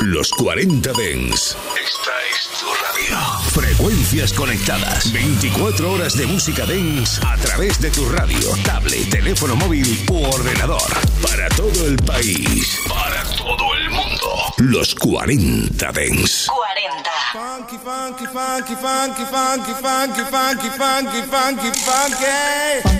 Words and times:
Los 0.00 0.30
40 0.30 0.92
Dens. 0.92 1.56
Esta 1.74 2.12
es 2.30 2.48
tu 2.60 2.66
radio. 2.66 3.18
Frecuencias 3.50 4.32
conectadas. 4.32 5.12
24 5.12 5.92
horas 5.92 6.16
de 6.16 6.24
música 6.26 6.64
Dens 6.66 7.20
a 7.24 7.36
través 7.36 7.80
de 7.80 7.90
tu 7.90 8.08
radio, 8.08 8.54
tablet, 8.64 9.10
teléfono 9.10 9.56
móvil 9.56 10.06
u 10.08 10.24
ordenador. 10.24 10.88
Para 11.20 11.48
todo 11.48 11.84
el 11.84 11.96
país. 11.96 12.78
Para 12.88 13.24
todo 13.36 13.74
el 13.74 13.90
mundo. 13.90 14.54
Los 14.58 14.94
40 14.94 15.90
Dens. 15.92 16.46
40. 16.46 17.10
Funky, 17.32 17.78
funky, 17.78 18.26
funky, 18.26 18.74
funky, 18.76 19.24
funky, 19.24 19.72
funky, 19.82 20.22
funky, 20.30 20.70
funky, 20.78 21.22
funky, 21.28 21.70
funky. 21.80 22.97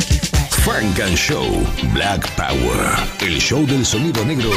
Funk 0.68 1.00
and 1.00 1.16
Show 1.16 1.46
Black 1.94 2.28
Power. 2.36 2.94
El 3.20 3.40
show 3.40 3.64
del 3.66 3.86
sonido 3.86 4.22
negro 4.26 4.50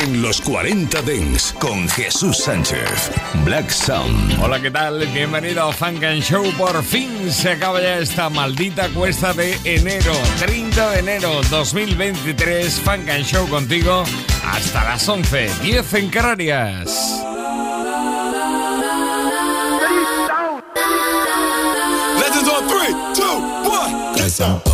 en 0.00 0.22
los 0.22 0.40
40 0.40 1.02
Dents 1.02 1.52
con 1.58 1.88
Jesús 1.88 2.38
Sánchez. 2.38 3.10
Black 3.44 3.68
Sound. 3.68 4.40
Hola, 4.40 4.62
¿qué 4.62 4.70
tal? 4.70 5.04
Bienvenido 5.08 5.68
a 5.68 5.72
Funk 5.72 6.04
and 6.04 6.22
Show. 6.22 6.44
Por 6.56 6.80
fin 6.84 7.32
se 7.32 7.50
acaba 7.50 7.82
ya 7.82 7.98
esta 7.98 8.30
maldita 8.30 8.88
cuesta 8.90 9.32
de 9.32 9.58
enero. 9.64 10.12
30 10.38 10.90
de 10.92 10.98
enero 11.00 11.40
2023. 11.50 12.80
Funk 12.80 13.08
and 13.08 13.24
Show 13.24 13.48
contigo 13.48 14.04
hasta 14.44 14.84
las 14.84 15.08
11. 15.08 15.50
10 15.60 15.94
en 15.94 16.08
Canarias. 16.10 17.20
Legends 22.16 22.48
on 22.48 22.68
three, 22.68 22.92
two, 23.12 23.68
one. 23.68 24.16
Let's 24.16 24.38
go. 24.38 24.68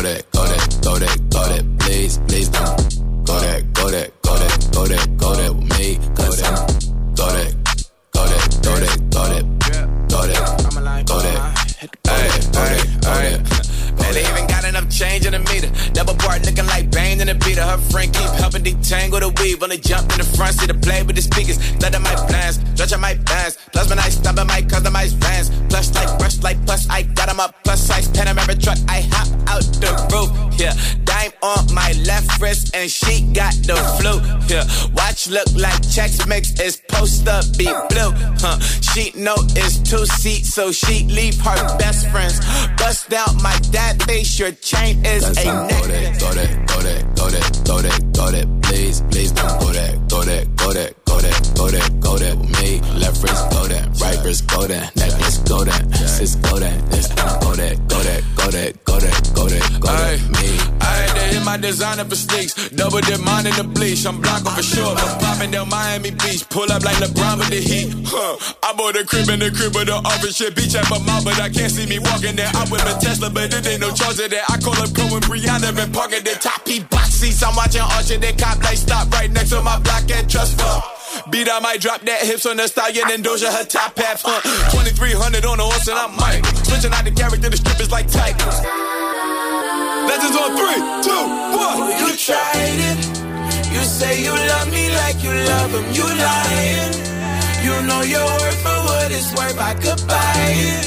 Go 0.00 0.06
that, 0.06 0.30
go 0.30 0.46
that, 0.46 0.78
go 0.82 0.98
that, 0.98 1.28
go 1.28 1.44
that, 1.44 1.78
please, 1.80 2.18
please 2.26 2.48
don't. 2.48 3.26
Go 3.26 3.38
that, 3.38 3.72
go 3.74 3.90
that, 3.90 4.22
go 4.22 4.34
that, 4.34 4.68
go 4.72 4.86
that, 4.86 5.16
go 5.18 5.34
that 5.34 5.54
with 5.54 5.64
me. 5.64 5.69
Change 15.00 15.24
in 15.24 15.32
the 15.32 15.40
meter. 15.48 15.70
Double 15.96 16.14
part 16.14 16.44
looking 16.44 16.66
like 16.66 16.90
Bane 16.90 17.20
in 17.20 17.28
the 17.28 17.34
beater. 17.34 17.64
Her 17.64 17.78
friend 17.88 18.12
keep 18.12 18.28
helping 18.36 18.62
detangle 18.62 19.20
the 19.24 19.30
weave. 19.40 19.62
Only 19.62 19.78
jump 19.78 20.12
in 20.12 20.18
the 20.18 20.28
front 20.36 20.52
seat 20.60 20.68
to 20.68 20.74
play 20.74 21.02
with 21.02 21.16
the 21.16 21.22
speakers. 21.22 21.56
Let 21.80 21.96
my 22.00 22.14
plans, 22.28 22.58
judge 22.76 22.92
my 22.98 23.14
plans. 23.24 23.56
Plus 23.72 23.88
when 23.88 23.98
I 23.98 24.10
stop 24.10 24.36
at 24.36 24.46
my 24.46 24.60
customized 24.60 25.16
vans. 25.24 25.48
Plus 25.70 25.94
like 25.94 26.10
brush 26.18 26.36
like 26.42 26.58
plus 26.66 26.86
I 26.90 27.02
got 27.02 27.28
them 27.28 27.40
up. 27.40 27.54
Plus 27.64 27.80
size 27.80 28.08
Panamera 28.08 28.54
truck. 28.62 28.78
I 28.88 29.00
hop 29.12 29.28
out 29.48 29.64
the 29.80 29.90
roof. 30.12 30.28
Yeah, 30.60 30.74
on 31.42 31.72
my 31.74 31.92
left 32.06 32.40
wrist 32.40 32.74
and 32.74 32.90
she 32.90 33.22
got 33.32 33.54
the 33.66 33.76
flu. 33.98 34.20
Yeah, 34.48 34.64
watch 34.94 35.28
look 35.28 35.48
like 35.56 35.80
checks 35.90 36.26
mix 36.26 36.58
is 36.60 36.80
post 36.88 37.26
up 37.28 37.44
be 37.56 37.64
blue. 37.64 38.12
Huh? 38.40 38.58
She 38.92 39.12
know 39.18 39.36
it's 39.56 39.78
two 39.78 40.04
seats, 40.06 40.52
so 40.54 40.72
she 40.72 41.04
leave 41.04 41.38
her 41.40 41.78
best 41.78 42.08
friends. 42.10 42.40
Bust 42.76 43.12
out 43.12 43.34
my 43.42 43.56
dad 43.70 44.02
face. 44.04 44.38
Your 44.38 44.52
chain 44.52 45.04
is 45.04 45.22
Let's 45.22 45.40
a 45.40 45.44
go 45.44 45.66
necklace. 45.66 45.88
that, 45.90 46.20
go 46.20 46.30
that, 46.32 46.66
go 46.66 46.80
that, 46.80 47.16
go 47.16 47.28
that, 47.30 47.64
go 47.64 47.78
that, 47.80 48.12
go 48.12 48.30
that, 48.30 48.62
please, 48.62 49.00
please 49.10 49.32
don't 49.32 49.60
go 49.60 49.72
that, 49.72 50.08
go 50.08 50.22
that, 50.22 50.56
go 50.56 50.72
that, 50.72 51.04
go 51.04 51.18
that, 51.20 51.54
go 51.54 51.68
that, 51.68 52.00
go 52.00 52.18
that 52.18 52.36
with 52.36 52.50
me. 52.60 52.80
Left 52.98 53.22
wrist 53.22 53.50
go 53.50 53.66
that, 53.66 53.86
right 54.00 54.18
wrist 54.24 54.46
go 54.48 54.66
that, 54.66 54.96
necklace 54.96 55.38
go 55.38 55.64
that, 55.64 55.94
sis 55.94 56.34
go 56.36 56.58
that, 56.58 56.90
this 56.90 57.08
go 57.08 57.54
that, 57.54 57.76
go 57.88 57.98
that, 58.02 58.22
go 58.36 58.50
that, 58.50 58.84
go 58.84 58.98
that, 58.98 59.09
designer 61.60 62.04
for 62.04 62.16
sneaks. 62.16 62.70
Double 62.70 63.00
dip 63.00 63.20
mine 63.20 63.46
in 63.46 63.54
the 63.56 63.64
bleach. 63.64 64.06
I'm 64.06 64.20
blocking 64.20 64.52
for 64.52 64.62
sure. 64.62 64.94
I'm 64.96 65.18
popping 65.20 65.50
down 65.50 65.68
Miami 65.68 66.10
Beach. 66.10 66.48
Pull 66.48 66.70
up 66.70 66.82
like 66.82 66.96
LeBron 66.96 67.38
with 67.38 67.50
the 67.50 67.60
heat. 67.60 67.92
Huh. 68.06 68.36
I 68.62 68.72
bought 68.72 68.96
a 68.96 69.04
crib 69.04 69.28
in 69.28 69.40
the 69.40 69.50
crib 69.50 69.74
with 69.74 69.86
the 69.86 69.96
office 69.96 70.36
shit. 70.36 70.54
Beach 70.56 70.74
at 70.74 70.88
my 70.90 70.98
mouth, 71.04 71.24
but 71.24 71.40
I 71.40 71.48
can't 71.48 71.70
see 71.70 71.86
me 71.86 71.98
walking 71.98 72.36
there. 72.36 72.50
I 72.52 72.66
whip 72.68 72.82
a 72.82 72.94
Tesla, 73.00 73.30
but 73.30 73.52
it 73.52 73.66
ain't 73.66 73.80
no 73.80 73.92
charger 73.92 74.28
there. 74.28 74.44
I 74.48 74.58
call 74.58 74.76
up 74.80 74.90
Cohen 74.94 75.22
Brianna 75.22 75.74
been 75.74 75.92
parking 75.92 76.24
the 76.24 76.34
top 76.40 76.66
heat 76.66 76.88
box 76.90 77.20
seats. 77.20 77.42
I'm 77.42 77.54
watching 77.54 77.82
Usher. 77.82 78.18
They 78.18 78.32
cop 78.32 78.62
like 78.62 78.76
stop 78.76 79.10
right 79.12 79.30
next 79.30 79.50
to 79.50 79.62
my 79.62 79.78
block 79.80 80.10
and 80.10 80.28
trust 80.28 80.60
fund. 80.60 80.82
Beat 81.30 81.48
I 81.50 81.60
might 81.60 81.80
drop 81.80 82.00
that 82.02 82.22
hips 82.22 82.46
on 82.46 82.56
the 82.56 82.66
stallion 82.68 83.10
and 83.10 83.24
Doja 83.24 83.52
her 83.52 83.64
top 83.64 83.98
half, 83.98 84.22
huh? 84.24 84.40
2300 84.70 85.44
on 85.44 85.58
the 85.58 85.64
horse 85.64 85.88
and 85.88 85.98
I'm 85.98 86.16
Mike. 86.16 86.44
Switching 86.64 86.92
out 86.92 87.04
the 87.04 87.10
character, 87.10 87.48
the 87.48 87.56
strippers 87.56 87.90
like 87.90 88.10
Tigers. 88.10 88.99
Legends 90.08 90.36
on 90.36 90.50
three, 90.56 90.80
two, 91.06 91.22
one. 91.60 91.78
You 92.00 92.08
tried 92.16 92.80
it. 92.90 93.00
You 93.74 93.82
say 93.84 94.22
you 94.24 94.32
love 94.32 94.68
me 94.72 94.84
like 95.00 95.18
you 95.22 95.32
love 95.32 95.70
him. 95.76 95.86
You 95.98 96.06
lying. 96.24 96.92
You 97.66 97.74
know 97.88 98.02
your 98.14 98.26
worth 98.40 98.60
for 98.64 98.78
what 98.88 99.08
it's 99.12 99.30
worth. 99.36 99.58
I 99.58 99.74
could 99.74 100.00
buy 100.08 100.46
it. 100.72 100.86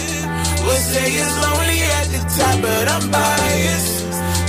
Would 0.65 0.83
say 0.93 1.07
it's 1.21 1.35
lonely 1.43 1.81
at 1.99 2.07
the 2.13 2.21
top, 2.37 2.55
but 2.65 2.85
I'm 2.95 3.05
biased. 3.11 3.93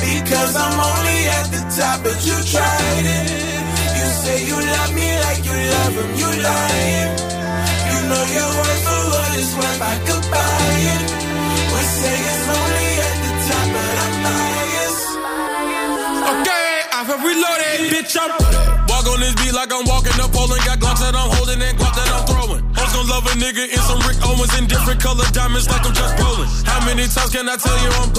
Because 0.00 0.52
I'm 0.56 0.76
only 0.90 1.20
at 1.38 1.46
the 1.54 1.62
top, 1.76 1.98
but 2.04 2.18
you 2.28 2.36
tried 2.52 3.06
it. 3.18 3.26
You 3.98 4.06
say 4.22 4.36
you 4.48 4.56
love 4.56 4.92
me 4.94 5.08
like 5.26 5.40
you 5.48 5.56
love 5.74 5.94
him. 6.00 6.10
You 6.20 6.28
lying. 6.48 7.10
You 7.90 7.98
know 8.08 8.24
your 8.36 8.50
worth 8.58 8.82
for 8.86 9.02
what 9.12 9.30
it's 9.40 9.52
worth. 9.58 9.80
I 9.92 9.96
could 10.08 10.24
buy 10.32 10.72
it. 10.94 11.02
Would 11.72 11.88
say 12.00 12.16
it's 12.30 12.44
lonely 12.48 12.83
Bitch, 17.94 18.16
I'm 18.20 18.30
walk 18.86 19.06
on 19.06 19.20
this 19.20 19.34
beat 19.36 19.52
like 19.52 19.72
I'm 19.72 19.84
walking 19.86 20.20
up 20.20 20.32
Poland. 20.32 20.62
Got 20.64 20.78
glocks 20.78 21.00
that 21.00 21.14
I'm 21.14 21.30
holding 21.34 21.60
and 21.62 21.78
guap 21.78 21.94
that 21.94 22.08
I'm 22.08 22.13
love 23.14 23.26
a 23.30 23.34
nigga 23.38 23.62
in 23.62 23.80
some 23.86 24.00
Rick 24.10 24.18
Owens 24.26 24.50
in 24.58 24.66
different 24.66 24.98
color 24.98 25.22
diamonds 25.30 25.70
like 25.70 25.86
I'm 25.86 25.94
just 25.94 26.14
rolling. 26.18 26.50
How 26.66 26.82
many 26.82 27.06
times 27.06 27.30
can 27.30 27.46
I 27.46 27.54
tell 27.54 27.78
you 27.78 27.90
I'm 28.02 28.10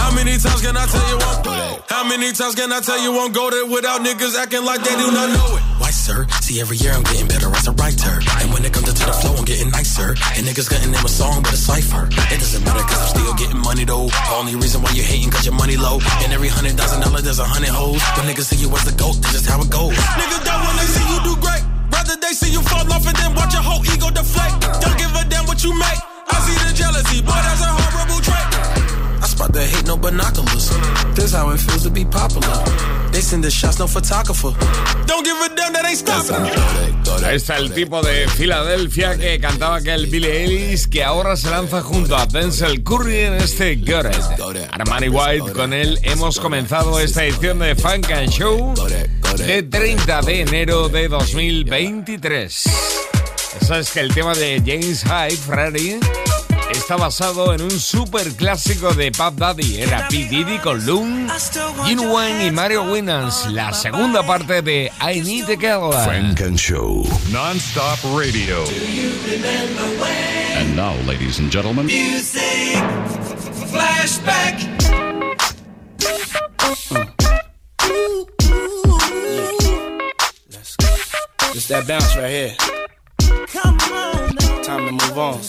How 0.00 0.10
many 0.16 0.40
times 0.40 0.60
can 0.64 0.76
I 0.76 0.86
tell 0.88 1.06
you 1.12 1.18
I'm 1.20 1.82
How 1.92 2.04
many 2.08 2.32
times 2.32 2.54
can 2.56 2.72
I 2.72 2.80
tell 2.80 2.96
you 2.96 3.12
I'm 3.20 3.32
goaded 3.32 3.68
without 3.68 4.00
niggas 4.00 4.40
acting 4.40 4.64
like 4.64 4.80
they 4.80 4.96
do 4.96 5.12
not 5.12 5.28
know 5.36 5.48
it? 5.56 5.62
Why, 5.76 5.90
sir? 5.92 6.24
See, 6.40 6.60
every 6.64 6.78
year 6.80 6.92
I'm 6.96 7.04
getting 7.04 7.28
better 7.28 7.52
as 7.52 7.68
a 7.68 7.72
writer. 7.76 8.14
And 8.40 8.48
when 8.52 8.64
it 8.64 8.72
comes 8.72 8.88
to 8.88 9.04
the 9.04 9.12
flow, 9.20 9.36
I'm 9.36 9.44
getting 9.44 9.70
nicer. 9.70 10.16
And 10.36 10.48
niggas 10.48 10.72
name 10.72 11.04
a 11.04 11.12
song 11.12 11.42
but 11.44 11.52
a 11.52 11.60
cipher. 11.60 12.08
It 12.32 12.40
doesn't 12.40 12.64
matter 12.64 12.84
cause 12.88 13.00
I'm 13.04 13.10
still 13.20 13.34
getting 13.36 13.60
money 13.60 13.84
though. 13.84 14.08
The 14.08 14.34
only 14.40 14.56
reason 14.56 14.80
why 14.80 14.96
you 14.96 15.02
hating 15.04 15.30
cause 15.30 15.44
your 15.44 15.56
money 15.60 15.76
low. 15.76 16.00
And 16.24 16.32
every 16.32 16.48
hundred 16.48 16.80
thousand 16.80 17.04
dollar 17.04 17.20
there's 17.20 17.38
a 17.38 17.44
hundred 17.44 17.72
hoes. 17.76 18.00
When 18.16 18.24
niggas 18.24 18.48
see 18.48 18.56
you 18.64 18.72
as 18.72 18.84
the 18.88 18.96
goat, 18.96 19.20
that's 19.20 19.44
just 19.44 19.46
how 19.46 19.60
it 19.60 19.68
goes. 19.68 19.92
Niggas 19.92 20.44
don't 20.48 20.62
wanna 20.64 20.88
see 20.88 21.04
you 21.04 21.18
do 21.28 21.34
great. 21.36 21.77
Rather 21.92 22.16
they 22.16 22.32
see 22.32 22.50
you 22.52 22.62
fall 22.62 22.86
off 22.92 23.06
and 23.06 23.16
then 23.16 23.34
watch 23.34 23.52
your 23.52 23.62
whole 23.62 23.84
ego 23.84 24.10
deflate. 24.10 24.54
Don't 24.80 24.96
give 24.98 25.14
a 25.14 25.24
damn 25.28 25.46
what 25.46 25.62
you 25.64 25.72
make. 25.74 26.00
I 26.28 26.36
see 26.44 26.56
the 26.66 26.72
jealousy, 26.74 27.20
boy, 27.22 27.32
that's 27.32 27.62
a 27.62 27.66
horrible 27.66 28.20
trait. 28.20 28.48
I 29.22 29.26
spot 29.26 29.52
the 29.52 29.64
hate, 29.64 29.86
no 29.86 29.96
binoculars. 29.96 30.70
This 31.14 31.32
how 31.32 31.50
it 31.50 31.58
feels 31.60 31.82
to 31.84 31.90
be 31.90 32.04
popular. 32.04 32.56
They 33.12 33.20
send 33.20 33.42
the 33.42 33.50
shots, 33.50 33.78
no 33.78 33.86
photographer. 33.86 34.52
Don't 35.06 35.24
give 35.24 35.36
a 35.40 35.48
damn 35.56 35.72
that 35.72 35.84
ain't 35.86 35.98
stopping. 35.98 36.88
Ahí 37.24 37.36
está 37.36 37.56
el 37.56 37.72
tipo 37.72 38.00
de 38.00 38.28
Filadelfia 38.28 39.16
que 39.18 39.40
cantaba 39.40 39.76
aquel 39.76 40.06
Billy 40.06 40.28
Ellis 40.28 40.86
que 40.86 41.02
ahora 41.02 41.36
se 41.36 41.50
lanza 41.50 41.82
junto 41.82 42.16
a 42.16 42.26
Denzel 42.26 42.82
Curry 42.84 43.18
en 43.20 43.34
este 43.34 43.76
Got 43.76 44.06
It. 44.06 44.68
Armani 44.70 45.08
White, 45.08 45.52
con 45.52 45.72
él 45.72 45.98
hemos 46.04 46.38
comenzado 46.38 47.00
esta 47.00 47.24
edición 47.24 47.58
de 47.58 47.74
Funk 47.74 48.10
and 48.12 48.30
Show 48.30 48.74
de 49.36 49.62
30 49.62 50.22
de 50.22 50.40
enero 50.40 50.88
de 50.88 51.08
2023. 51.08 52.62
¿Sabes 53.66 53.90
que 53.90 54.00
el 54.00 54.14
tema 54.14 54.34
de 54.34 54.62
James 54.64 55.02
Hyde, 55.04 55.36
Ferrari, 55.36 56.00
está 56.70 56.96
basado 56.96 57.54
en 57.54 57.62
un 57.62 57.70
super 57.70 58.32
clásico 58.34 58.94
de 58.94 59.12
Pop 59.12 59.34
Daddy? 59.36 59.80
Era 59.80 60.08
P. 60.08 60.24
Diddy 60.24 60.58
con 60.58 60.84
Loon, 60.86 61.28
Gene 61.84 62.08
Wayne 62.08 62.46
y 62.46 62.50
Mario 62.50 62.84
Winans, 62.84 63.46
la 63.50 63.72
segunda 63.72 64.26
parte 64.26 64.62
de 64.62 64.90
I 65.00 65.20
Need 65.20 65.50
a 65.50 65.56
Girl. 65.56 65.92
Funk 65.92 66.40
and 66.40 66.58
Show. 66.58 67.06
Non-stop 67.30 67.98
radio. 68.18 68.64
And 70.56 70.74
now, 70.74 70.94
ladies 71.06 71.38
and 71.38 71.50
gentlemen, 71.50 71.86
Music 71.86 72.78
flashback. 73.70 74.87
It's 81.58 81.66
that 81.66 81.88
bounce 81.88 82.16
right 82.16 82.30
here. 82.30 82.54
Come 83.48 83.78
on. 83.92 84.36
Time 84.62 84.86
to 84.86 84.92
move 84.92 85.18
on. 85.18 85.40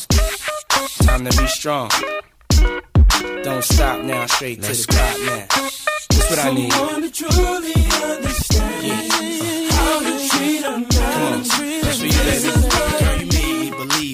Time 1.05 1.23
to 1.23 1.39
be 1.39 1.47
strong. 1.47 1.91
Don't 3.43 3.63
stop 3.63 4.03
now, 4.03 4.25
straight 4.25 4.59
to 4.63 4.73
the 4.73 4.85
top 4.89 5.19
now. 5.19 5.45
That's 6.09 6.29
what 6.31 6.39
I 6.39 6.51
need. 6.51 6.73
Someone 6.73 7.01
to 7.03 7.11
truly 7.11 7.73
understand 8.09 9.71
how 9.71 9.99
to 9.99 10.29
treat 10.29 10.63
a 10.63 10.71
man. 10.71 10.85
Come 10.89 11.21
on, 11.21 11.43
that's 11.43 11.99
for 11.99 12.05
you, 12.05 12.11
baby. 12.73 12.88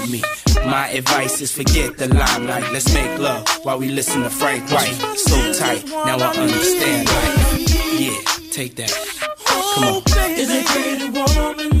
My 0.65 0.89
advice 0.89 1.41
is 1.41 1.51
forget 1.51 1.97
the 1.97 2.07
limelight. 2.07 2.71
Let's 2.73 2.91
make 2.93 3.19
love 3.19 3.47
while 3.63 3.77
we 3.77 3.89
listen 3.89 4.23
to 4.23 4.29
Frank 4.29 4.71
White. 4.71 4.93
So 5.17 5.53
tight, 5.53 5.85
now 5.85 6.17
I 6.17 6.35
understand 6.35 7.07
life. 7.07 7.99
Yeah, 7.99 8.17
take 8.51 8.75
that. 8.77 8.91
Come 9.45 9.83
on. 9.83 10.01
Is 10.31 10.49
a 10.49 10.63
pretty 10.63 11.09
woman 11.09 11.80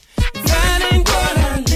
That 0.81 1.70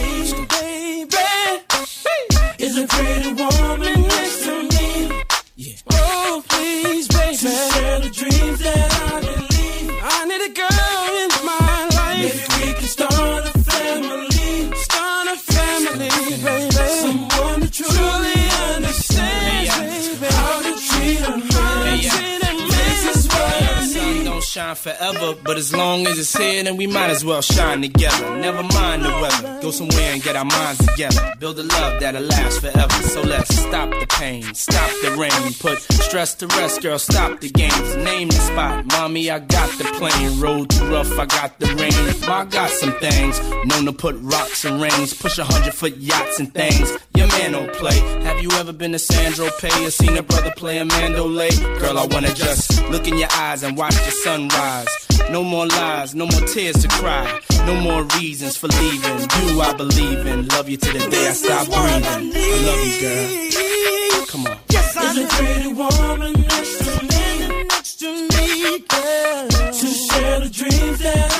shine 24.55 24.75
forever, 24.75 25.35
but 25.43 25.57
as 25.57 25.73
long 25.73 26.07
as 26.07 26.17
it's 26.17 26.33
here, 26.33 26.63
then 26.63 26.77
we 26.77 26.87
might 26.87 27.09
as 27.09 27.25
well 27.25 27.41
shine 27.41 27.81
together. 27.81 28.37
Never 28.37 28.63
mind 28.63 29.03
the 29.03 29.09
weather, 29.09 29.59
go 29.61 29.69
somewhere 29.69 30.13
and 30.13 30.23
get 30.23 30.37
our 30.37 30.45
minds 30.45 30.79
together. 30.87 31.33
Build 31.39 31.59
a 31.59 31.63
love 31.63 31.99
that'll 31.99 32.21
last 32.21 32.61
forever. 32.61 32.93
So 33.03 33.21
let's 33.21 33.53
stop 33.53 33.89
the 33.89 34.07
pain, 34.11 34.53
stop 34.53 34.89
the 35.03 35.11
rain, 35.19 35.53
put 35.59 35.79
stress 36.03 36.35
to 36.35 36.47
rest, 36.47 36.81
girl. 36.81 36.97
Stop 36.97 37.41
the 37.41 37.49
games, 37.49 37.97
name 37.97 38.29
the 38.29 38.35
spot. 38.35 38.85
Mommy, 38.85 39.29
I 39.29 39.39
got 39.39 39.69
the 39.77 39.83
plane. 39.99 40.39
Road 40.39 40.69
too 40.69 40.85
rough, 40.85 41.11
I 41.19 41.25
got 41.25 41.59
the 41.59 41.67
rain. 41.75 41.91
I 42.23 42.45
got 42.45 42.69
some 42.69 42.93
things 42.99 43.37
known 43.65 43.83
to 43.85 43.91
put 43.91 44.15
rocks 44.21 44.63
and 44.63 44.81
rings, 44.81 45.13
push 45.13 45.37
a 45.37 45.43
hundred 45.43 45.73
foot 45.73 45.97
yachts 45.97 46.39
and 46.39 46.53
things. 46.53 46.97
Your 47.25 47.39
man 47.39 47.51
don't 47.53 47.73
play. 47.73 47.97
Have 48.23 48.39
you 48.43 48.51
ever 48.51 48.71
been 48.71 48.91
to 48.91 48.99
Sandro 48.99 49.49
Pay 49.59 49.83
or 49.83 49.89
seen 49.89 50.15
a 50.15 50.21
brother 50.21 50.51
play 50.55 50.77
a 50.77 50.85
mandolay? 50.85 51.49
Girl, 51.79 51.97
I 51.97 52.05
wanna 52.05 52.31
just 52.35 52.87
look 52.91 53.07
in 53.07 53.17
your 53.17 53.29
eyes 53.31 53.63
and 53.63 53.75
watch 53.75 53.95
the 53.95 54.11
sunrise. 54.11 54.87
No 55.31 55.43
more 55.43 55.65
lies, 55.65 56.13
no 56.13 56.27
more 56.27 56.41
tears 56.41 56.75
to 56.83 56.87
cry. 56.87 57.25
No 57.65 57.73
more 57.81 58.03
reasons 58.19 58.57
for 58.57 58.67
leaving. 58.67 59.17
You 59.19 59.59
I 59.59 59.73
believe 59.73 60.27
in. 60.27 60.47
Love 60.49 60.69
you 60.69 60.77
to 60.77 60.93
the 60.93 61.09
day 61.09 61.27
I 61.27 61.31
stop 61.31 61.65
breathing. 61.65 62.31
I 62.35 62.57
love 62.67 62.85
you, 62.85 63.01
girl. 63.01 64.25
Come 64.27 64.45
on. 64.45 64.57
Yes, 64.69 64.95
I 64.95 65.03
Is 65.05 65.17
a 65.17 65.27
pretty 65.27 65.73
woman 65.73 66.33
next 66.33 66.77
to 66.77 67.05
me, 67.09 67.63
next 67.63 67.95
to 68.01 68.11
me, 68.21 68.79
girl. 68.87 69.47
To 69.49 69.87
share 69.87 70.39
the 70.41 70.49
dreams 70.51 70.99
that 70.99 71.34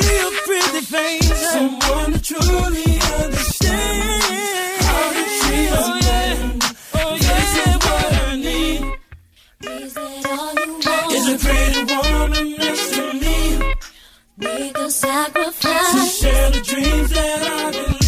see 0.00 0.16
your 0.20 0.32
pretty 0.46 0.80
face, 0.86 1.50
someone 1.52 2.12
to 2.12 2.20
truly 2.22 3.00
understand 3.24 4.82
how 4.82 5.12
to 5.12 5.24
treat 5.40 5.70
a 5.70 5.88
man. 6.04 6.58
Oh 6.94 7.18
yeah, 7.20 7.36
this 7.36 7.52
oh, 7.56 7.68
is 7.68 7.76
what 7.86 8.12
I 8.12 8.36
need. 8.36 8.80
Is 9.82 9.94
that 9.94 10.26
all 10.26 10.54
you 10.54 10.72
want? 10.72 11.12
Is 11.12 11.26
a 11.28 11.38
pretty 11.46 11.82
woman 11.94 12.46
next 12.58 12.94
to 12.94 13.04
me. 13.14 13.36
Make 14.38 14.76
a 14.78 14.90
sacrifice 14.90 15.52
To 15.54 15.68
sacrifice. 15.68 16.18
share 16.18 16.50
the 16.50 16.60
dreams 16.60 17.10
that 17.10 17.42
I 17.42 17.70
believe. 17.70 18.05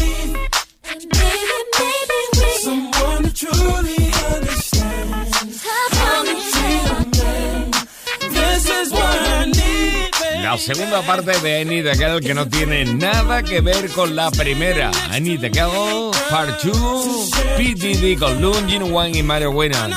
Segunda 10.58 11.02
parte 11.02 11.38
de 11.40 11.62
I 11.62 11.64
Need 11.64 11.86
a 11.86 11.94
Girl 11.94 12.20
que 12.20 12.34
no 12.34 12.48
tiene 12.48 12.84
nada 12.84 13.42
que 13.42 13.60
ver 13.60 13.88
con 13.90 14.16
la 14.16 14.30
primera. 14.30 14.90
I 15.16 15.20
Need 15.20 15.44
a 15.44 15.48
Girl, 15.48 16.10
Part 16.28 16.62
2, 16.62 17.30
PDD 17.56 18.18
con 18.18 18.40
Lungin, 18.40 18.92
Wang 18.92 19.14
y 19.14 19.22
Mario 19.22 19.50
Winans. 19.52 19.94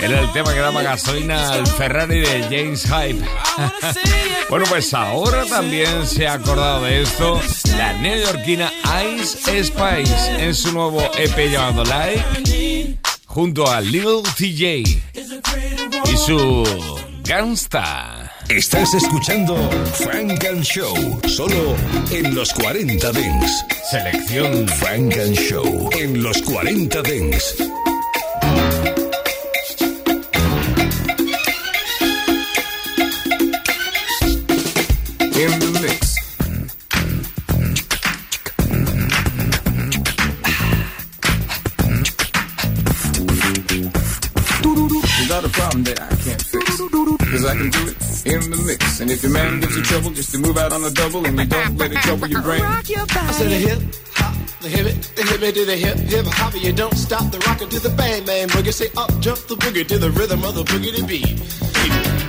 Era 0.00 0.20
el 0.20 0.32
tema 0.32 0.54
que 0.54 0.60
daba 0.60 0.82
gasolina 0.82 1.52
al 1.52 1.66
Ferrari 1.66 2.20
de 2.20 2.42
James 2.44 2.84
Hype. 2.84 3.22
bueno, 4.50 4.64
pues 4.68 4.94
ahora 4.94 5.44
también 5.44 6.06
se 6.06 6.26
ha 6.26 6.34
acordado 6.34 6.84
de 6.84 7.02
esto 7.02 7.40
la 7.76 7.92
neoyorquina 7.94 8.72
Ice 9.16 9.64
Spice 9.64 10.44
en 10.44 10.54
su 10.54 10.72
nuevo 10.72 11.02
EP 11.18 11.50
llamado 11.50 11.84
Like, 11.84 12.98
junto 13.26 13.70
a 13.70 13.80
Lil 13.80 14.22
TJ 14.36 14.64
y 16.04 16.16
su 16.16 16.64
Gangsta. 17.24 18.19
Estás 18.50 18.92
escuchando 18.94 19.56
Frank 19.94 20.44
and 20.44 20.62
Show, 20.64 21.20
solo 21.28 21.76
en 22.10 22.34
los 22.34 22.52
40 22.52 23.12
Dents. 23.12 23.64
Selección 23.90 24.66
Frank 24.66 25.16
and 25.16 25.36
Show 25.36 25.88
en 25.96 26.20
los 26.20 26.42
40 26.42 27.00
Dents. 27.02 27.54
in 35.40 35.58
the 35.58 35.80
mix. 35.80 36.09
And 49.00 49.10
if 49.10 49.22
your 49.22 49.32
man 49.32 49.60
gives 49.60 49.76
you 49.76 49.82
trouble, 49.82 50.10
just 50.10 50.30
to 50.32 50.38
move 50.38 50.58
out 50.58 50.72
on 50.72 50.84
a 50.84 50.90
double 50.90 51.24
and 51.24 51.38
you 51.38 51.46
don't 51.46 51.76
let 51.78 51.90
it 51.90 51.98
trouble 52.02 52.26
your 52.26 52.42
brain. 52.42 52.62
I 52.62 52.82
said 53.32 53.50
a 53.50 53.54
hip 53.54 53.80
hop 54.12 54.34
The 54.60 54.68
hip 54.68 54.86
it, 54.86 55.12
the 55.16 55.22
hip 55.22 55.42
it 55.42 55.54
to 55.54 55.64
the 55.64 55.76
hip, 55.76 55.96
hip 55.96 56.26
hopper. 56.26 56.58
You 56.58 56.72
don't 56.72 56.96
stop 56.96 57.32
the 57.32 57.38
rocker 57.40 57.66
to 57.66 57.80
the 57.80 57.88
bang 57.90 58.26
bang 58.26 58.48
boogie. 58.48 58.74
Say 58.74 58.88
up, 58.98 59.10
jump 59.20 59.38
the 59.48 59.56
boogie 59.56 59.86
to 59.88 59.98
the 59.98 60.10
rhythm 60.10 60.44
of 60.44 60.54
the 60.54 60.64
boogie 60.64 60.94
to 60.96 61.06
beat. 61.06 62.19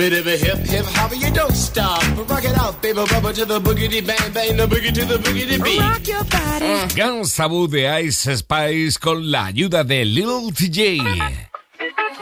It, 0.00 0.24
the 0.24 0.36
hip 0.36 0.58
hip 0.58 0.66
hip 0.66 0.84
hopper. 0.94 1.16
You 1.16 1.32
don't 1.32 1.56
stop, 1.56 2.00
but 2.14 2.30
rock 2.30 2.44
it 2.44 2.56
out, 2.56 2.80
baby, 2.80 3.00
bubba 3.00 3.34
to 3.34 3.44
the 3.44 3.58
boogie 3.60 4.06
bang 4.06 4.32
bang, 4.32 4.56
the 4.56 4.66
boogie 4.66 4.94
to 4.94 5.04
the 5.04 5.18
boogie 5.18 5.48
to 5.50 5.60
beat. 5.60 5.80
Mm. 5.80 6.88
Gangsta 6.94 7.48
Boo 7.48 7.66
de 7.66 7.84
Ice 8.04 8.36
Spice 8.36 8.96
con 8.96 9.28
la 9.28 9.46
ayuda 9.46 9.82
de 9.82 10.04
Lil 10.04 10.52
TJ. 10.52 11.00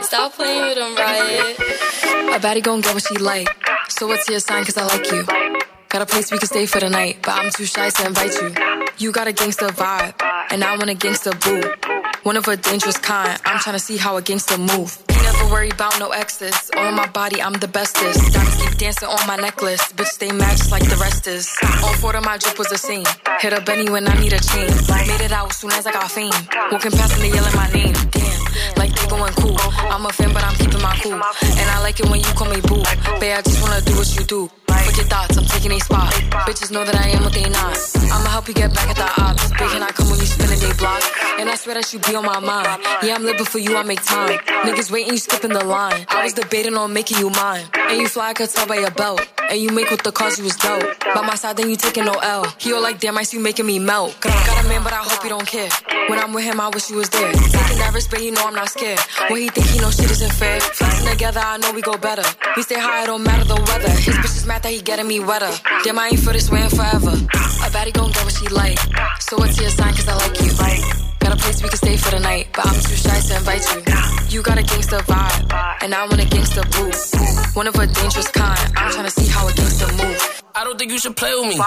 Stop 0.01 0.33
playing 0.37 0.63
with 0.63 0.79
them, 0.79 0.97
Riot. 0.97 1.59
A 2.35 2.39
baddie 2.41 2.63
gon' 2.63 2.81
get 2.81 2.95
what 2.95 3.03
she 3.03 3.19
like. 3.19 3.49
So 3.91 4.07
what's 4.07 4.27
your 4.27 4.41
sign? 4.41 4.65
Cause 4.65 4.79
I 4.79 4.87
like 4.87 5.11
you. 5.13 5.25
Got 5.91 6.01
a 6.03 6.07
place 6.07 6.33
we 6.33 6.39
can 6.39 6.49
stay 6.49 6.65
for 6.65 6.81
the 6.81 6.89
night, 6.89 7.19
but 7.23 7.35
I'm 7.35 7.51
too 7.51 7.67
shy 7.67 7.91
to 7.91 8.07
invite 8.07 8.35
you. 8.41 8.55
You 8.97 9.13
got 9.13 9.29
a 9.29 9.33
gangster 9.33 9.69
vibe, 9.69 10.15
and 10.51 10.65
I 10.65 10.77
want 10.79 10.89
a 10.89 10.95
gangster 10.95 11.33
boo. 11.33 11.63
One 12.23 12.39
of 12.39 12.49
a 12.49 12.57
dangerous 12.57 12.97
kind. 12.97 13.39
I'm 13.45 13.59
tryna 13.59 13.81
see 13.81 13.99
how 13.99 14.17
a 14.17 14.23
gangster 14.23 14.57
move. 14.57 15.06
Never 15.47 15.59
worry 15.59 15.71
about 15.71 16.01
no 16.01 16.11
exes. 16.11 16.71
On 16.77 16.95
my 16.95 17.07
body, 17.07 17.41
I'm 17.41 17.53
the 17.53 17.69
bestest. 17.69 18.33
Diamonds 18.33 18.57
keep 18.57 18.79
dancing 18.79 19.07
on 19.07 19.27
my 19.29 19.37
necklace. 19.37 19.81
Bitch, 19.93 20.37
mad 20.37 20.57
just 20.57 20.73
like 20.73 20.83
the 20.83 20.97
rest 20.97 21.29
is. 21.29 21.49
On 21.85 21.95
four 21.99 22.17
of 22.17 22.25
my 22.25 22.37
drip 22.37 22.59
was 22.59 22.67
the 22.67 22.79
same. 22.79 23.05
Hit 23.39 23.53
a 23.53 23.61
Benny 23.61 23.89
when 23.89 24.09
I 24.09 24.19
need 24.19 24.33
a 24.33 24.41
chain. 24.41 24.67
Made 25.07 25.21
it 25.21 25.31
out 25.31 25.53
soon 25.53 25.71
as 25.71 25.87
I 25.87 25.93
got 25.93 26.11
fame. 26.11 26.35
Walking 26.73 26.91
past 26.91 27.15
and 27.15 27.23
they 27.23 27.31
yelling 27.31 27.55
my 27.55 27.71
name. 27.71 27.95
Damn, 28.11 28.75
like 28.75 28.93
they 28.93 29.07
going 29.07 29.35
cool. 29.35 29.57
I'm 29.87 30.05
a 30.05 30.11
fan, 30.11 30.33
but 30.33 30.43
I'm 30.43 30.57
keeping 30.57 30.83
my 30.83 30.99
cool. 31.01 31.15
And 31.15 31.71
I 31.71 31.81
like 31.81 32.01
it 32.01 32.11
when 32.11 32.19
you 32.19 32.33
call 32.35 32.51
me 32.51 32.61
boo. 32.63 32.83
Babe, 33.21 33.39
I 33.39 33.43
just 33.43 33.63
wanna 33.63 33.81
do 33.83 33.95
what 33.95 34.17
you 34.19 34.25
do. 34.25 34.66
Fuck 34.87 34.97
your 34.97 35.07
thoughts, 35.07 35.37
I'm 35.37 35.45
taking 35.45 35.73
a 35.73 35.81
spot. 35.81 36.13
Bitches 36.47 36.71
know 36.71 36.85
that 36.85 36.95
I 36.95 37.09
am 37.11 37.23
what 37.25 37.33
they 37.35 37.49
not. 37.49 37.77
I'ma 38.13 38.31
help 38.31 38.47
you 38.47 38.55
get 38.55 38.73
back 38.73 38.89
at 38.89 38.97
the 38.97 39.09
ops. 39.21 39.51
Big 39.51 39.73
and 39.75 39.83
I 39.83 39.91
come 39.91 40.09
when 40.09 40.21
you 40.21 40.27
spinning 40.27 40.61
they 40.61 40.73
block. 40.79 41.03
And 41.39 41.49
I 41.51 41.57
swear 41.57 41.75
that 41.75 41.93
you 41.93 41.99
be 41.99 42.15
on 42.15 42.25
my 42.25 42.39
mind. 42.39 42.81
Yeah, 43.03 43.17
I'm 43.17 43.25
living 43.25 43.45
for 43.45 43.59
you, 43.59 43.77
I 43.77 43.83
make 43.83 44.03
time. 44.03 44.39
Niggas 44.65 44.91
waiting, 44.91 45.13
you 45.13 45.19
skipping 45.19 45.53
the 45.53 45.65
line. 45.65 46.07
I 46.09 46.23
was 46.25 46.35
debating 46.35 46.77
on 46.77 46.93
making 46.93 47.19
you 47.19 47.31
mine. 47.31 47.65
And 47.75 48.01
you 48.01 48.09
fly, 48.09 48.31
I 48.31 48.35
could 48.35 48.49
tell 48.49 48.67
by 48.67 48.77
your 48.77 48.93
belt. 48.93 49.21
And 49.51 49.61
you 49.61 49.71
make 49.71 49.91
with 49.91 50.03
the 50.03 50.13
cause 50.13 50.39
you 50.39 50.45
was 50.45 50.57
dope. 50.57 50.83
By 51.15 51.23
my 51.23 51.35
side, 51.35 51.57
then 51.57 51.69
you 51.69 51.77
taking 51.77 52.05
no 52.05 52.15
L. 52.15 52.47
He 52.59 52.73
all 52.73 52.83
like, 52.83 53.01
damn, 53.01 53.19
I 53.19 53.23
see 53.25 53.37
you 53.37 53.43
making 53.43 53.67
me 53.67 53.79
melt. 53.79 54.17
Got 54.21 54.65
a 54.65 54.69
man, 54.69 54.83
but 54.83 54.93
I 54.93 55.03
hope 55.03 55.23
you 55.23 55.31
don't 55.31 55.47
care. 55.47 55.69
When 56.09 56.19
I'm 56.19 56.33
with 56.33 56.45
him, 56.45 56.61
I 56.61 56.69
wish 56.69 56.91
you 56.91 56.97
was 56.97 57.11
there. 57.11 57.33
Taking 57.33 57.79
that 57.79 57.93
risk, 57.93 58.11
but 58.11 58.23
you 58.23 58.31
know 58.31 58.47
I'm 58.47 58.55
not 58.55 58.71
scared. 58.71 59.01
When 59.29 59.41
he 59.43 59.49
think 59.49 59.67
he 59.67 59.79
know 59.79 59.91
shit 59.91 60.11
isn't 60.11 60.33
fair. 60.33 60.61
Flexing 60.61 61.09
together, 61.09 61.41
I 61.41 61.59
know 61.59 61.73
we 61.73 61.83
go 61.83 61.97
better. 61.97 62.23
We 62.57 62.63
stay 62.63 62.79
high, 62.79 63.03
it 63.05 63.07
don't 63.07 63.23
matter 63.23 63.45
the 63.45 63.57
weather. 63.57 63.91
His 63.91 64.15
bitch 64.17 64.37
is 64.37 64.47
mad 64.47 64.63
that 64.63 64.73
he 64.73 64.76
getting 64.83 65.07
me 65.07 65.21
wetter. 65.21 65.51
Damn, 65.85 65.99
I 65.99 66.09
ain't 66.09 66.21
for 66.21 66.33
this 66.33 66.51
way 66.51 66.69
forever. 66.69 67.11
A 67.11 67.69
baddie 67.71 67.93
gon' 67.93 68.11
get 68.11 68.25
what 68.25 68.35
she 68.35 68.49
like. 68.49 68.79
So 69.21 69.37
what's 69.37 69.61
your 69.61 69.71
sign? 69.71 69.95
Cause 69.95 70.09
I 70.09 70.15
like 70.15 70.41
you. 70.41 70.51
Got 71.19 71.33
a 71.33 71.37
place 71.37 71.63
we 71.63 71.69
can 71.69 71.79
stay 71.79 71.97
for 71.97 72.11
the 72.11 72.21
night, 72.21 72.49
but 72.55 72.67
I'm 72.67 72.75
too 72.75 72.95
shy 72.95 73.19
to 73.19 73.37
invite 73.37 73.65
you. 73.75 74.37
You 74.37 74.43
got 74.43 74.59
a 74.59 74.63
gangster 74.63 74.99
vibe, 74.99 75.83
and 75.83 75.95
I 75.95 76.05
want 76.07 76.21
a 76.21 76.27
gangster 76.27 76.63
boo. 76.63 76.91
One 77.55 77.67
of 77.67 77.75
a 77.77 77.87
dangerous 77.87 78.29
kind. 78.29 78.73
I'm 78.77 78.93
trying 78.93 79.07
to 79.07 79.11
see 79.11 79.27
how 79.27 79.49
a 79.49 79.53
gangster 79.53 79.93
move. 79.97 80.36
I 80.57 80.65
don't 80.65 80.79
think 80.79 80.91
you 80.91 80.99
should 80.99 81.15
play 81.15 81.35
with 81.37 81.53
me. 81.53 81.61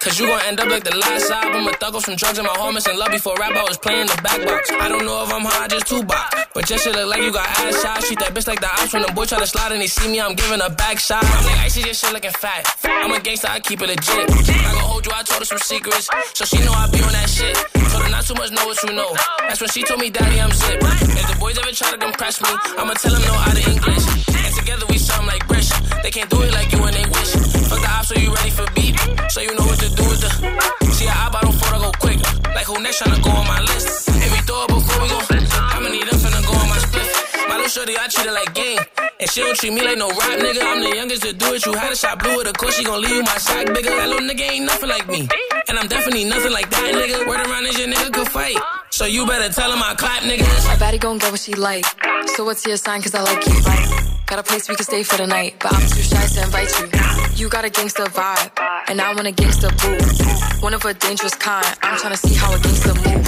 Cause 0.00 0.18
you 0.18 0.26
gon' 0.26 0.40
end 0.48 0.58
up 0.58 0.66
like 0.66 0.82
the 0.82 0.96
last 0.96 1.30
album. 1.30 1.68
A 1.68 1.72
thug 1.76 1.94
off 1.94 2.04
some 2.08 2.16
drugs 2.16 2.38
and 2.38 2.48
my 2.48 2.54
homies 2.56 2.88
in 2.88 2.98
love 2.98 3.12
before 3.12 3.36
rap. 3.36 3.52
I 3.52 3.62
was 3.62 3.76
playing 3.76 4.06
the 4.08 4.16
back 4.24 4.40
box. 4.40 4.72
I 4.72 4.88
don't 4.88 5.04
know 5.04 5.22
if 5.22 5.30
I'm 5.30 5.44
high, 5.44 5.68
just 5.68 5.86
two 5.86 6.02
box. 6.02 6.32
But 6.54 6.64
your 6.70 6.78
shit 6.78 6.96
look 6.96 7.12
like 7.12 7.20
you 7.20 7.30
got 7.30 7.44
ass 7.44 7.82
shots. 7.82 8.08
Treat 8.08 8.18
that 8.24 8.32
bitch 8.32 8.48
like 8.48 8.60
the 8.60 8.72
ops 8.72 8.94
when 8.94 9.02
the 9.04 9.12
boy 9.12 9.26
try 9.26 9.38
to 9.38 9.46
slide 9.46 9.72
and 9.72 9.82
they 9.82 9.86
see 9.86 10.08
me. 10.10 10.18
I'm 10.18 10.34
giving 10.34 10.64
a 10.64 10.70
back 10.70 10.98
shot. 10.98 11.20
I'm 11.22 11.44
like, 11.44 11.60
I 11.60 11.68
see 11.68 11.84
your 11.84 11.92
shit 11.92 12.10
looking 12.10 12.32
fat. 12.32 12.64
I'm 12.88 13.12
a 13.12 13.20
gangster, 13.20 13.48
I 13.52 13.60
keep 13.60 13.82
it 13.84 13.88
legit. 13.92 14.00
I 14.00 14.72
gon' 14.72 14.80
hold 14.80 15.04
you, 15.04 15.12
I 15.12 15.22
told 15.28 15.44
her 15.44 15.44
some 15.44 15.60
secrets. 15.60 16.08
So 16.32 16.48
she 16.48 16.56
know 16.64 16.72
I 16.72 16.88
be 16.88 17.04
on 17.04 17.12
that 17.12 17.28
shit. 17.28 17.52
Told 17.92 18.02
her 18.02 18.10
not 18.10 18.24
too 18.24 18.34
much, 18.34 18.50
know 18.50 18.64
what 18.64 18.80
you 18.82 18.96
know. 18.96 19.12
That's 19.44 19.60
when 19.60 19.68
she 19.68 19.84
told 19.84 20.00
me, 20.00 20.08
Daddy, 20.08 20.40
I'm 20.40 20.50
zip. 20.50 20.80
If 20.80 21.28
the 21.28 21.36
boys 21.36 21.58
ever 21.60 21.70
try 21.70 21.94
to 21.94 22.00
impress 22.00 22.40
me, 22.40 22.48
I'ma 22.80 22.96
tell 22.96 23.12
them 23.12 23.22
no 23.28 23.34
out 23.44 23.60
of 23.60 23.68
English. 23.68 24.04
And 24.34 24.54
together 24.56 24.86
we 24.88 24.96
something 24.96 25.28
like 25.28 25.46
British. 25.46 25.68
They 26.02 26.10
can't 26.10 26.30
do 26.32 26.40
it 26.42 26.52
like 26.56 26.72
you 26.72 26.82
and 26.82 26.96
so 28.04 28.14
you 28.14 28.34
ready 28.34 28.50
for 28.50 28.66
beat? 28.74 28.96
So 29.30 29.40
you 29.40 29.54
know 29.54 29.64
what 29.64 29.78
to 29.78 29.88
do 29.88 30.04
with 30.04 30.20
the. 30.20 30.30
See, 30.92 31.08
I 31.08 31.28
bought 31.30 31.44
on 31.44 31.52
photo 31.52 31.78
go 31.78 31.90
quick. 31.98 32.18
Like 32.54 32.66
who 32.66 32.80
next 32.82 33.00
tryna 33.02 33.22
go 33.22 33.30
on 33.30 33.46
my 33.46 33.60
list? 33.60 34.08
If 34.08 34.30
we 34.32 34.40
throw 34.46 34.64
it 34.64 34.68
before 34.68 35.02
we 35.02 35.08
go, 35.08 35.22
many 35.82 36.02
of 36.02 36.10
them 36.10 36.18
finna 36.20 36.42
go 36.46 36.54
on 36.54 36.68
my 36.68 36.78
split? 36.78 37.08
My 37.48 37.56
little 37.56 37.68
shorty, 37.68 37.94
I 37.98 38.06
treat 38.08 38.26
her 38.26 38.32
like 38.32 38.54
game. 38.54 38.78
And 39.20 39.30
she 39.30 39.40
don't 39.40 39.56
treat 39.56 39.72
me 39.72 39.82
like 39.82 39.98
no 39.98 40.08
rap 40.08 40.38
nigga. 40.38 40.62
I'm 40.62 40.80
the 40.80 40.96
youngest 40.96 41.22
to 41.22 41.32
do 41.32 41.54
it. 41.54 41.66
You 41.66 41.72
had 41.74 41.92
a 41.92 41.96
shot 41.96 42.18
blue 42.22 42.36
with 42.38 42.48
a 42.48 42.52
course, 42.52 42.76
she 42.76 42.84
gon' 42.84 43.00
leave 43.02 43.16
you 43.16 43.22
my 43.22 43.38
sack 43.38 43.66
bigger. 43.66 43.90
That 43.90 44.08
little 44.08 44.26
nigga 44.28 44.50
ain't 44.50 44.66
nothing 44.66 44.88
like 44.88 45.06
me. 45.08 45.28
And 45.68 45.78
I'm 45.78 45.88
definitely 45.88 46.24
nothing 46.24 46.52
like 46.52 46.70
that 46.70 46.94
nigga. 46.94 47.26
Word 47.26 47.40
around 47.46 47.66
is 47.66 47.78
your 47.78 47.88
nigga 47.88 48.12
could 48.12 48.28
fight. 48.28 48.56
So 48.90 49.04
you 49.04 49.26
better 49.26 49.52
tell 49.52 49.72
him 49.72 49.82
I 49.82 49.94
clap 49.94 50.22
niggas. 50.22 50.74
A 50.74 50.76
baddie 50.78 51.00
gon' 51.00 51.18
get 51.18 51.30
what 51.30 51.40
she 51.40 51.54
like. 51.54 51.84
So 52.36 52.44
what's 52.44 52.64
your 52.66 52.76
sign? 52.76 53.02
Cause 53.02 53.14
I 53.14 53.22
like 53.22 53.46
you. 53.46 54.11
Got 54.32 54.38
a 54.38 54.44
place 54.44 54.66
we 54.66 54.76
can 54.76 54.86
stay 54.86 55.02
for 55.02 55.18
the 55.18 55.26
night, 55.26 55.56
but 55.60 55.74
I'm 55.74 55.86
too 55.90 56.00
shy 56.00 56.24
to 56.24 56.42
invite 56.44 56.72
you. 56.80 56.88
You 57.36 57.50
got 57.50 57.66
a 57.66 57.68
gangster 57.68 58.04
vibe, 58.04 58.50
and 58.88 58.98
I 58.98 59.12
want 59.12 59.26
a 59.26 59.30
gangster 59.30 59.68
boo. 59.68 59.98
One 60.62 60.72
of 60.72 60.82
a 60.86 60.94
dangerous 60.94 61.34
kind. 61.34 61.66
I'm 61.82 61.98
tryna 61.98 62.16
see 62.16 62.32
how 62.32 62.54
a 62.54 62.58
gangster 62.58 62.94
move. 62.94 63.20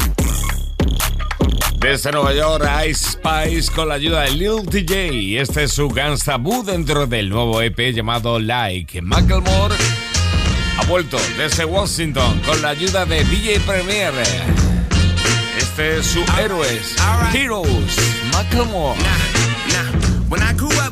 Desde 1.78 2.10
Nueva 2.10 2.32
York, 2.32 2.64
Ice 2.86 3.18
Spice 3.20 3.70
con 3.70 3.88
la 3.88 3.96
ayuda 3.96 4.22
de 4.22 4.30
Lil 4.30 4.64
TJ. 4.64 5.38
Este 5.42 5.64
es 5.64 5.74
su 5.74 5.90
Gangsta 5.90 6.38
Boo 6.38 6.62
dentro 6.62 7.06
del 7.06 7.28
nuevo 7.28 7.60
EP 7.60 7.92
llamado 7.92 8.38
Like. 8.38 9.02
Macklemore 9.02 9.76
ha 10.78 10.86
vuelto 10.86 11.18
desde 11.36 11.66
Washington 11.66 12.40
con 12.46 12.62
la 12.62 12.70
ayuda 12.70 13.04
de 13.04 13.22
DJ 13.24 13.60
Premier. 13.66 14.14
Este 15.58 15.98
es 15.98 16.06
su 16.06 16.24
Héroes, 16.40 16.96
Heroes, 17.34 17.98
Macklemore. 18.32 18.98
When 20.34 20.42
I 20.42 20.52
grew 20.52 20.66
up, 20.80 20.83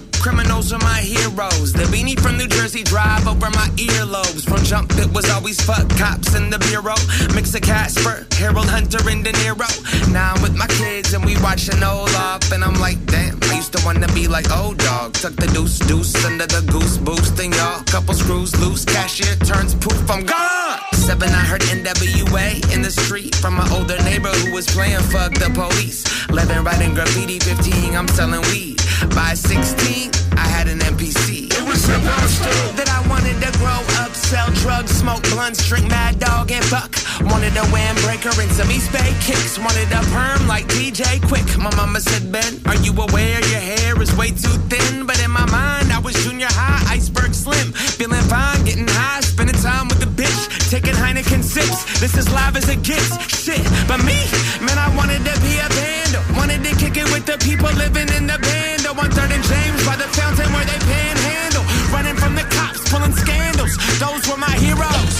criminals 0.62 0.73
were 0.73 0.78
my 0.78 1.00
heroes. 1.00 1.73
The 1.73 1.85
beanie 1.85 2.19
from 2.19 2.37
New 2.37 2.49
Jersey 2.49 2.83
drive 2.83 3.26
over 3.26 3.50
my 3.50 3.69
earlobes. 3.76 4.45
From 4.45 4.62
jump, 4.64 4.92
it 4.99 5.12
was 5.12 5.28
always 5.31 5.61
fuck 5.61 5.88
cops 5.97 6.35
in 6.35 6.50
the 6.50 6.59
bureau. 6.71 6.95
Mix 7.35 7.54
of 7.54 7.62
Casper, 7.62 8.26
Harold 8.33 8.69
Hunter, 8.69 8.99
and 9.09 9.25
De 9.25 9.33
Niro. 9.33 9.69
Now 10.12 10.35
I'm 10.35 10.42
with 10.42 10.57
my 10.57 10.66
kids 10.66 11.12
and 11.12 11.25
we 11.25 11.37
watching 11.40 11.83
Olaf. 11.83 12.52
And 12.52 12.62
I'm 12.64 12.78
like, 12.81 13.04
damn, 13.07 13.38
I 13.42 13.57
used 13.57 13.73
to 13.73 13.81
wanna 13.85 14.09
be 14.09 14.28
like 14.28 14.50
old 14.50 14.78
dog. 14.78 15.14
Tuck 15.14 15.35
the 15.37 15.47
deuce, 15.49 15.78
deuce 15.78 16.14
under 16.25 16.47
the 16.47 16.62
goose 16.71 16.99
boost. 16.99 17.38
And 17.40 17.54
y'all, 17.54 17.83
couple 17.85 18.14
screws 18.14 18.54
loose. 18.61 18.85
Cashier 18.85 19.35
turns 19.47 19.75
poof, 19.75 20.11
I'm 20.11 20.25
gone. 20.25 20.78
Seven, 20.92 21.31
I 21.31 21.45
heard 21.50 21.62
NWA 21.62 22.75
in 22.75 22.83
the 22.83 22.90
street 22.90 23.35
from 23.37 23.54
my 23.54 23.69
older 23.73 23.99
neighbor 24.04 24.28
who 24.28 24.52
was 24.52 24.66
playing 24.66 25.02
fuck 25.11 25.33
the 25.35 25.50
police. 25.50 26.04
11, 26.28 26.64
writing 26.64 26.95
graffiti. 26.95 27.38
15, 27.40 27.97
I'm 27.97 28.09
selling 28.09 28.42
weed. 28.52 28.72
By 29.11 29.35
16, 29.35 30.11
I 30.38 30.47
had 30.47 30.68
an 30.68 30.78
MPC. 30.78 31.50
It 31.50 31.64
was 31.66 31.82
supposed 31.82 32.38
to. 32.47 32.54
That 32.78 32.88
I 32.88 33.02
wanted 33.11 33.37
to 33.42 33.50
grow 33.59 33.82
up, 34.02 34.14
sell 34.14 34.47
drugs, 34.62 34.92
smoke 34.92 35.23
blunts, 35.30 35.66
drink 35.68 35.88
mad 35.88 36.18
dog, 36.18 36.50
and 36.50 36.64
fuck. 36.64 36.94
Wanted 37.21 37.52
a 37.56 37.66
windbreaker 37.75 38.32
and 38.38 38.50
some 38.52 38.71
East 38.71 38.92
Bay 38.92 39.12
kicks. 39.21 39.59
Wanted 39.59 39.90
a 39.92 40.02
perm 40.14 40.47
like 40.47 40.66
DJ 40.68 41.18
Quik. 41.26 41.59
My 41.59 41.75
mama 41.76 42.00
said, 42.00 42.30
Ben, 42.30 42.61
are 42.66 42.76
you 42.76 42.92
aware 42.92 43.40
your 43.50 43.61
hair 43.61 44.00
is 44.00 44.14
way 44.16 44.30
too 44.30 44.56
thin? 44.71 45.06
But 45.06 45.23
in 45.23 45.30
my 45.30 45.47
mind, 45.50 45.92
I 45.92 45.99
was 45.99 46.14
junior 46.25 46.50
high, 46.50 46.94
iceberg 46.94 47.35
slim. 47.35 47.73
Feeling 47.73 48.23
fine, 48.30 48.64
getting 48.64 48.88
high, 48.88 49.21
spending 49.21 49.56
time 49.56 49.88
with 49.88 50.00
the 50.00 50.06
bitch. 50.06 50.71
Taking 50.71 50.94
Heineken 50.94 51.22
sips. 51.52 52.00
This 52.00 52.16
is 52.16 52.32
live 52.32 52.56
as 52.56 52.68
it 52.68 52.80
gets. 52.82 53.12
Shit, 53.28 53.61
but 53.85 54.00
me, 54.09 54.16
man, 54.64 54.78
I 54.80 54.88
wanted 54.97 55.21
to 55.28 55.35
be 55.44 55.61
a 55.61 55.68
band. 55.68 56.12
Wanted 56.32 56.64
to 56.64 56.73
kick 56.80 56.97
it 56.97 57.09
with 57.12 57.28
the 57.28 57.37
people 57.44 57.68
living 57.76 58.09
in 58.16 58.25
the 58.26 58.38
band. 58.40 58.80
On 58.92 59.09
third 59.09 59.32
and 59.32 59.44
James 59.44 59.80
by 59.88 59.97
the 59.97 60.09
fountain 60.16 60.49
where 60.52 60.64
they 60.64 60.80
panhandle. 60.88 61.64
Running 61.92 62.16
from 62.16 62.32
the 62.37 62.44
cops, 62.56 62.80
pulling 62.88 63.12
scandals. 63.12 63.76
Those 64.00 64.23
were 64.28 64.40
my 64.40 64.52
heroes. 64.64 65.14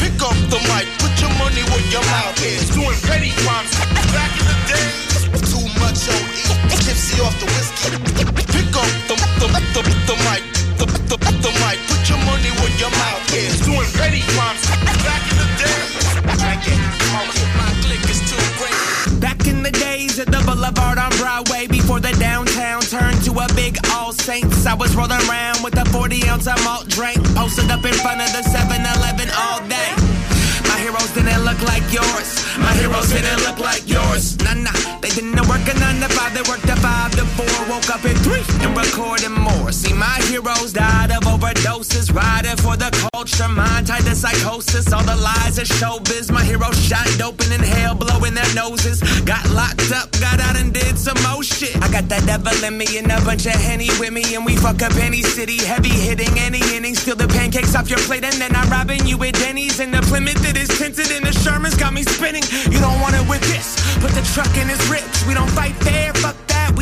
Pick 0.00 0.20
up 0.24 0.36
the 0.52 0.60
mic, 0.68 0.86
put 1.00 1.14
your 1.20 1.32
money 1.40 1.64
where 1.72 1.84
your 1.88 2.04
mouth 2.12 2.36
is. 2.44 2.68
Doing 2.76 2.96
petty 3.08 3.32
crimes 3.44 3.72
back 4.12 4.32
in 4.36 4.44
the 4.48 4.56
days. 4.68 5.20
Too 5.52 5.64
much 5.80 6.00
OE, 6.12 6.76
tipsy 6.84 7.20
off 7.24 7.36
the 7.40 7.48
whiskey. 7.56 7.92
Pick 8.52 8.72
up 8.76 8.90
the, 9.08 9.16
the, 9.40 9.48
the, 9.76 9.82
the 10.08 10.16
mic, 10.28 10.42
the, 10.80 10.86
the, 11.08 11.16
the 11.16 11.52
mic, 11.64 11.78
put 11.88 12.02
your 12.08 12.19
your 12.80 12.90
mouth 12.90 13.34
is. 13.34 13.60
Doing 13.60 13.90
petty 13.92 14.22
crimes 14.32 14.64
back 15.04 15.22
in 15.30 15.36
the 15.36 15.50
the 19.70 19.78
days 19.78 20.18
at 20.18 20.26
the 20.26 20.40
Boulevard 20.46 20.98
on 20.98 21.10
Broadway, 21.18 21.66
before 21.66 22.00
the 22.00 22.12
downtown 22.18 22.80
turned 22.82 23.22
to 23.24 23.32
a 23.38 23.46
big 23.54 23.78
All 23.92 24.12
Saints, 24.12 24.66
I 24.66 24.74
was 24.74 24.96
rolling 24.96 25.20
around 25.28 25.62
with 25.62 25.76
a 25.78 25.84
40 25.90 26.28
ounce 26.28 26.46
of 26.46 26.58
malt 26.64 26.88
drink. 26.88 27.18
Posted 27.34 27.70
up 27.70 27.84
in 27.84 27.94
front 27.94 28.20
of 28.20 28.30
the 28.32 28.42
7-Eleven 28.42 29.28
all 29.36 29.60
day. 29.68 29.90
My 30.70 30.78
heroes 30.78 31.10
didn't 31.12 31.44
look 31.44 31.60
like 31.62 31.84
yours. 31.92 32.28
My 32.58 32.72
heroes 32.78 33.10
didn't 33.10 33.42
look 33.46 33.58
like 33.58 33.84
yours. 33.88 34.38
Nah, 34.44 34.54
nah. 34.54 34.72
They 35.00 35.10
didn't 35.10 35.36
work 35.48 35.64
a 35.66 35.74
nine 35.78 36.00
to 36.00 36.08
five. 36.14 36.32
They 36.34 36.44
worked 36.48 36.69
Woke 37.70 37.88
up 37.88 38.04
at 38.04 38.18
three 38.26 38.42
and 38.66 38.76
recorded 38.76 39.30
more. 39.30 39.70
See, 39.70 39.92
my 39.94 40.18
heroes 40.26 40.72
died 40.72 41.12
of 41.12 41.22
overdoses. 41.22 42.12
Riding 42.12 42.56
for 42.56 42.74
the 42.76 42.90
culture. 43.14 43.46
Mind 43.46 43.86
tied 43.86 44.02
to 44.10 44.16
psychosis. 44.16 44.92
All 44.92 45.04
the 45.04 45.14
lies 45.14 45.56
of 45.56 45.68
showbiz. 45.78 46.32
My 46.32 46.42
heroes 46.42 46.76
shot 46.82 47.06
dope 47.16 47.40
and 47.42 47.52
inhale, 47.52 47.94
blowing 47.94 48.34
their 48.34 48.52
noses. 48.54 48.98
Got 49.22 49.48
locked 49.50 49.92
up, 49.92 50.10
got 50.18 50.40
out 50.40 50.56
and 50.56 50.74
did 50.74 50.98
some 50.98 51.14
more 51.22 51.44
shit. 51.44 51.76
I 51.76 51.86
got 51.92 52.08
that 52.08 52.26
devil 52.26 52.58
in 52.66 52.76
me 52.76 52.98
and 52.98 53.06
a 53.06 53.22
bunch 53.22 53.46
of 53.46 53.54
henny 53.54 53.88
with 54.00 54.12
me. 54.12 54.34
And 54.34 54.44
we 54.44 54.56
fuck 54.56 54.82
up 54.82 54.96
any 54.96 55.22
city. 55.22 55.62
Heavy 55.62 55.94
hitting 55.94 56.36
any 56.38 56.58
inning. 56.74 56.96
Steal 56.96 57.14
the 57.14 57.28
pancakes 57.28 57.76
off 57.76 57.88
your 57.88 58.00
plate. 58.10 58.24
And 58.24 58.34
then 58.42 58.50
I'm 58.56 58.68
robbing 58.68 59.06
you 59.06 59.16
with 59.16 59.38
Denny's. 59.38 59.78
And 59.78 59.94
the 59.94 60.02
Plymouth 60.10 60.42
that 60.42 60.56
is 60.56 60.74
tinted. 60.74 61.12
And 61.12 61.24
the 61.24 61.32
Sherman's 61.32 61.76
got 61.76 61.94
me 61.94 62.02
spinning. 62.02 62.42
You 62.66 62.80
don't 62.80 62.98
want 62.98 63.14
it 63.14 63.22
with 63.30 63.42
this. 63.46 63.78
Put 64.02 64.10
the 64.10 64.26
truck 64.34 64.50
in 64.58 64.66
his 64.66 64.82
ribs. 64.90 65.24
We 65.24 65.34
don't 65.34 65.50
fight 65.50 65.76
fair. 65.86 66.12
Fuck 66.14 66.39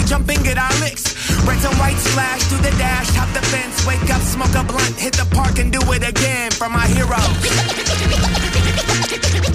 that. 0.08 0.18
We 0.18 0.24
jump 0.24 0.28
and 0.28 0.44
get 0.44 0.58
our 0.58 0.72
licks. 0.80 1.04
Red 1.46 1.64
and 1.64 1.78
white 1.78 1.98
splash 1.98 2.42
through 2.44 2.62
the 2.62 2.70
dash. 2.78 3.08
Hop 3.16 3.28
the 3.34 3.42
fence. 3.48 3.86
Wake 3.86 4.10
up, 4.10 4.22
smoke 4.22 4.54
a 4.54 4.64
blunt. 4.64 4.96
Hit 4.98 5.14
the 5.14 5.26
park 5.34 5.58
and 5.58 5.72
do 5.72 5.80
it 5.92 6.08
again 6.08 6.50
for 6.50 6.68
my 6.68 6.86
heroes. 6.86 7.36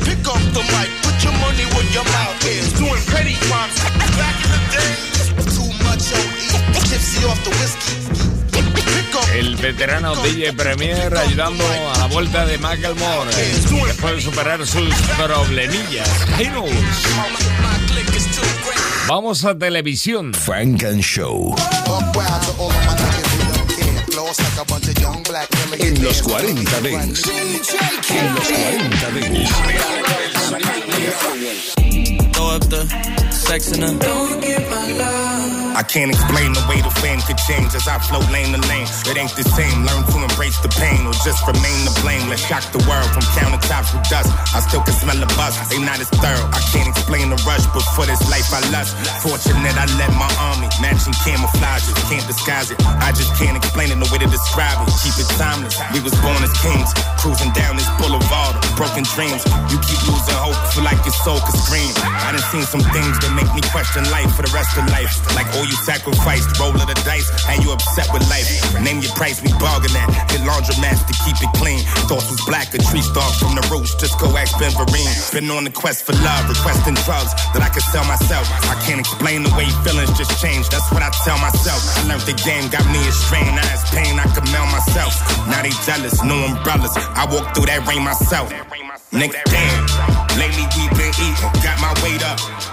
Pick 0.04 0.28
up 0.28 0.44
the 0.54 0.64
mic, 0.74 0.90
put 1.04 1.24
your 1.24 1.34
money 1.40 1.66
where 1.74 1.88
your 1.92 2.06
mouth 2.06 2.46
is. 2.46 2.74
Doing 2.74 3.02
petty 3.08 3.36
crimes 3.50 3.78
back 4.18 4.36
in 4.44 4.50
the 4.52 4.62
days. 4.74 5.58
Too 5.58 5.70
much 5.84 6.14
OE, 6.14 6.82
tipsy 6.90 7.26
off 7.26 7.44
the 7.44 7.52
whiskey. 7.58 8.04
El 9.36 9.56
veterano 9.58 10.16
DJ 10.16 10.54
Premier 10.54 11.16
ayudando 11.16 11.64
a 11.94 11.98
la 12.00 12.08
vuelta 12.08 12.46
de 12.46 12.58
Macklemore 12.58 13.32
después 13.36 14.16
de 14.16 14.22
superar 14.22 14.66
sus 14.66 14.94
problemillas. 15.18 16.10
Heroes. 16.40 16.72
Vamos 19.08 19.44
a 19.44 19.58
televisión. 19.58 20.34
Frank 20.34 20.84
and 20.84 21.02
Show. 21.02 21.54
En 25.80 26.04
los 26.04 26.22
40 26.22 26.82
Dents. 26.82 27.22
En 28.10 28.34
los 28.34 28.42
40 28.48 29.12
Dents. 29.12 29.52
Throw 33.44 33.56
up 33.56 33.62
the 33.62 33.70
sex 33.70 33.72
in 33.72 33.82
her. 33.82 34.24
I 35.74 35.82
can't 35.82 36.14
explain 36.14 36.54
the 36.54 36.62
way 36.70 36.78
the 36.86 36.94
fame 37.02 37.18
could 37.26 37.42
change 37.50 37.74
as 37.74 37.90
I 37.90 37.98
float 37.98 38.30
lane 38.30 38.54
to 38.54 38.62
lane. 38.70 38.86
It 39.10 39.18
ain't 39.18 39.34
the 39.34 39.42
same. 39.42 39.82
Learn 39.82 40.06
to 40.06 40.18
embrace 40.22 40.62
the 40.62 40.70
pain 40.70 41.02
or 41.10 41.18
just 41.26 41.42
remain 41.50 41.80
the 41.84 41.94
blame. 42.06 42.30
Let's 42.30 42.46
shock 42.46 42.62
the 42.70 42.78
world 42.86 43.10
from 43.10 43.26
countertops 43.34 43.90
with 43.90 44.06
dust. 44.06 44.30
I 44.54 44.62
still 44.62 44.86
can 44.86 44.94
smell 44.94 45.18
the 45.18 45.26
buzz. 45.34 45.58
They 45.74 45.82
not 45.82 45.98
as 45.98 46.14
thorough. 46.14 46.46
I 46.54 46.62
can't 46.70 46.86
explain 46.88 47.34
the 47.34 47.42
rush, 47.42 47.66
but 47.74 47.82
for 47.98 48.06
this 48.06 48.22
life 48.30 48.54
I 48.54 48.62
lust. 48.70 48.94
Fortunate 49.26 49.74
I 49.74 49.90
led 49.98 50.14
my 50.14 50.30
army. 50.38 50.70
Matching 50.78 51.18
camouflage. 51.26 51.90
it, 51.90 51.98
Can't 52.06 52.26
disguise 52.30 52.70
it. 52.70 52.78
I 53.02 53.10
just 53.12 53.34
can't 53.42 53.58
explain 53.58 53.90
it. 53.90 53.98
No 53.98 54.06
way 54.14 54.22
to 54.22 54.30
describe 54.30 54.78
it. 54.86 54.94
Keep 55.02 55.26
it 55.26 55.30
timeless. 55.42 55.74
We 55.90 56.06
was 56.06 56.14
born 56.22 56.38
as 56.46 56.54
kings. 56.62 56.94
Cruising 57.18 57.50
down 57.58 57.82
this 57.82 57.90
boulevard. 57.98 58.62
of 58.62 58.64
Broken 58.78 59.10
dreams. 59.18 59.42
You 59.74 59.82
keep 59.82 60.00
losing 60.06 60.38
hope. 60.38 60.58
Feel 60.78 60.86
like 60.86 61.02
your 61.02 61.18
soul 61.26 61.42
could 61.42 61.58
scream. 61.66 61.90
I 62.06 62.30
done 62.30 62.46
seen 62.54 62.64
some 62.70 62.86
things 62.94 63.18
that 63.26 63.33
make 63.36 63.50
me 63.54 63.62
question 63.74 64.06
life 64.10 64.30
for 64.34 64.44
the 64.46 64.54
rest 64.54 64.78
of 64.78 64.86
life. 64.90 65.12
Like 65.36 65.50
all 65.58 65.66
you 65.66 65.78
sacrificed, 65.86 66.58
roll 66.60 66.74
of 66.74 66.88
the 66.88 66.98
dice, 67.06 67.30
and 67.50 67.64
you 67.64 67.74
upset 67.74 68.08
with 68.14 68.24
life. 68.30 68.48
Name 68.82 69.02
your 69.02 69.14
price, 69.14 69.42
we 69.42 69.50
bargain 69.58 69.94
at. 69.98 70.10
Hit 70.32 70.42
laundromats 70.46 71.04
to 71.10 71.14
keep 71.26 71.38
it 71.42 71.52
clean. 71.58 71.82
Thoughts 72.10 72.30
was 72.30 72.42
black, 72.46 72.74
a 72.74 72.80
tree 72.80 73.02
stalk 73.02 73.34
from 73.42 73.56
the 73.58 73.64
roots. 73.70 73.96
Just 73.96 74.18
go 74.20 74.30
ask 74.38 74.54
Ben 74.60 74.72
Vereen. 74.74 75.12
Been 75.34 75.50
on 75.52 75.66
the 75.66 75.74
quest 75.74 76.06
for 76.06 76.14
love, 76.24 76.50
requesting 76.50 76.96
drugs 77.06 77.34
that 77.54 77.62
I 77.62 77.70
could 77.70 77.86
sell 77.90 78.06
myself. 78.06 78.46
I 78.70 78.76
can't 78.86 79.00
explain 79.00 79.44
the 79.44 79.54
way 79.58 79.68
feelings 79.84 80.14
just 80.18 80.38
change. 80.42 80.70
That's 80.70 80.88
what 80.94 81.02
I 81.02 81.10
tell 81.26 81.38
myself. 81.40 81.82
I 81.98 82.08
learned 82.08 82.26
the 82.30 82.38
game 82.46 82.70
got 82.70 82.86
me 82.94 83.02
a 83.04 83.12
strain. 83.12 83.54
I 83.58 83.66
has 83.74 83.84
pain, 83.90 84.20
I 84.20 84.28
could 84.34 84.46
mail 84.54 84.66
myself. 84.70 85.14
Now 85.50 85.62
they 85.62 85.74
jealous, 85.86 86.24
no 86.24 86.36
umbrellas. 86.46 86.94
I 87.18 87.26
walk 87.30 87.56
through 87.56 87.68
that 87.68 87.86
rain 87.88 88.04
myself. 88.04 88.50
Nigga, 89.12 89.42
damn. 89.46 89.84
Lately 90.38 90.66
we 90.76 90.90
been 90.98 91.14
eating, 91.22 91.52
got 91.62 91.78
my 91.82 91.94
weight 92.02 92.24
up. 92.24 92.73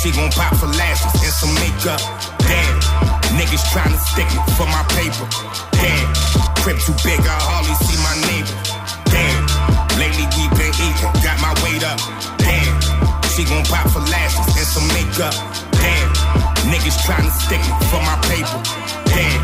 She 0.00 0.10
gon' 0.12 0.30
pop 0.32 0.56
for 0.56 0.64
lashes 0.66 1.12
and 1.12 1.34
some 1.36 1.52
makeup. 1.60 2.00
Damn. 2.40 2.80
Niggas 3.36 3.60
tryna 3.68 4.00
stick 4.00 4.24
me 4.32 4.40
for 4.56 4.64
my 4.64 4.80
paper. 4.96 5.28
Damn. 5.76 6.08
Crib 6.64 6.78
too 6.80 6.96
big, 7.04 7.20
I 7.20 7.36
hardly 7.36 7.76
see 7.84 8.00
my 8.00 8.16
neighbor. 8.24 8.56
Damn. 9.12 9.44
Lately 10.00 10.24
we 10.40 10.48
been 10.56 10.72
eating, 10.72 11.12
got 11.20 11.36
my 11.44 11.52
weight 11.60 11.84
up. 11.84 12.00
Damn. 12.40 12.80
She 13.28 13.44
gon' 13.44 13.60
pop 13.68 13.92
for 13.92 14.00
lashes 14.08 14.48
and 14.56 14.68
some 14.72 14.88
makeup. 14.96 15.36
Damn. 15.76 16.08
Niggas 16.72 16.96
tryna 17.04 17.28
stick 17.36 17.60
me 17.60 17.76
for 17.92 18.00
my 18.00 18.16
paper. 18.24 18.56
Damn. 19.04 19.40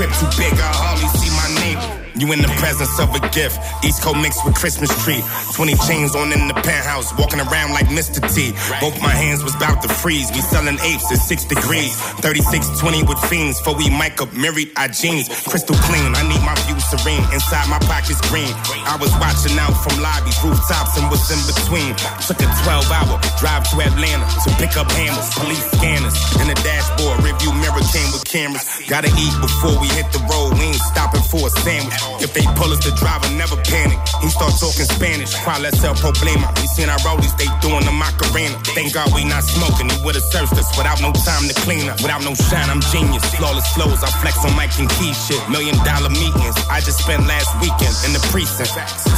Crib 0.00 0.08
too 0.16 0.32
big, 0.40 0.56
I 0.56 0.72
hardly 0.80 1.12
see 1.20 1.28
my 1.36 1.48
neighbor. 1.60 2.09
You 2.20 2.28
in 2.36 2.44
the 2.44 2.52
presence 2.60 3.00
of 3.00 3.08
a 3.16 3.22
gift. 3.32 3.56
East 3.80 4.04
Coast 4.04 4.20
mixed 4.20 4.44
with 4.44 4.52
Christmas 4.52 4.92
tree. 5.00 5.24
20 5.56 5.72
chains 5.88 6.12
on 6.12 6.28
in 6.36 6.52
the 6.52 6.58
penthouse, 6.60 7.16
walking 7.16 7.40
around 7.40 7.72
like 7.72 7.88
Mr. 7.88 8.20
T. 8.20 8.52
Both 8.76 9.00
my 9.00 9.08
hands 9.08 9.40
was 9.40 9.56
about 9.56 9.80
to 9.80 9.88
freeze. 9.88 10.28
We 10.28 10.44
selling 10.44 10.76
apes 10.84 11.08
at 11.08 11.16
six 11.16 11.48
degrees. 11.48 11.96
3620 12.20 13.08
with 13.08 13.16
fiends. 13.24 13.56
For 13.64 13.72
we 13.72 13.88
mic 13.88 14.20
up, 14.20 14.28
married 14.36 14.68
our 14.76 14.92
jeans. 14.92 15.32
Crystal 15.48 15.72
clean, 15.88 16.12
I 16.12 16.20
need 16.28 16.44
my 16.44 16.52
view 16.68 16.76
serene. 16.92 17.24
Inside 17.32 17.72
my 17.72 17.80
pockets 17.88 18.20
green. 18.28 18.52
I 18.84 19.00
was 19.00 19.16
watching 19.16 19.56
out 19.56 19.72
from 19.80 19.96
lobbies, 20.04 20.36
rooftops, 20.44 21.00
and 21.00 21.08
what's 21.08 21.32
in 21.32 21.40
between. 21.48 21.96
Took 22.28 22.44
a 22.44 22.48
12 22.68 22.84
hour 23.00 23.16
drive 23.40 23.64
to 23.72 23.80
Atlanta 23.80 24.28
to 24.44 24.52
pick 24.60 24.76
up 24.76 24.92
hammers, 24.92 25.32
police 25.40 25.64
scanners. 25.72 26.20
In 26.36 26.52
the 26.52 26.58
dashboard, 26.60 27.24
review 27.24 27.56
mirror 27.56 27.80
came 27.96 28.12
with 28.12 28.28
cameras. 28.28 28.68
Gotta 28.92 29.08
eat 29.08 29.32
before 29.40 29.72
we 29.80 29.88
hit 29.96 30.04
the 30.12 30.20
road. 30.28 30.60
We 30.60 30.76
ain't 30.76 30.84
stopping 30.92 31.24
for 31.24 31.48
a 31.48 31.52
sandwich. 31.64 32.09
If 32.18 32.34
they 32.34 32.42
pull 32.58 32.74
us, 32.74 32.82
the 32.82 32.90
driver 32.98 33.30
never 33.38 33.56
panic. 33.62 33.98
He 34.20 34.28
start 34.28 34.52
talking 34.58 34.86
Spanish. 34.90 35.34
Cuál 35.46 35.64
es 35.66 35.82
el 35.84 35.94
problema? 35.94 36.50
We 36.60 36.66
seen 36.74 36.88
our 36.90 36.98
rollies, 37.06 37.34
they 37.38 37.46
doing 37.62 37.84
the 37.86 37.92
Macarena. 37.94 38.58
Thank 38.74 38.94
God 38.94 39.14
we 39.14 39.24
not 39.24 39.44
smoking. 39.44 39.88
He 39.90 39.96
would've 40.04 40.24
searched 40.34 40.54
us 40.58 40.66
without 40.76 41.00
no 41.00 41.12
time 41.12 41.46
to 41.46 41.54
clean 41.62 41.88
up. 41.88 42.02
Without 42.02 42.22
no 42.24 42.34
shine, 42.34 42.68
I'm 42.68 42.80
genius. 42.90 43.22
Flawless 43.38 43.66
flows, 43.74 44.02
I 44.02 44.10
flex 44.20 44.42
on 44.44 44.54
Mike 44.56 44.74
and 44.78 44.90
Key 44.98 45.14
shit. 45.14 45.40
Million 45.48 45.76
dollar 45.84 46.10
meetings. 46.10 46.56
I 46.68 46.80
just 46.80 46.98
spent 46.98 47.26
last 47.26 47.48
weekend 47.62 47.94
in 48.06 48.12
the 48.12 48.22
precinct. 48.32 48.74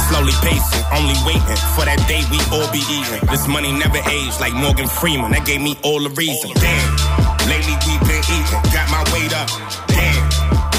Slowly 0.09 0.33
pacing, 0.45 0.85
only 0.93 1.17
waiting 1.25 1.59
for 1.75 1.85
that 1.85 1.99
day 2.07 2.21
we 2.29 2.39
all 2.53 2.69
be 2.71 2.83
eating. 2.91 3.21
This 3.31 3.47
money 3.47 3.71
never 3.71 3.99
aged 4.09 4.39
like 4.39 4.53
Morgan 4.53 4.87
Freeman. 4.87 5.31
That 5.31 5.45
gave 5.45 5.61
me 5.61 5.77
all 5.83 6.01
the 6.01 6.11
reason. 6.13 6.51
Damn. 6.59 7.23
Lately 7.49 7.75
we 7.87 7.93
been 8.07 8.23
eating, 8.23 8.61
got 8.71 8.87
my 8.91 9.03
weight 9.11 9.33
up. 9.33 9.49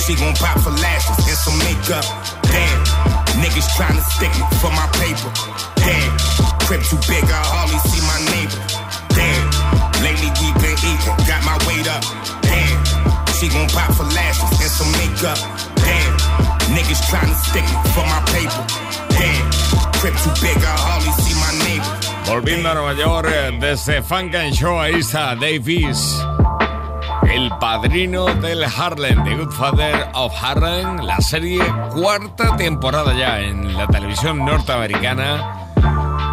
She 0.05 0.15
gon' 0.17 0.35
pop 0.37 0.61
for 0.61 0.69
lashes 0.69 1.17
and 1.17 1.39
some 1.41 1.57
makeup. 1.65 2.05
Damn. 2.45 2.81
Niggas 3.41 3.69
tryna 3.73 4.05
stick 4.13 4.29
me 4.37 4.45
for 4.61 4.69
my 4.77 4.85
paper. 5.01 5.33
Damn. 5.81 6.13
Crib 6.69 6.83
too 6.85 7.01
big, 7.09 7.25
I 7.25 7.41
hardly 7.41 7.81
see 7.89 8.05
my 8.05 8.21
neighbor. 8.29 8.61
Damn. 9.17 9.49
Lately 10.05 10.29
we 10.45 10.53
been 10.61 10.77
eating, 10.85 11.17
got 11.25 11.41
my 11.49 11.57
weight 11.65 11.89
up. 11.89 12.05
Damn. 12.45 12.77
She 13.33 13.49
gon' 13.49 13.65
pop 13.73 13.97
for 13.97 14.05
lashes 14.05 14.53
and 14.61 14.73
some 14.77 14.93
makeup. 15.01 15.41
Damn. 15.81 16.13
Niggas 16.77 17.01
tryna 17.09 17.33
stick 17.41 17.65
me 17.65 17.79
for 17.97 18.05
my 18.05 18.21
paper. 18.29 18.61
Damn. 19.09 19.45
Crib 20.05 20.13
too 20.21 20.37
big, 20.45 20.61
I 20.61 20.77
hardly 20.85 21.13
see 21.25 21.33
my 21.41 21.53
neighbor. 21.65 22.15
Volviendo 22.27 22.71
a 22.71 22.75
Nueva 22.75 23.01
York 23.01 23.27
desde 23.59 24.03
Funk 24.03 24.35
and 24.35 24.55
Show, 24.55 24.79
ahí 24.79 25.01
está 25.01 25.35
Davis, 25.35 26.23
el 27.31 27.51
padrino 27.59 28.27
del 28.27 28.65
Harlem, 28.65 29.25
The 29.25 29.37
Good 29.37 29.53
Father 29.53 30.09
of 30.15 30.33
Harlem, 30.41 30.99
la 30.99 31.19
serie 31.21 31.61
cuarta 31.93 32.57
temporada 32.57 33.15
ya 33.17 33.41
en 33.41 33.77
la 33.77 33.87
televisión 33.87 34.45
norteamericana. 34.45 35.61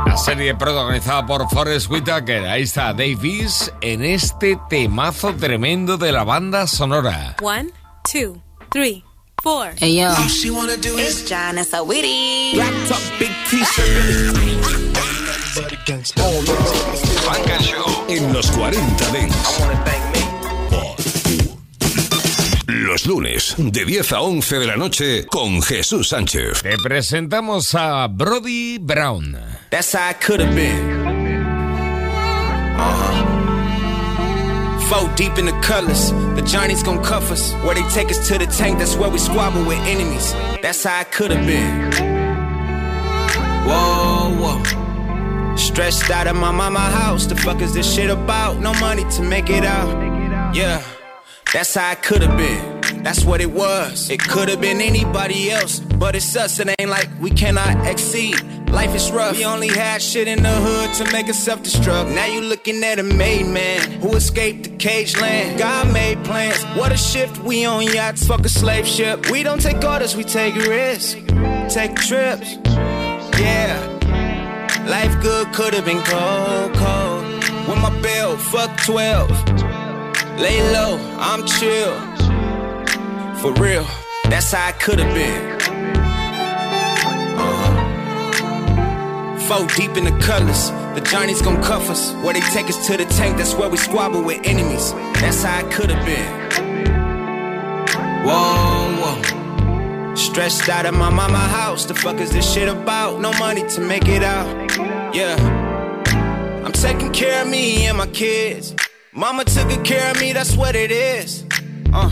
La 0.05 0.17
serie 0.17 0.55
protagonizada 0.55 1.25
por 1.25 1.49
Forrest 1.49 1.89
Whitaker. 1.89 2.45
Ahí 2.47 2.63
está 2.63 2.93
Davis 2.93 3.71
en 3.81 4.03
este 4.03 4.59
temazo 4.69 5.33
tremendo 5.35 5.97
de 5.97 6.11
la 6.11 6.23
banda 6.25 6.67
sonora. 6.67 7.37
One, 7.41 7.69
two, 8.11 8.41
three, 8.71 9.03
four. 9.41 9.71
Hey 9.77 9.95
yo, 10.01 10.09
All 10.09 10.27
she 10.27 10.49
wanna 10.51 10.75
do 10.75 10.97
is 10.97 11.21
it's 11.21 11.29
John 11.29 11.57
and 11.57 11.65
Saweetie. 11.65 12.53
black 12.55 12.73
top, 12.89 12.99
big 13.19 13.31
t-shirt. 13.49 14.35
Frank 17.23 17.49
and 17.49 17.61
Show. 17.63 18.05
En 18.09 18.33
los 18.33 18.51
40 18.51 19.11
Dents. 19.11 20.30
Los 22.91 23.05
lunes, 23.05 23.55
de 23.57 23.85
10 23.85 24.11
a 24.11 24.19
11 24.19 24.59
de 24.59 24.67
la 24.67 24.75
noche, 24.75 25.25
con 25.27 25.61
Jesús 25.61 26.09
Sánchez. 26.09 26.61
Te 26.61 26.77
presentamos 26.77 27.73
a 27.73 28.07
Brody 28.09 28.79
Brown. 28.79 29.37
That's 29.69 29.93
how 29.93 30.09
I 30.09 30.13
could 30.13 30.41
have 30.41 30.53
been. 30.53 31.07
Uh 32.77 32.81
huh. 32.81 33.23
Four 34.89 35.09
deep 35.15 35.37
in 35.37 35.45
the 35.45 35.57
colors, 35.61 36.11
the 36.35 36.41
journey's 36.41 36.83
gon' 36.83 37.01
cuff 37.01 37.31
us. 37.31 37.53
Where 37.63 37.75
they 37.75 37.83
take 37.93 38.11
us 38.11 38.27
to 38.27 38.37
the 38.37 38.45
tank, 38.47 38.79
that's 38.79 38.97
where 38.97 39.09
we 39.09 39.19
squabble 39.19 39.63
with 39.63 39.79
enemies. 39.87 40.33
That's 40.61 40.83
how 40.83 40.99
I 40.99 41.05
could've 41.05 41.45
been. 41.47 41.93
Whoa, 43.67 44.35
whoa. 44.37 45.55
Stressed 45.55 46.11
out 46.11 46.27
of 46.27 46.35
my 46.35 46.51
mama 46.51 46.79
house. 46.79 47.25
The 47.25 47.37
fuck 47.37 47.61
is 47.61 47.73
this 47.73 47.89
shit 47.89 48.09
about? 48.09 48.59
No 48.59 48.73
money 48.81 49.05
to 49.11 49.21
make 49.21 49.49
it 49.49 49.63
out. 49.63 49.95
Yeah, 50.53 50.83
that's 51.53 51.75
how 51.75 51.89
I 51.89 51.95
could've 51.95 52.37
been. 52.37 53.03
That's 53.03 53.25
what 53.25 53.41
it 53.41 53.51
was. 53.51 54.09
It 54.09 54.19
could've 54.19 54.61
been 54.61 54.79
anybody 54.79 55.51
else, 55.51 55.79
but 55.79 56.15
it's 56.15 56.35
us. 56.35 56.59
It 56.59 56.69
ain't 56.79 56.89
like 56.89 57.09
we 57.19 57.31
cannot 57.31 57.87
exceed. 57.87 58.39
Life 58.69 58.95
is 58.95 59.11
rough. 59.11 59.37
We 59.37 59.43
only 59.43 59.67
had 59.67 60.01
shit 60.01 60.27
in 60.27 60.43
the 60.43 60.49
hood 60.49 60.93
to 61.05 61.11
make 61.11 61.27
us 61.27 61.37
self-destruct. 61.39 62.15
Now 62.15 62.25
you 62.25 62.41
looking 62.41 62.81
at 62.83 62.99
a 62.99 63.03
made 63.03 63.47
man 63.47 63.81
who 63.99 64.15
escaped 64.15 64.63
the 64.63 64.77
cage 64.77 65.19
land. 65.19 65.59
God 65.59 65.91
made 65.91 66.23
plans. 66.23 66.63
What 66.77 66.93
a 66.93 66.97
shift. 66.97 67.39
We 67.39 67.65
on 67.65 67.83
yachts, 67.83 68.25
fuck 68.25 68.45
a 68.45 68.49
slave 68.49 68.87
ship. 68.87 69.29
We 69.29 69.43
don't 69.43 69.61
take 69.61 69.83
orders, 69.83 70.15
we 70.15 70.23
take 70.23 70.55
risks. 70.55 71.15
Take 71.73 71.95
trips. 71.95 72.57
Yeah. 73.39 73.97
Life 74.87 75.21
good 75.21 75.51
could 75.53 75.73
have 75.73 75.85
been 75.85 76.01
cold, 76.03 76.73
cold. 76.75 77.23
With 77.67 77.81
my 77.81 77.99
bill, 78.01 78.37
fuck 78.37 78.75
12. 78.85 79.70
Lay 80.37 80.61
low, 80.73 80.97
I'm 81.19 81.45
chill. 81.45 81.93
For 83.41 83.53
real, 83.53 83.85
that's 84.29 84.51
how 84.51 84.67
I 84.67 84.71
could 84.71 84.99
have 84.99 85.13
been. 85.13 85.51
Uh-huh. 87.37 87.77
Four 89.47 89.67
deep 89.75 89.97
in 89.97 90.05
the 90.05 90.17
colors, 90.19 90.71
the 90.95 91.01
journey's 91.01 91.41
gon' 91.41 91.61
cuff 91.61 91.89
us. 91.89 92.13
Where 92.23 92.33
they 92.33 92.41
take 92.41 92.67
us 92.69 92.87
to 92.87 92.97
the 92.97 93.05
tank, 93.05 93.37
that's 93.37 93.53
where 93.55 93.69
we 93.69 93.77
squabble 93.77 94.23
with 94.23 94.41
enemies. 94.43 94.93
That's 95.19 95.43
how 95.43 95.59
I 95.59 95.63
could 95.71 95.89
have 95.91 96.05
been. 96.05 96.41
Whoa, 98.25 98.91
whoa. 99.01 100.15
Stressed 100.15 100.69
out 100.69 100.85
of 100.85 100.93
my 100.93 101.09
mama 101.09 101.39
house. 101.39 101.85
The 101.85 101.95
fuck 101.95 102.19
is 102.19 102.31
this 102.31 102.45
shit 102.53 102.69
about? 102.69 103.19
No 103.19 103.31
money 103.33 103.67
to 103.69 103.81
make 103.81 104.07
it 104.07 104.23
out. 104.23 104.45
Yeah. 105.15 105.35
I'm 106.63 106.71
taking 106.71 107.11
care 107.11 107.41
of 107.41 107.49
me 107.49 107.87
and 107.87 107.97
my 107.97 108.07
kids. 108.07 108.75
Mama 109.13 109.43
took 109.43 109.67
good 109.67 109.83
care 109.83 110.09
of 110.09 110.21
me, 110.21 110.31
that's 110.31 110.55
what 110.55 110.73
it 110.73 110.89
is. 110.89 111.43
Uh. 111.91 112.09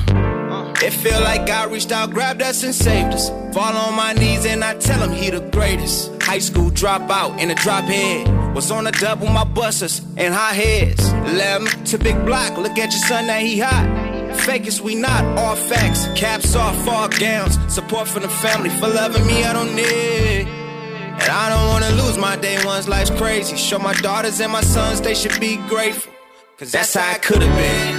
It 0.83 0.91
feel 0.91 1.21
like 1.21 1.45
God 1.45 1.71
reached 1.71 1.93
out, 1.93 2.11
grabbed 2.11 2.41
us 2.41 2.63
and 2.63 2.75
saved 2.75 3.13
us. 3.13 3.29
Fall 3.53 3.73
on 3.75 3.95
my 3.95 4.11
knees 4.11 4.45
and 4.45 4.63
I 4.63 4.75
tell 4.75 5.01
him 5.01 5.11
he 5.15 5.29
the 5.29 5.39
greatest. 5.39 6.21
High 6.21 6.39
school 6.39 6.69
dropout 6.69 7.39
in 7.39 7.51
a 7.51 7.55
drop 7.55 7.85
head. 7.85 8.53
Was 8.53 8.69
on 8.69 8.85
a 8.85 8.91
double 8.91 9.27
my 9.27 9.45
busters 9.45 10.01
and 10.17 10.33
high 10.33 10.53
heads. 10.53 11.07
11 11.09 11.85
to 11.85 11.97
big 11.97 12.25
block, 12.25 12.57
look 12.57 12.77
at 12.77 12.91
your 12.91 13.01
son 13.07 13.27
that 13.27 13.41
he 13.43 13.59
hot. 13.59 14.37
Fake 14.41 14.67
as 14.67 14.81
we 14.81 14.95
not, 14.95 15.23
all 15.37 15.55
facts. 15.55 16.05
Caps 16.19 16.53
off, 16.53 16.85
all 16.85 17.07
gowns. 17.07 17.57
Support 17.73 18.09
from 18.09 18.23
the 18.23 18.29
family 18.29 18.69
for 18.71 18.89
loving 18.89 19.25
me, 19.25 19.45
I 19.45 19.53
don't 19.53 19.73
need. 19.73 20.47
And 20.47 21.29
I 21.29 21.49
don't 21.49 21.67
wanna 21.69 22.03
lose 22.03 22.17
my 22.17 22.35
day 22.35 22.63
ones, 22.65 22.89
life's 22.89 23.11
crazy. 23.11 23.55
Show 23.55 23.79
my 23.79 23.93
daughters 23.93 24.41
and 24.41 24.51
my 24.51 24.61
sons 24.61 24.99
they 24.99 25.15
should 25.15 25.39
be 25.39 25.55
grateful. 25.67 26.13
Cause 26.59 26.71
that's 26.73 26.93
how 26.93 27.09
I 27.09 27.17
could've 27.19 27.55
been. 27.55 27.95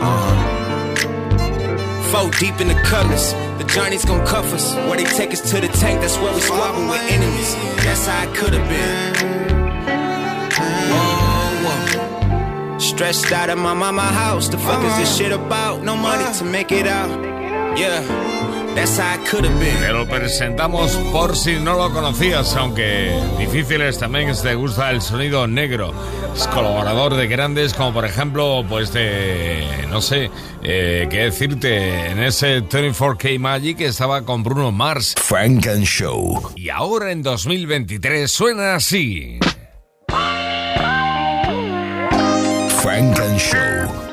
Uh-huh. 0.00 0.94
Four 2.10 2.30
deep 2.40 2.58
in 2.58 2.68
the 2.68 2.80
colors, 2.84 3.34
the 3.58 3.64
journey's 3.64 4.06
gon' 4.06 4.26
cuff 4.26 4.50
us. 4.54 4.74
Where 4.74 4.96
they 4.96 5.04
take 5.04 5.30
us 5.34 5.42
to 5.50 5.60
the 5.60 5.68
tank, 5.68 6.00
that's 6.00 6.16
where 6.16 6.32
we 6.32 6.40
squabble 6.40 6.88
with 6.88 7.02
enemies. 7.02 7.54
That's 7.84 8.06
how 8.06 8.22
I 8.22 8.26
could've 8.34 8.66
been. 8.66 9.14
Whoa, 10.90 11.66
whoa. 11.66 12.78
Stressed 12.78 13.30
out 13.30 13.50
of 13.50 13.58
my 13.58 13.74
mama 13.74 14.00
house, 14.00 14.48
the 14.48 14.56
fuck 14.56 14.82
is 14.82 14.96
this 14.96 15.18
shit 15.18 15.32
about? 15.32 15.82
No 15.82 15.94
money 15.96 16.24
to 16.38 16.44
make 16.44 16.72
it 16.72 16.86
out. 16.86 17.10
Yeah. 17.76 18.00
Te 19.30 19.92
lo 19.92 20.06
presentamos 20.06 20.92
por 21.12 21.36
si 21.36 21.54
no 21.54 21.76
lo 21.76 21.92
conocías, 21.92 22.54
aunque 22.56 23.12
difícil 23.38 23.80
es 23.82 23.98
también 23.98 24.34
si 24.34 24.42
te 24.42 24.54
gusta 24.54 24.90
el 24.90 25.02
sonido 25.02 25.46
negro. 25.46 25.92
Es 26.34 26.46
colaborador 26.48 27.14
de 27.14 27.26
grandes 27.26 27.74
como 27.74 27.92
por 27.92 28.04
ejemplo, 28.04 28.64
pues 28.68 28.92
de, 28.92 29.64
no 29.88 30.00
sé, 30.00 30.30
eh, 30.62 31.06
qué 31.10 31.24
decirte, 31.24 32.10
en 32.10 32.20
ese 32.22 32.62
24K 32.62 33.38
Magic 33.38 33.80
estaba 33.80 34.22
con 34.22 34.42
Bruno 34.42 34.70
Mars. 34.72 35.14
Frank 35.20 35.66
and 35.66 35.84
Show. 35.84 36.52
Y 36.54 36.68
ahora 36.70 37.12
en 37.12 37.22
2023 37.22 38.30
suena 38.30 38.76
así. 38.76 39.38
Frank 42.82 43.18
and 43.18 43.38
Show. 43.38 44.10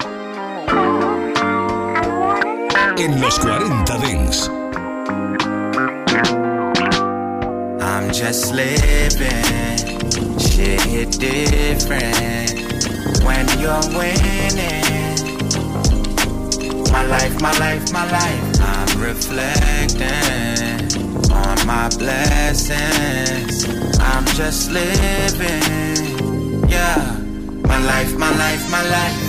En 2.98 3.22
los 3.22 3.38
40 3.40 3.98
Dents. 4.00 4.17
Just 8.18 8.52
living. 8.52 9.20
Shit 10.40 10.82
hit 10.82 11.12
different 11.20 12.50
when 13.24 13.46
you're 13.60 13.88
winning. 13.94 15.22
My 16.92 17.06
life, 17.06 17.40
my 17.40 17.56
life, 17.60 17.94
my 17.94 18.10
life. 18.10 18.60
I'm 18.60 19.00
reflecting 19.00 20.10
on 21.32 21.68
my 21.68 21.90
blessings. 21.90 23.66
I'm 24.00 24.26
just 24.36 24.72
living. 24.72 26.18
Yeah. 26.68 27.20
My 27.68 27.78
life, 27.86 28.18
my 28.18 28.32
life, 28.36 28.72
my 28.72 28.82
life. 28.90 29.27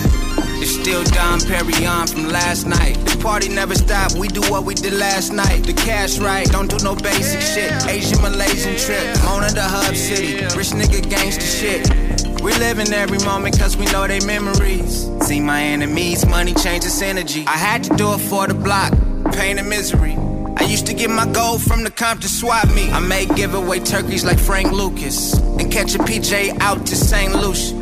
Still 0.69 1.03
Dom 1.05 1.39
Perignon 1.39 2.07
from 2.07 2.29
last 2.29 2.67
night. 2.67 2.93
The 3.05 3.17
party 3.17 3.49
never 3.49 3.73
stopped, 3.73 4.15
we 4.15 4.27
do 4.27 4.41
what 4.51 4.65
we 4.65 4.75
did 4.75 4.93
last 4.93 5.33
night. 5.33 5.63
The 5.63 5.73
cash 5.73 6.19
right, 6.19 6.47
don't 6.47 6.69
do 6.69 6.77
no 6.83 6.93
basic 6.93 7.41
shit. 7.41 7.71
Asian 7.87 8.21
Malaysian 8.21 8.77
trip, 8.77 9.17
Mona 9.23 9.49
the 9.49 9.63
hub 9.63 9.95
city. 9.95 10.35
Rich 10.55 10.71
nigga 10.77 11.09
gangster 11.09 11.41
shit. 11.41 12.41
We 12.43 12.53
live 12.53 12.77
in 12.77 12.93
every 12.93 13.17
moment 13.25 13.57
cause 13.57 13.77
we 13.77 13.85
know 13.85 14.07
they 14.07 14.19
memories. 14.19 15.09
See 15.25 15.41
my 15.41 15.59
enemies, 15.61 16.27
money 16.27 16.53
changes 16.53 17.01
energy. 17.01 17.45
I 17.47 17.57
had 17.57 17.83
to 17.85 17.95
do 17.95 18.13
it 18.13 18.19
for 18.19 18.45
the 18.45 18.53
block, 18.53 18.93
pain 19.33 19.57
and 19.57 19.67
misery. 19.67 20.15
I 20.55 20.65
used 20.65 20.85
to 20.85 20.93
get 20.93 21.09
my 21.09 21.25
gold 21.31 21.63
from 21.63 21.83
the 21.83 21.89
comp 21.89 22.21
to 22.21 22.29
swap 22.29 22.67
me. 22.75 22.91
I 22.91 22.99
may 22.99 23.25
give 23.25 23.55
away 23.55 23.79
turkeys 23.79 24.23
like 24.23 24.37
Frank 24.37 24.71
Lucas 24.71 25.33
and 25.33 25.71
catch 25.71 25.95
a 25.95 25.97
PJ 25.97 26.59
out 26.59 26.85
to 26.85 26.95
St. 26.95 27.33
Lucia. 27.33 27.78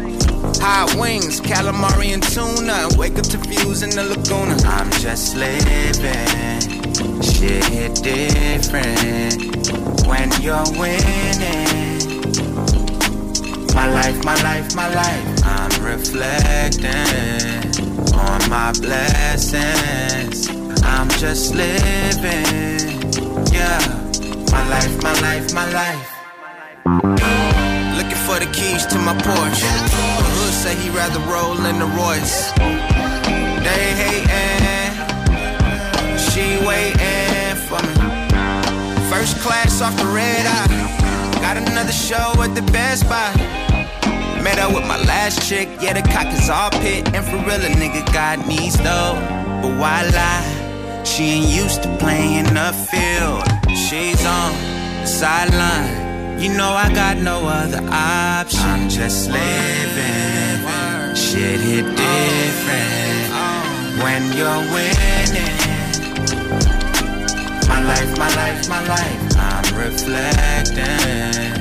Hot 0.59 0.95
wings, 0.99 1.39
calamari 1.39 2.13
and 2.13 2.23
tuna. 2.23 2.89
Wake 2.97 3.17
up 3.19 3.25
to 3.27 3.37
views 3.37 3.83
in 3.83 3.89
the 3.91 4.03
Laguna. 4.03 4.57
I'm 4.65 4.89
just 5.01 5.35
living. 5.35 6.61
Shit 7.21 7.63
hit 7.65 7.95
different 8.03 9.37
when 10.07 10.29
you're 10.41 10.69
winning. 10.79 11.97
My 13.75 13.87
life, 13.91 14.23
my 14.25 14.35
life, 14.41 14.75
my 14.75 14.89
life. 14.93 15.43
I'm 15.45 15.83
reflecting 15.83 16.91
on 18.13 18.49
my 18.49 18.71
blessings. 18.81 20.49
I'm 20.83 21.09
just 21.09 21.53
living. 21.53 23.01
Yeah. 23.53 23.79
My 24.51 24.67
life, 24.69 25.03
my 25.03 25.13
life, 25.21 25.53
my 25.53 25.71
life. 25.71 26.09
Looking 27.97 28.21
for 28.25 28.39
the 28.39 28.49
keys 28.51 28.85
to 28.87 28.97
my 28.99 29.13
Porsche. 29.13 30.16
Say 30.57 30.75
he 30.75 30.89
rather 30.89 31.19
roll 31.31 31.65
in 31.65 31.77
the 31.77 31.85
Royce. 31.85 32.51
They 33.65 33.85
hating, 34.01 34.91
she 36.29 36.57
waiting 36.65 37.55
for 37.67 37.79
me. 37.85 37.93
First 39.07 39.37
class 39.39 39.81
off 39.81 39.95
the 39.97 40.07
red 40.07 40.45
eye. 40.45 41.39
Got 41.41 41.57
another 41.57 41.91
show 41.91 42.41
at 42.41 42.55
the 42.55 42.63
Best 42.71 43.07
Buy. 43.07 43.31
Met 44.41 44.57
up 44.57 44.73
with 44.73 44.87
my 44.87 44.97
last 45.05 45.47
chick, 45.47 45.69
yeah, 45.79 45.93
the 45.93 46.01
cock 46.09 46.27
is 46.33 46.49
all 46.49 46.71
pit. 46.71 47.07
And 47.13 47.23
for 47.23 47.37
real, 47.37 47.61
a 47.61 47.69
nigga 47.81 48.11
got 48.11 48.47
needs 48.47 48.77
though. 48.77 49.13
But 49.61 49.77
why 49.79 50.09
lie? 50.09 51.03
She 51.05 51.23
ain't 51.23 51.49
used 51.49 51.83
to 51.83 51.97
playing 51.97 52.45
the 52.45 52.73
field. 52.89 53.43
She's 53.77 54.25
on 54.25 54.53
the 55.01 55.05
sideline. 55.05 56.06
You 56.39 56.49
know 56.55 56.69
I 56.69 56.93
got 56.93 57.17
no 57.17 57.47
other 57.47 57.81
option. 57.91 58.59
I'm 58.61 58.89
just 58.89 59.29
living. 59.29 60.65
Shit 61.15 61.59
hit 61.59 61.85
different 61.85 63.31
when 64.03 64.21
you're 64.37 64.63
winning. 64.73 65.57
My 67.67 67.81
life, 67.83 68.17
my 68.17 68.29
life, 68.35 68.69
my 68.69 68.81
life. 68.87 69.21
I'm 69.37 69.77
reflecting 69.85 71.57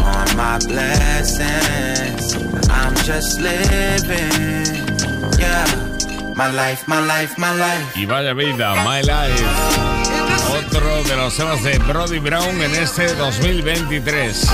on 0.00 0.36
my 0.36 0.58
blessings. 0.66 2.34
I'm 2.70 2.94
just 2.96 3.40
living. 3.40 4.86
Yeah. 5.38 5.66
My 6.36 6.50
life, 6.52 6.86
my 6.88 7.00
life, 7.04 7.36
my 7.36 7.52
life. 7.52 7.96
Y 7.96 8.06
vaya 8.06 8.32
vida, 8.32 8.74
My 8.84 9.02
Life. 9.02 9.89
Otro 10.48 11.02
de 11.04 11.16
los 11.16 11.36
temas 11.36 11.62
de 11.62 11.78
Brody 11.78 12.18
Brown 12.18 12.60
en 12.62 12.74
este 12.74 13.14
2023. 13.14 14.48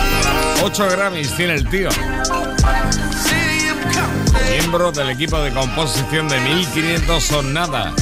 8 0.63 0.89
Grammys 0.91 1.37
tiene 1.37 1.55
el 1.55 1.69
tío. 1.69 1.89
miembro 4.51 4.91
del 4.91 5.11
equipo 5.11 5.39
de 5.41 5.53
composición 5.53 6.29
de 6.29 6.41
1500 6.41 7.23
son 7.23 7.53
nada. 7.53 7.95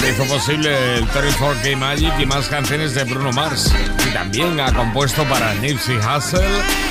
Se 0.00 0.10
hizo 0.10 0.24
posible 0.24 0.98
el 0.98 1.08
34K 1.08 1.76
Magic 1.76 2.12
y 2.20 2.26
más 2.26 2.48
canciones 2.48 2.94
de 2.94 3.04
Bruno 3.04 3.32
Mars. 3.32 3.72
Y 4.06 4.12
también 4.12 4.60
ha 4.60 4.72
compuesto 4.72 5.24
para 5.24 5.54
Nipsey 5.54 5.96
Hussle, 5.96 6.44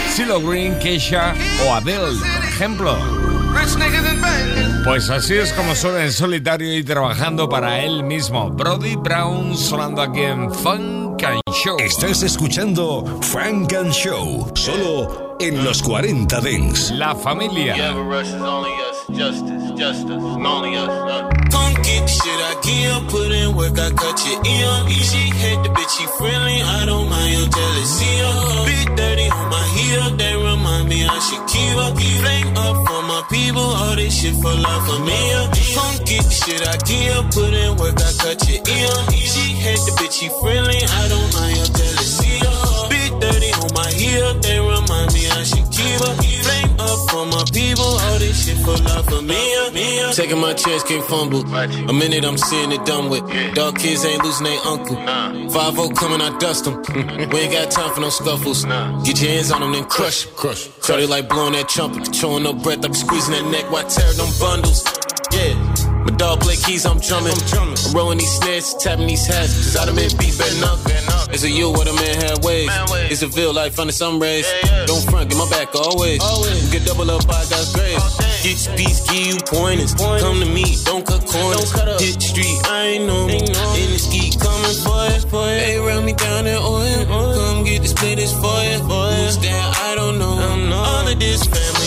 CeeLo 0.10 0.42
Green, 0.42 0.80
Keisha 0.80 1.34
o 1.66 1.76
Adele, 1.76 2.20
por 2.36 2.46
ejemplo. 2.46 2.98
Pues 4.86 5.10
así 5.10 5.34
es 5.34 5.52
como 5.54 5.74
suena 5.74 6.04
en 6.04 6.12
solitario 6.12 6.78
y 6.78 6.84
trabajando 6.84 7.50
para 7.50 7.84
él 7.84 8.04
mismo. 8.04 8.52
Brody 8.52 8.96
Brown 8.96 9.58
sonando 9.58 10.00
aquí 10.04 10.22
en 10.22 10.54
Funk 10.54 11.24
and 11.24 11.42
Show. 11.52 11.78
Estás 11.80 12.22
escuchando 12.22 13.04
Frank 13.24 13.74
and 13.74 13.92
Show, 13.92 14.52
solo 14.54 15.36
en 15.40 15.64
los 15.64 15.82
40 15.82 16.40
Dents. 16.40 16.92
La 16.92 17.16
familia. 17.16 17.76
Justice, 19.76 20.08
justice, 20.08 20.24
only 20.24 20.78
us. 20.78 20.88
Uh. 20.88 21.28
Come 21.52 21.74
get 21.84 22.02
the 22.02 22.08
shit 22.08 22.40
I 22.48 22.54
give, 22.64 23.12
put 23.12 23.32
in 23.32 23.56
work, 23.56 23.76
I 23.78 23.92
cut 23.92 24.16
your 24.24 24.40
ear. 24.40 24.72
She 25.04 25.24
hate 25.36 25.62
the 25.64 25.70
bitch, 25.76 25.92
she 26.00 26.06
friendly, 26.16 26.64
I 26.64 26.86
don't 26.86 27.10
mind 27.10 27.32
your 27.36 27.50
jealousy. 27.52 28.14
Uh. 28.24 28.66
Big 28.66 28.88
dirty 28.96 29.28
on 29.28 29.50
my 29.52 29.66
heel, 29.76 30.16
they 30.16 30.34
remind 30.36 30.88
me 30.88 31.04
I 31.04 31.20
should 31.20 31.44
keep 31.52 31.76
up. 31.76 31.92
Flame 32.00 32.56
up 32.56 32.76
for 32.88 33.02
my 33.04 33.22
people, 33.30 33.68
all 33.68 33.96
this 33.96 34.16
shit 34.16 34.36
for 34.40 34.56
life 34.56 34.84
for 34.88 35.00
me. 35.04 35.20
Come 35.76 35.98
get 36.08 36.24
the 36.24 36.32
shit 36.32 36.62
I 36.64 36.76
give, 36.88 37.24
put 37.36 37.52
in 37.52 37.76
work, 37.76 38.00
I 38.00 38.12
cut 38.16 38.40
your 38.48 38.64
ear. 38.64 38.96
She 39.12 39.60
hate 39.60 39.84
the 39.84 39.92
bitch, 40.00 40.16
she 40.24 40.28
friendly, 40.40 40.80
I 40.80 41.04
don't 41.12 41.30
mind 41.36 41.58
your 41.60 41.72
jealousy. 41.76 42.40
Uh. 42.48 42.88
Big 42.88 43.12
dirty 43.20 43.52
on 43.60 43.70
my 43.76 43.92
heel, 43.92 44.40
they 44.40 44.56
remind 44.56 45.12
me 45.12 45.28
I 45.36 45.44
should 45.44 45.68
keep 45.68 46.00
up. 46.00 46.16
Flame 46.24 46.65
up 46.80 47.10
for 47.10 47.26
my 47.26 47.44
people, 47.54 47.84
all 47.86 48.20
this 48.20 48.46
shit 48.46 48.58
for 48.58 48.78
love 48.84 49.06
for 49.06 49.22
me. 49.22 49.36
Uh. 49.36 49.72
me 49.72 50.02
uh. 50.02 50.12
Taking 50.14 50.40
my 50.40 50.54
chance, 50.54 50.84
can't 50.84 51.06
fumble. 51.06 51.46
A 51.56 51.94
minute 51.94 52.24
I'm 52.26 52.38
seeing 52.38 52.72
it 52.72 52.86
done 52.86 53.10
with. 53.10 53.24
Dog 53.56 53.78
kids 53.78 54.06
ain't 54.06 54.24
losing 54.24 54.46
their 54.46 54.60
uncle. 54.66 54.96
5 54.96 55.96
coming, 55.96 56.22
I 56.22 56.38
dust 56.38 56.66
them. 56.66 56.84
we 57.32 57.40
ain't 57.40 57.54
got 57.54 57.72
time 57.72 57.94
for 57.94 58.02
no 58.02 58.10
scuffles. 58.10 58.66
Get 59.06 59.22
your 59.22 59.32
hands 59.32 59.52
on 59.52 59.62
them, 59.62 59.74
then 59.74 59.86
crush. 59.86 60.26
Crush. 60.26 60.70
Shorty 60.84 61.08
like 61.08 61.30
blowing 61.30 61.54
that 61.54 61.70
trumpet, 61.70 62.04
controlling 62.06 62.44
no 62.44 62.54
breath. 62.54 62.84
I'm 62.84 62.94
squeezing 62.94 63.34
that 63.34 63.50
neck 63.52 63.72
while 63.72 63.86
I 63.86 63.90
tear 63.90 64.14
them 64.14 64.30
bundles. 64.40 64.84
Yeah. 65.32 65.95
My 66.06 66.12
dog 66.18 66.42
play 66.42 66.56
keys, 66.56 66.86
I'm 66.86 67.00
drumming. 67.00 67.34
I'm 67.58 67.94
rolling 67.94 68.20
these 68.20 68.32
snares, 68.38 68.76
tapping 68.76 69.08
these 69.08 69.26
hats. 69.26 69.58
Cause 69.58 69.78
I 69.78 69.86
done 69.86 69.96
been 69.96 70.12
beat 70.18 70.38
better 70.38 70.66
up. 70.66 70.80
It's 71.34 71.44
a 71.44 71.50
you 71.50 71.72
what 71.72 71.88
a 71.88 71.94
man 71.94 72.16
had 72.22 72.46
ways. 72.46 72.70
It's 73.10 73.24
a 73.24 73.30
feel 73.30 73.54
like 73.54 73.74
fun 73.74 73.92
sun 73.92 74.20
rays. 74.20 74.46
Don't 74.86 75.02
front, 75.10 75.30
get 75.30 75.38
my 75.38 75.50
back 75.50 75.74
always. 75.74 76.22
Get 76.72 76.86
double 76.86 77.10
up 77.10 77.26
by 77.26 77.42
God's 77.50 77.74
grace. 77.74 77.98
Get 78.46 78.54
your 78.54 78.78
speeds, 78.78 79.02
give 79.10 79.26
you 79.34 79.38
pointers. 79.50 79.96
Come 79.96 80.40
to 80.40 80.46
me, 80.46 80.78
don't 80.86 81.06
cut 81.06 81.26
corners. 81.26 81.72
don't 81.74 82.00
Hit 82.00 82.16
the 82.16 82.22
street, 82.22 82.58
I 82.70 83.02
ain't 83.02 83.06
know. 83.08 83.28
In 83.28 83.90
the 83.90 83.98
ski, 83.98 84.30
coming 84.38 84.78
for 85.26 85.50
it. 85.50 85.60
They 85.66 85.80
run 85.80 86.06
me 86.06 86.14
down 86.14 86.46
in 86.46 86.58
oil. 86.58 87.06
Come 87.06 87.64
get 87.66 87.82
this 87.82 87.94
play 87.94 88.14
this 88.14 88.32
for 88.32 88.62
you. 88.62 88.78
Who's 88.86 89.38
that? 89.40 89.78
I 89.90 89.96
don't 89.96 90.20
know. 90.20 90.38
All 90.72 91.08
of 91.08 91.20
this 91.20 91.44
family 91.44 91.85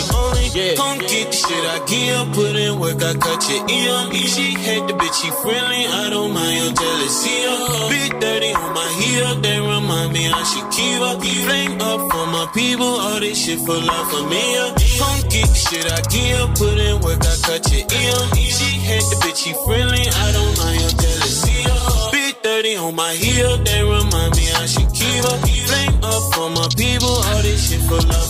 only. 0.56 0.76
Come 0.76 0.98
get 0.98 1.26
the 1.30 1.36
shit 1.36 1.64
I 1.64 1.78
give. 1.86 2.34
Put 2.34 2.56
in 2.56 2.78
work, 2.78 3.02
I 3.02 3.14
cut 3.14 3.40
your 3.48 3.62
ear. 3.68 3.96
She 4.28 4.54
hate 4.54 4.86
the 4.86 4.94
bitch, 4.94 5.14
she 5.22 5.30
friendly. 5.42 5.86
I 5.86 6.10
don't 6.10 6.32
mind 6.32 6.56
your 6.58 6.72
jealousy. 6.72 7.36
uh. 7.46 7.88
Big 7.88 8.20
dirty 8.20 8.52
on 8.54 8.72
my 8.74 8.88
heel. 9.00 9.34
They 9.40 9.58
remind 9.60 10.12
me 10.12 10.28
I 10.28 10.42
should 10.44 10.68
keep 10.72 11.00
up. 11.00 11.22
Flame 11.22 11.80
up 11.80 12.00
for 12.12 12.26
my 12.26 12.46
people. 12.54 12.86
All 12.86 13.20
this 13.20 13.38
shit 13.44 13.58
for 13.60 13.74
life 13.76 14.08
for 14.10 14.24
me. 14.28 14.42
Come 14.98 15.20
get 15.28 15.48
the 15.48 15.54
shit 15.54 15.86
I 15.90 16.00
give. 16.12 16.54
Put 16.58 16.78
in 16.78 17.00
work, 17.00 17.20
I 17.24 17.34
cut 17.46 17.62
your 17.72 17.84
ear. 17.86 18.18
She 18.36 18.78
hate 18.88 19.04
the 19.10 19.16
bitch, 19.22 19.38
she 19.44 19.52
friendly. 19.66 20.02
I 20.06 20.32
don't 20.32 20.54
mind 20.58 20.80
your 20.80 20.94
jealousy. 21.02 21.64
uh. 21.66 22.10
Big 22.12 22.34
30 22.42 22.76
on 22.76 22.94
my 22.94 23.12
heel. 23.14 23.56
They 23.58 23.82
remind 23.82 24.36
me 24.36 24.44
I 24.52 24.66
should 24.66 24.90
keep 24.92 25.24
up. 25.24 25.40
Flame 25.68 25.98
up 26.02 26.22
for 26.34 26.48
my 26.50 26.68
people. 26.76 27.08
All 27.12 27.42
this 27.42 27.68
shit 27.70 27.80
for 27.82 28.00
love 28.00 28.28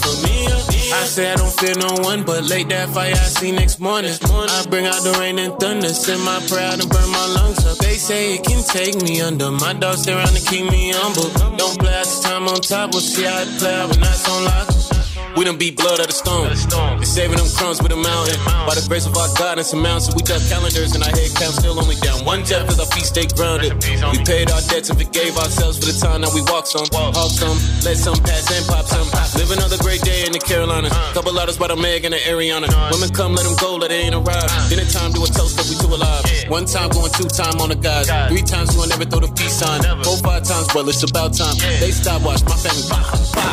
say 1.08 1.32
I 1.32 1.36
don't 1.36 1.52
fear 1.60 1.74
no 1.74 2.02
one, 2.02 2.22
but 2.24 2.44
late 2.44 2.68
that 2.68 2.90
fire 2.90 3.12
I 3.12 3.28
see 3.38 3.52
next 3.52 3.80
morning. 3.80 4.12
I 4.12 4.66
bring 4.68 4.86
out 4.86 5.02
the 5.02 5.16
rain 5.18 5.38
and 5.38 5.58
thunder, 5.58 5.88
send 5.88 6.22
my 6.22 6.38
prayer 6.48 6.68
out 6.68 6.80
and 6.80 6.88
burn 6.90 7.10
my 7.10 7.26
lungs 7.36 7.64
up. 7.66 7.78
They 7.78 7.94
say 7.94 8.34
it 8.34 8.44
can 8.44 8.62
take 8.62 9.02
me 9.02 9.20
under. 9.20 9.50
My 9.50 9.72
dogs 9.72 10.02
stay 10.02 10.12
around 10.12 10.34
to 10.36 10.42
keep 10.50 10.70
me 10.70 10.92
humble. 10.94 11.28
Don't 11.56 11.78
play 11.78 11.92
the 11.92 12.20
time 12.22 12.46
on 12.48 12.60
top, 12.60 12.92
we'll 12.92 13.00
see 13.00 13.24
how 13.24 13.40
it 13.40 13.58
play 13.58 13.74
out 13.74 13.90
when 13.90 14.00
that's 14.00 14.28
on 14.28 14.44
lock. 14.44 14.77
We 15.38 15.44
done 15.44 15.54
beat 15.54 15.78
blood 15.78 16.02
at 16.02 16.10
the 16.10 16.18
stone. 16.18 16.50
And 16.50 17.06
saving 17.06 17.38
them 17.38 17.46
crumbs 17.54 17.78
with 17.78 17.94
a 17.94 17.96
mountain. 17.96 18.34
By 18.66 18.74
the 18.74 18.82
grace 18.90 19.06
of 19.06 19.14
our 19.14 19.30
God 19.38 19.62
and 19.62 19.64
some 19.64 19.78
mountains, 19.78 20.10
we 20.10 20.26
duck 20.26 20.42
calendars 20.50 20.98
and 20.98 21.02
our 21.06 21.14
head 21.14 21.30
count 21.38 21.54
still 21.54 21.78
only 21.78 21.94
down 22.02 22.26
one 22.26 22.42
jet 22.42 22.66
cause 22.66 22.82
our 22.82 22.90
feet 22.90 23.06
stay 23.06 23.30
grounded. 23.38 23.70
We 24.10 24.18
paid 24.26 24.50
our 24.50 24.58
debts 24.66 24.90
and 24.90 24.98
forgave 24.98 25.38
ourselves 25.38 25.78
for 25.78 25.86
the 25.86 25.94
time 25.94 26.26
that 26.26 26.34
we 26.34 26.42
walked 26.50 26.74
some. 26.74 26.90
Hawk 26.90 27.30
some, 27.30 27.54
let 27.86 27.94
some 27.94 28.18
pass 28.18 28.50
and 28.50 28.66
pop 28.66 28.82
some. 28.90 29.06
Live 29.38 29.54
another 29.54 29.78
great 29.78 30.02
day 30.02 30.26
in 30.26 30.34
the 30.34 30.42
Carolinas. 30.42 30.90
Couple 31.14 31.30
letters 31.30 31.54
by 31.54 31.70
the 31.70 31.78
Meg 31.78 32.02
and 32.02 32.18
the 32.18 32.20
Ariana. 32.26 32.66
Women 32.90 33.14
come, 33.14 33.38
let 33.38 33.46
them 33.46 33.54
go, 33.62 33.78
let 33.78 33.94
it 33.94 34.10
ain't 34.10 34.18
arrive. 34.18 34.50
Then 34.66 34.82
it's 34.82 34.90
time 34.90 35.14
do 35.14 35.22
a 35.22 35.30
toast 35.30 35.54
that 35.54 35.70
we 35.70 35.78
two 35.78 35.86
alive. 35.86 36.26
One 36.50 36.66
time 36.66 36.90
going 36.90 37.14
two 37.14 37.30
time 37.30 37.62
on 37.62 37.70
the 37.70 37.78
guys. 37.78 38.10
Three 38.26 38.42
times 38.42 38.74
you 38.74 38.82
will 38.82 38.90
never 38.90 39.06
throw 39.06 39.22
the 39.22 39.30
peace 39.38 39.54
sign. 39.54 39.86
Four, 40.02 40.18
five 40.18 40.42
times, 40.42 40.66
well, 40.74 40.88
it's 40.90 41.06
about 41.06 41.30
time. 41.38 41.54
They 41.78 41.94
stop 41.94 42.26
watch 42.26 42.42
my 42.42 42.58
family. 42.58 42.90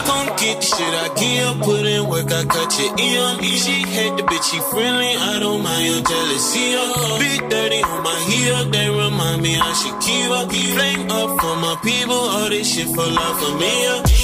Come 0.09 0.33
get 0.41 0.61
the 0.61 0.65
shit 0.65 0.93
I 0.97 1.13
give, 1.13 1.61
in 1.83 2.07
work, 2.07 2.31
I 2.31 2.45
cut 2.45 2.71
your 2.79 2.93
ear. 2.95 3.25
She 3.41 3.81
hate 3.83 4.15
the 4.15 4.23
bitch, 4.23 4.45
she 4.51 4.59
friendly, 4.71 5.17
I 5.17 5.39
don't 5.39 5.63
mind 5.63 5.83
your 5.83 6.03
jealousy. 6.05 6.77
Big 7.19 7.49
dirty 7.49 7.81
on 7.83 8.03
my 8.03 8.15
heel, 8.29 8.69
they 8.69 8.89
remind 8.89 9.41
me 9.41 9.57
I 9.57 9.73
should 9.73 9.99
keep 9.99 10.29
up. 10.29 10.51
Flame 10.51 11.09
up 11.09 11.29
for 11.41 11.55
my 11.57 11.75
people, 11.83 12.13
all 12.15 12.49
this 12.49 12.71
shit 12.71 12.87
for 12.87 13.07
love 13.07 13.35
for 13.41 13.57
me. 13.57 13.73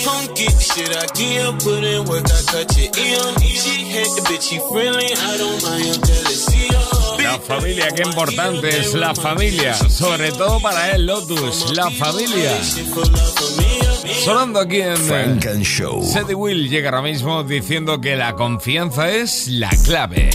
Come 0.05 0.27
get 0.35 0.53
shit 0.61 0.95
I 0.95 1.05
give, 1.17 1.59
put 1.59 1.83
in 1.83 2.05
work, 2.05 2.25
I 2.29 2.41
cut 2.47 2.69
your 2.77 2.91
ear. 2.93 3.23
She 3.41 3.83
hate 3.89 4.13
the 4.15 4.21
bitch, 4.29 4.43
she 4.49 4.59
friendly, 4.69 5.09
I 5.11 5.37
don't 5.37 5.59
mind 5.63 5.85
your 5.85 5.99
jealousy. 6.05 6.90
La 7.23 7.39
familia, 7.39 7.88
qué 7.95 8.03
importante 8.03 8.79
es 8.79 8.93
la 8.93 9.13
familia. 9.13 9.73
Sobre 9.73 10.31
todo 10.31 10.60
para 10.60 10.91
el 10.91 11.05
Lotus, 11.05 11.71
la 11.75 11.89
familia. 11.91 12.51
Sonando 14.23 14.60
aquí 14.60 14.81
en 14.81 14.97
Frank 14.97 15.45
and 15.45 15.63
Show. 15.63 16.03
Sadie 16.03 16.36
Will 16.36 16.69
llega 16.69 16.89
ahora 16.89 17.01
mismo 17.01 17.43
diciendo 17.43 18.01
que 18.01 18.15
la 18.15 18.36
confianza 18.36 19.10
es 19.10 19.47
la 19.47 19.69
clave. 19.86 20.29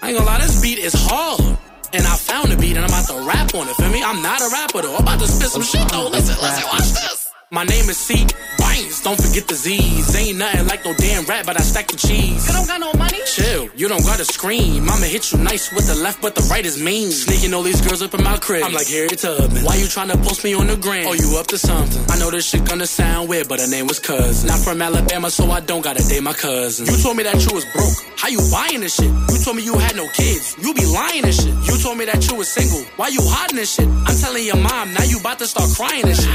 I 0.00 0.10
ain't 0.10 0.18
gonna 0.18 0.30
lie, 0.30 0.38
this 0.46 0.60
beat 0.60 0.78
is 0.78 0.94
hard. 0.94 1.58
And 1.92 2.06
I 2.06 2.16
found 2.16 2.50
the 2.50 2.56
beat 2.56 2.76
and 2.76 2.84
I'm 2.84 2.90
about 2.90 3.06
to 3.08 3.26
rap 3.26 3.54
on 3.54 3.68
it, 3.68 3.74
feel 3.76 3.90
me? 3.90 4.02
I'm 4.02 4.22
not 4.22 4.40
a 4.40 4.48
rapper 4.52 4.82
though. 4.82 4.94
I'm 4.94 5.02
about 5.02 5.20
to 5.20 5.26
spit 5.26 5.50
some 5.50 5.62
shit 5.62 5.88
though. 5.88 6.08
Listen, 6.08 6.36
listen, 6.40 6.64
watch 6.70 6.92
this. 6.92 7.17
My 7.50 7.64
name 7.64 7.88
is 7.88 7.96
C. 7.96 8.26
Bangs, 8.58 9.00
don't 9.00 9.16
forget 9.16 9.48
the 9.48 9.54
Z's. 9.54 10.14
Ain't 10.14 10.36
nothing 10.36 10.66
like 10.66 10.84
no 10.84 10.92
damn 10.92 11.24
rap, 11.24 11.46
but 11.46 11.58
I 11.58 11.62
stack 11.62 11.86
the 11.86 11.96
cheese. 11.96 12.46
You 12.46 12.52
don't 12.52 12.66
got 12.68 12.78
no 12.78 12.92
money? 12.92 13.20
Chill, 13.24 13.70
you 13.74 13.88
don't 13.88 14.04
gotta 14.04 14.26
scream. 14.26 14.82
I'ma 14.84 15.06
hit 15.06 15.32
you 15.32 15.38
nice 15.38 15.72
with 15.72 15.86
the 15.86 15.94
left, 15.94 16.20
but 16.20 16.34
the 16.34 16.42
right 16.50 16.66
is 16.66 16.76
mean. 16.82 17.10
Sneaking 17.10 17.54
all 17.54 17.62
these 17.62 17.80
girls 17.80 18.02
up 18.02 18.12
in 18.12 18.22
my 18.22 18.36
crib. 18.36 18.64
I'm 18.64 18.74
like, 18.74 18.86
here 18.86 19.06
it's 19.06 19.22
Tubman. 19.22 19.64
Why 19.64 19.76
you 19.76 19.86
tryna 19.86 20.22
post 20.22 20.44
me 20.44 20.52
on 20.52 20.66
the 20.66 20.76
gram? 20.76 21.06
Oh, 21.08 21.14
you 21.14 21.38
up 21.38 21.46
to 21.46 21.56
something? 21.56 22.04
I 22.10 22.18
know 22.18 22.30
this 22.30 22.44
shit 22.46 22.66
gonna 22.66 22.86
sound 22.86 23.30
weird, 23.30 23.48
but 23.48 23.60
her 23.60 23.68
name 23.68 23.86
was 23.86 23.98
Cousin. 23.98 24.46
Not 24.46 24.58
from 24.58 24.82
Alabama, 24.82 25.30
so 25.30 25.50
I 25.50 25.60
don't 25.60 25.80
gotta 25.80 26.06
date 26.06 26.22
my 26.22 26.34
cousin. 26.34 26.84
You 26.84 27.02
told 27.02 27.16
me 27.16 27.22
that 27.22 27.40
you 27.46 27.54
was 27.54 27.64
broke. 27.72 27.96
How 28.18 28.28
you 28.28 28.44
buying 28.52 28.80
this 28.80 28.96
shit? 28.96 29.08
You 29.08 29.38
told 29.42 29.56
me 29.56 29.64
you 29.64 29.78
had 29.78 29.96
no 29.96 30.06
kids. 30.12 30.54
You 30.60 30.74
be 30.74 30.84
lying 30.84 31.24
and 31.24 31.34
shit. 31.34 31.54
You 31.64 31.78
told 31.78 31.96
me 31.96 32.04
that 32.04 32.28
you 32.28 32.36
was 32.36 32.48
single. 32.52 32.82
Why 32.96 33.08
you 33.08 33.20
hiding 33.22 33.56
this 33.56 33.72
shit? 33.72 33.88
I'm 33.88 34.16
telling 34.20 34.44
your 34.44 34.60
mom, 34.60 34.92
now 34.92 35.04
you 35.04 35.18
about 35.18 35.38
to 35.38 35.46
start 35.46 35.70
crying 35.74 36.04
and 36.04 36.14
shit. 36.14 36.28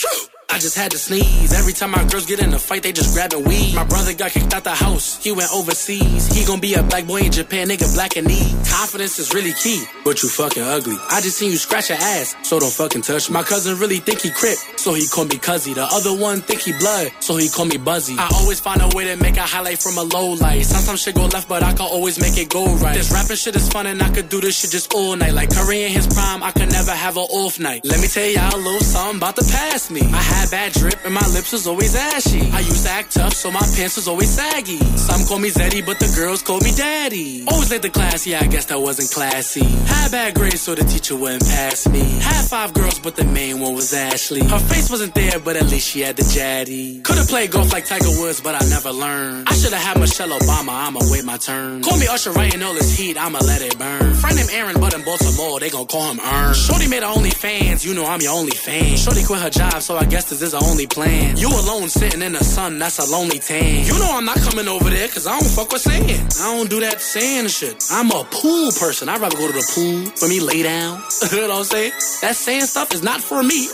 Phew. 0.00 0.39
I 0.52 0.58
just 0.58 0.76
had 0.76 0.90
to 0.90 0.98
sneeze. 0.98 1.52
Every 1.52 1.72
time 1.72 1.92
my 1.92 2.04
girls 2.04 2.26
get 2.26 2.40
in 2.40 2.52
a 2.52 2.58
fight, 2.58 2.82
they 2.82 2.92
just 2.92 3.14
grabbing 3.14 3.44
weed. 3.44 3.74
My 3.74 3.84
brother 3.84 4.12
got 4.14 4.32
kicked 4.32 4.52
out 4.52 4.64
the 4.64 4.74
house. 4.74 5.22
He 5.22 5.30
went 5.30 5.50
overseas. 5.52 6.26
He 6.26 6.44
gon' 6.44 6.60
be 6.60 6.74
a 6.74 6.82
black 6.82 7.06
boy 7.06 7.20
in 7.20 7.30
Japan, 7.32 7.68
nigga, 7.68 7.92
black 7.94 8.16
and 8.16 8.26
need. 8.26 8.50
Confidence 8.66 9.18
is 9.18 9.32
really 9.32 9.52
key, 9.52 9.84
but 10.04 10.22
you 10.22 10.28
fucking 10.28 10.62
ugly. 10.62 10.96
I 11.08 11.20
just 11.20 11.38
seen 11.38 11.50
you 11.52 11.56
scratch 11.56 11.90
your 11.90 11.98
ass, 11.98 12.34
so 12.42 12.58
don't 12.58 12.72
fucking 12.72 13.02
touch. 13.02 13.30
My 13.30 13.42
cousin 13.42 13.78
really 13.78 13.98
think 13.98 14.22
he 14.22 14.30
crip, 14.30 14.58
so 14.76 14.94
he 14.94 15.06
call 15.06 15.24
me 15.24 15.36
cuzzy. 15.36 15.74
The 15.74 15.84
other 15.84 16.12
one 16.12 16.40
think 16.40 16.60
he 16.60 16.72
blood, 16.72 17.12
so 17.20 17.36
he 17.36 17.48
call 17.48 17.66
me 17.66 17.76
buzzy. 17.78 18.16
I 18.18 18.28
always 18.34 18.58
find 18.58 18.82
a 18.82 18.88
way 18.94 19.04
to 19.04 19.22
make 19.22 19.36
a 19.36 19.42
highlight 19.42 19.78
from 19.78 19.98
a 19.98 20.02
low 20.02 20.32
light. 20.32 20.66
Sometimes 20.66 21.02
shit 21.02 21.14
go 21.14 21.26
left, 21.26 21.48
but 21.48 21.62
I 21.62 21.72
can 21.72 21.86
always 21.86 22.20
make 22.20 22.36
it 22.36 22.50
go 22.50 22.66
right. 22.76 22.96
This 22.96 23.12
rapping 23.12 23.36
shit 23.36 23.54
is 23.54 23.68
fun 23.68 23.86
and 23.86 24.02
I 24.02 24.10
could 24.10 24.28
do 24.28 24.40
this 24.40 24.58
shit 24.58 24.70
just 24.70 24.92
all 24.94 25.14
night. 25.14 25.32
Like 25.32 25.50
Curry 25.50 25.84
in 25.84 25.92
his 25.92 26.06
prime, 26.08 26.42
I 26.42 26.50
could 26.50 26.70
never 26.70 26.90
have 26.90 27.16
an 27.16 27.28
off 27.30 27.60
night. 27.60 27.84
Let 27.84 28.00
me 28.00 28.08
tell 28.08 28.26
y'all 28.26 28.56
a 28.56 28.58
little 28.58 28.80
something 28.80 29.18
about 29.18 29.36
the 29.36 29.44
past 29.44 29.90
me. 29.90 30.02
I 30.02 30.22
Had 30.40 30.50
bad 30.50 30.72
drip 30.72 31.04
and 31.04 31.12
my 31.12 31.26
lips 31.36 31.52
was 31.52 31.66
always 31.66 31.94
ashy. 31.94 32.50
I 32.50 32.60
used 32.60 32.86
to 32.86 32.90
act 32.90 33.12
tough, 33.12 33.34
so 33.34 33.50
my 33.50 33.60
pants 33.76 33.96
was 33.96 34.08
always 34.08 34.30
saggy. 34.30 34.78
Some 34.96 35.26
call 35.26 35.38
me 35.38 35.50
Zeddy, 35.50 35.84
but 35.84 35.98
the 35.98 36.10
girls 36.16 36.40
call 36.40 36.60
me 36.60 36.72
Daddy. 36.74 37.44
Always 37.46 37.70
late 37.70 37.82
to 37.82 37.90
class, 37.90 38.26
yeah, 38.26 38.40
I 38.40 38.46
guess 38.46 38.64
that 38.66 38.80
wasn't 38.80 39.10
classy. 39.10 39.66
Had 39.84 40.10
bad 40.12 40.34
grades, 40.34 40.62
so 40.62 40.74
the 40.74 40.84
teacher 40.84 41.14
wouldn't 41.14 41.44
pass 41.44 41.86
me. 41.86 42.00
Had 42.20 42.46
five 42.46 42.72
girls, 42.72 42.98
but 43.00 43.16
the 43.16 43.24
main 43.24 43.60
one 43.60 43.74
was 43.74 43.92
Ashley. 43.92 44.42
Her 44.42 44.58
face 44.58 44.88
wasn't 44.88 45.14
there, 45.14 45.38
but 45.40 45.56
at 45.56 45.66
least 45.68 45.90
she 45.90 46.00
had 46.00 46.16
the 46.16 46.22
Jaddy. 46.22 47.02
Could've 47.02 47.28
played 47.28 47.50
golf 47.50 47.70
like 47.70 47.84
Tiger 47.84 48.08
Woods, 48.08 48.40
but 48.40 48.54
I 48.54 48.66
never 48.70 48.92
learned. 48.92 49.46
I 49.46 49.52
should've 49.52 49.78
had 49.78 50.00
Michelle 50.00 50.30
Obama, 50.30 50.72
I'ma 50.88 51.00
wait 51.10 51.24
my 51.24 51.36
turn. 51.36 51.82
Call 51.82 51.98
me 51.98 52.06
Usher 52.06 52.32
writing 52.32 52.62
all 52.62 52.72
this 52.72 52.96
heat, 52.96 53.18
I'ma 53.18 53.40
let 53.40 53.60
it 53.60 53.78
burn. 53.78 54.14
Friend 54.14 54.36
named 54.36 54.50
Aaron, 54.52 54.80
but 54.80 54.94
in 54.94 55.04
Baltimore, 55.04 55.60
they 55.60 55.68
gon' 55.68 55.86
call 55.86 56.10
him 56.10 56.20
Earn. 56.20 56.54
Shorty 56.54 56.88
made 56.88 57.02
her 57.02 57.12
only 57.14 57.30
fans, 57.30 57.84
you 57.84 57.92
know 57.92 58.06
I'm 58.06 58.22
your 58.22 58.32
only 58.32 58.56
fan. 58.56 58.96
Shorty 58.96 59.22
quit 59.22 59.40
her 59.42 59.50
job, 59.50 59.82
so 59.82 59.98
I 59.98 60.06
guess 60.06 60.29
this 60.30 60.42
is 60.42 60.52
her 60.52 60.60
only 60.62 60.86
plan. 60.86 61.36
You 61.36 61.48
alone 61.48 61.88
sitting 61.88 62.22
in 62.22 62.32
the 62.32 62.44
sun, 62.44 62.78
that's 62.78 62.98
a 62.98 63.10
lonely 63.10 63.40
tan. 63.40 63.84
You 63.84 63.98
know 63.98 64.10
I'm 64.12 64.24
not 64.24 64.38
coming 64.38 64.68
over 64.68 64.88
there, 64.88 65.08
cause 65.08 65.26
I 65.26 65.38
don't 65.38 65.48
fuck 65.48 65.72
with 65.72 65.82
sand. 65.82 66.34
I 66.40 66.56
don't 66.56 66.70
do 66.70 66.80
that 66.80 67.00
sand 67.00 67.50
shit. 67.50 67.84
I'm 67.90 68.10
a 68.10 68.24
pool 68.30 68.70
person. 68.72 69.08
I'd 69.08 69.20
rather 69.20 69.36
go 69.36 69.46
to 69.48 69.52
the 69.52 69.66
pool 69.74 70.06
for 70.16 70.28
me 70.28 70.40
lay 70.40 70.62
down. 70.62 71.02
you 71.32 71.40
know 71.40 71.48
what 71.48 71.58
I'm 71.58 71.64
saying? 71.64 71.92
That 72.22 72.36
sand 72.36 72.68
stuff 72.68 72.94
is 72.94 73.02
not 73.02 73.20
for 73.20 73.42
me. 73.42 73.68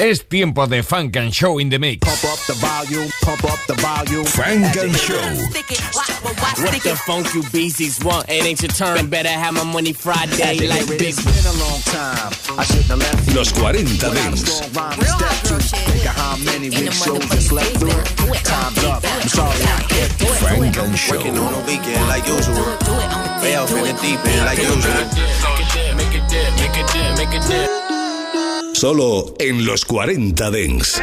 Es 0.00 0.26
tiempo 0.28 0.66
de 0.66 0.82
Funk 0.82 1.16
and 1.16 1.32
Show 1.32 1.58
in 1.58 1.68
the 1.68 1.78
Mix. 1.78 1.98
Pump 2.00 2.24
up 2.32 2.38
the 2.46 2.54
volume, 2.54 3.10
pump 3.22 3.44
up 3.44 3.58
the 3.66 3.74
volume. 3.74 4.24
Funk 4.24 4.76
and 4.76 4.96
Show. 4.96 5.20
What 6.62 6.82
the 6.82 6.96
funk 7.06 7.32
you 7.34 7.42
beasties 7.52 8.02
want? 8.04 8.28
It 8.28 8.44
ain't 8.44 8.62
your 8.62 8.70
turn. 8.70 9.08
Better 9.08 9.28
have 9.28 9.54
my 9.54 9.64
money 9.64 9.92
Friday 9.92 10.66
like 10.66 10.88
big. 10.88 11.02
It's 11.02 11.22
been 11.22 11.46
a 11.46 11.56
long 11.60 11.80
time. 11.82 12.32
I 12.58 12.64
shouldn't 12.64 12.86
have 12.86 12.98
left 12.98 13.28
you. 13.28 13.34
Los 13.36 13.52
40 13.52 13.84
Without 13.84 14.12
a 14.12 14.14
Dents. 14.14 14.40
strong 14.40 14.72
rhyme 14.72 14.98
to 14.98 15.04
step 15.06 15.36
to. 15.44 15.54
Think 15.60 16.06
of 16.06 16.16
how 16.16 16.36
many 16.38 16.70
big 16.70 16.92
shows 16.92 17.30
I 17.30 17.38
slept 17.38 17.76
through. 17.76 18.02
Time's 18.42 18.84
up. 18.84 19.04
I'm 19.04 19.28
sorry 19.28 19.62
I 19.62 19.82
kept 19.88 20.20
you. 20.20 20.28
Funk 20.40 20.76
and 20.78 20.98
Show. 20.98 21.16
Working 21.16 21.38
on 21.38 21.52
a 21.54 21.60
weekend 21.66 22.08
like 22.08 22.26
usual. 22.26 22.64
Way 23.42 23.56
off 23.56 23.70
in 23.70 23.84
the 23.84 23.92
deep 24.00 24.20
end 24.26 24.46
like 24.46 24.58
usual. 24.58 25.04
Make 25.96 26.14
it 26.16 26.24
dip, 26.28 26.50
make 26.56 26.76
it 26.76 26.86
dip, 26.92 27.18
make 27.18 27.34
it 27.34 27.46
dip. 27.46 27.91
Solo 28.82 29.32
en 29.38 29.64
los 29.64 29.84
40 29.84 30.50
Dents. 30.50 31.00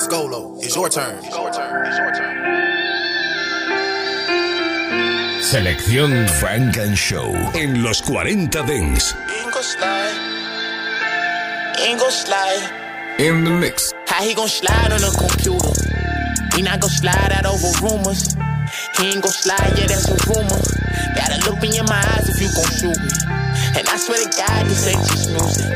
Scolo, 0.00 0.56
it's 0.60 0.74
your 0.74 0.90
turn. 0.90 1.14
Selección 5.40 6.26
Funk 6.40 6.78
and 6.78 6.96
Show 6.96 7.32
en 7.54 7.84
los 7.84 8.02
40 8.02 8.64
Dents. 8.64 9.14
In 13.20 13.44
the 13.44 13.50
mix. 13.60 13.92
How 14.08 14.24
he 14.24 14.34
gon' 14.34 14.48
slide 14.48 14.90
on 14.90 15.04
a 15.04 15.10
computer? 15.16 15.97
He 16.58 16.62
not 16.62 16.80
gon' 16.80 16.90
slide 16.90 17.30
out 17.30 17.46
over 17.46 17.70
rumors. 17.86 18.34
He 18.98 19.06
ain't 19.06 19.22
gon' 19.22 19.30
slide, 19.30 19.78
yeah, 19.78 19.86
that's 19.86 20.10
a 20.10 20.18
rumor. 20.26 20.58
Gotta 21.14 21.38
look 21.46 21.62
me 21.62 21.68
in 21.68 21.74
your 21.74 21.86
eyes 21.86 22.26
if 22.26 22.42
you 22.42 22.50
gon' 22.50 22.66
shoot 22.74 22.98
me. 22.98 23.10
And 23.78 23.86
I 23.86 23.94
swear 23.94 24.18
to 24.18 24.30
God, 24.36 24.66
this 24.66 24.90
ain't 24.90 24.98
just 25.06 25.30
music. 25.30 25.70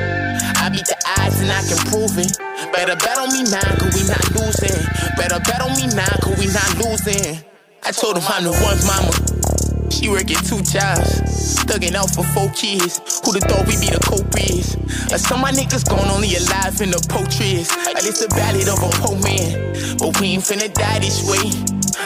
I 0.59 0.71
beat 0.75 0.83
the 0.83 0.99
odds 1.23 1.39
and 1.39 1.53
I 1.55 1.63
can 1.63 1.79
prove 1.87 2.19
it. 2.19 2.35
Better 2.75 2.97
bet 2.97 3.17
on 3.17 3.31
me 3.31 3.47
now, 3.47 3.63
cause 3.79 3.95
we 3.95 4.03
not 4.11 4.27
losing. 4.35 4.83
Better 5.15 5.39
bet 5.47 5.63
on 5.63 5.71
me 5.79 5.87
now, 5.95 6.19
cause 6.19 6.35
we 6.35 6.51
not 6.51 6.75
losing. 6.75 7.39
I 7.85 7.93
told 7.93 8.19
him 8.19 8.25
I'm 8.27 8.43
the 8.43 8.51
one 8.51 8.83
mama. 8.83 9.62
She 9.93 10.09
working 10.09 10.41
two 10.49 10.65
jobs, 10.65 11.21
thugging 11.69 11.93
out 11.93 12.09
for 12.17 12.25
four 12.33 12.49
kids. 12.57 12.97
Who'da 13.21 13.45
thought 13.45 13.69
we 13.69 13.77
be 13.77 13.93
the 13.93 14.01
co-biz? 14.01 14.81
Like 15.13 15.13
uh, 15.13 15.19
some 15.21 15.45
of 15.45 15.45
my 15.45 15.53
niggas 15.53 15.85
gone 15.85 16.09
only 16.09 16.33
alive 16.33 16.81
in 16.81 16.89
the 16.97 17.01
poultries. 17.13 17.69
Like 17.85 18.01
it's 18.09 18.25
the 18.25 18.33
ballad 18.33 18.73
of 18.73 18.81
a 18.81 18.89
poor 19.05 19.21
man, 19.21 19.53
but 20.01 20.17
we 20.17 20.33
ain't 20.33 20.49
finna 20.49 20.73
die 20.73 20.99
this 21.05 21.21
way. 21.29 21.45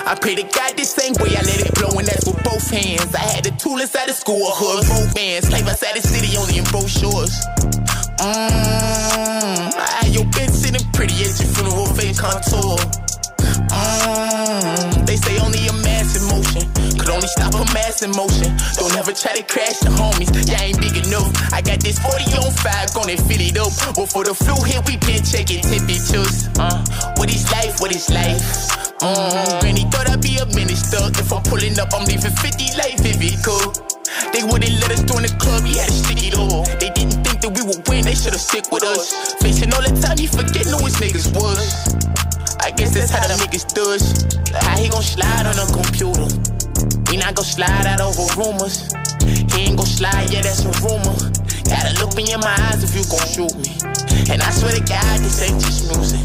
I 0.03 0.18
pray 0.18 0.35
to 0.35 0.42
God 0.42 0.75
the 0.75 0.83
same 0.83 1.14
way 1.22 1.38
I 1.38 1.46
let 1.46 1.62
it 1.62 1.70
blow, 1.79 1.94
and 1.94 2.11
that's 2.11 2.27
with 2.27 2.42
both 2.42 2.66
hands. 2.66 3.14
I 3.14 3.22
had 3.22 3.46
the 3.46 3.55
tool 3.55 3.79
inside 3.79 4.11
the 4.11 4.18
school, 4.18 4.42
a 4.42 4.51
hood, 4.51 4.83
bands. 5.14 5.46
Slave 5.46 5.70
outside 5.70 5.94
the 5.94 6.03
city, 6.03 6.35
only 6.35 6.59
in 6.59 6.66
brochures. 6.75 7.38
Mmm, 8.18 9.70
I 9.79 10.03
had 10.03 10.11
your 10.11 10.27
bitch 10.35 10.51
sitting 10.51 10.83
pretty 10.90 11.14
at 11.22 11.38
your 11.38 11.55
funeral, 11.55 11.87
face 11.94 12.18
contour. 12.18 12.83
Mmm, 13.70 15.07
they 15.07 15.14
say 15.14 15.38
only 15.38 15.62
a 15.70 15.72
could 17.07 17.14
only 17.14 17.29
stop 17.29 17.55
a 17.55 17.62
mass 17.71 18.03
in 18.03 18.11
motion. 18.19 18.51
Don't 18.75 18.90
ever 18.99 19.14
try 19.14 19.38
to 19.38 19.45
crash 19.47 19.79
the 19.79 19.95
homies, 19.95 20.27
y'all 20.51 20.59
ain't 20.59 20.81
big 20.83 20.99
enough. 21.07 21.31
I 21.55 21.62
got 21.62 21.79
this 21.79 22.03
40 22.03 22.35
on 22.42 22.51
5, 22.51 22.95
gonna 22.99 23.14
fill 23.14 23.42
it 23.47 23.55
up. 23.55 23.71
Well, 23.95 24.11
for 24.11 24.27
the 24.27 24.35
flu 24.35 24.59
hit, 24.66 24.83
we 24.90 24.99
been 25.07 25.23
checking 25.23 25.62
temperatures. 25.62 26.51
Uh, 26.59 26.83
what 27.14 27.31
is 27.31 27.47
life? 27.55 27.79
What 27.79 27.95
is 27.95 28.11
life? 28.11 28.42
Mm, 28.99 29.62
Granny 29.62 29.87
thought 29.87 30.11
I'd 30.11 30.19
be 30.19 30.35
a 30.42 30.47
minister. 30.51 30.99
If 31.14 31.31
I'm 31.31 31.47
pulling 31.47 31.79
up, 31.79 31.95
I'm 31.95 32.11
leaving 32.11 32.35
50 32.35 32.75
life 32.75 32.99
if 32.99 33.23
it 33.23 33.38
could. 33.38 33.71
They 34.35 34.42
wouldn't 34.42 34.75
let 34.83 34.90
us 34.90 35.07
join 35.07 35.23
the 35.23 35.31
club, 35.38 35.62
we 35.62 35.79
had 35.79 35.87
to 35.87 35.95
stick 35.95 36.27
it 36.27 36.35
all. 36.35 36.66
They 36.83 36.90
didn't 36.90 37.23
think 37.23 37.38
that 37.38 37.55
we 37.55 37.62
would 37.62 37.87
win, 37.87 38.03
they 38.03 38.19
should've 38.19 38.42
stick 38.42 38.66
with 38.75 38.83
us. 38.83 39.14
Facing 39.38 39.71
all 39.71 39.83
the 39.83 39.95
time, 40.03 40.19
you 40.19 40.27
forgetting 40.27 40.75
who 40.75 40.83
his 40.83 40.99
niggas 40.99 41.31
was. 41.38 41.71
I 42.66 42.75
guess 42.75 42.99
that's 42.99 43.14
how 43.14 43.23
the 43.31 43.38
niggas 43.38 43.71
does. 43.79 44.27
How 44.51 44.75
he 44.75 44.90
gon' 44.90 45.07
slide 45.07 45.47
on 45.47 45.55
a 45.55 45.66
computer? 45.71 46.27
We 47.11 47.17
not 47.17 47.35
gon' 47.35 47.45
slide 47.45 47.87
out 47.87 48.01
over 48.01 48.27
rumors. 48.37 48.93
He 49.53 49.62
ain't 49.62 49.77
gon' 49.77 49.87
slide, 49.87 50.33
yeah, 50.33 50.43
that's 50.43 50.65
a 50.65 50.73
rumor. 50.85 51.17
Gotta 51.65 51.99
look 52.01 52.15
me 52.17 52.33
in 52.33 52.41
my 52.41 52.57
eyes 52.69 52.85
if 52.85 52.95
you 52.95 53.05
gon' 53.11 53.27
shoot 53.27 53.55
me. 53.57 54.06
And 54.31 54.43
I 54.43 54.51
swear 54.51 54.73
to 54.73 54.81
God, 54.81 55.21
this 55.21 55.43
ain't 55.43 55.61
just 55.61 55.91
music. 55.91 56.25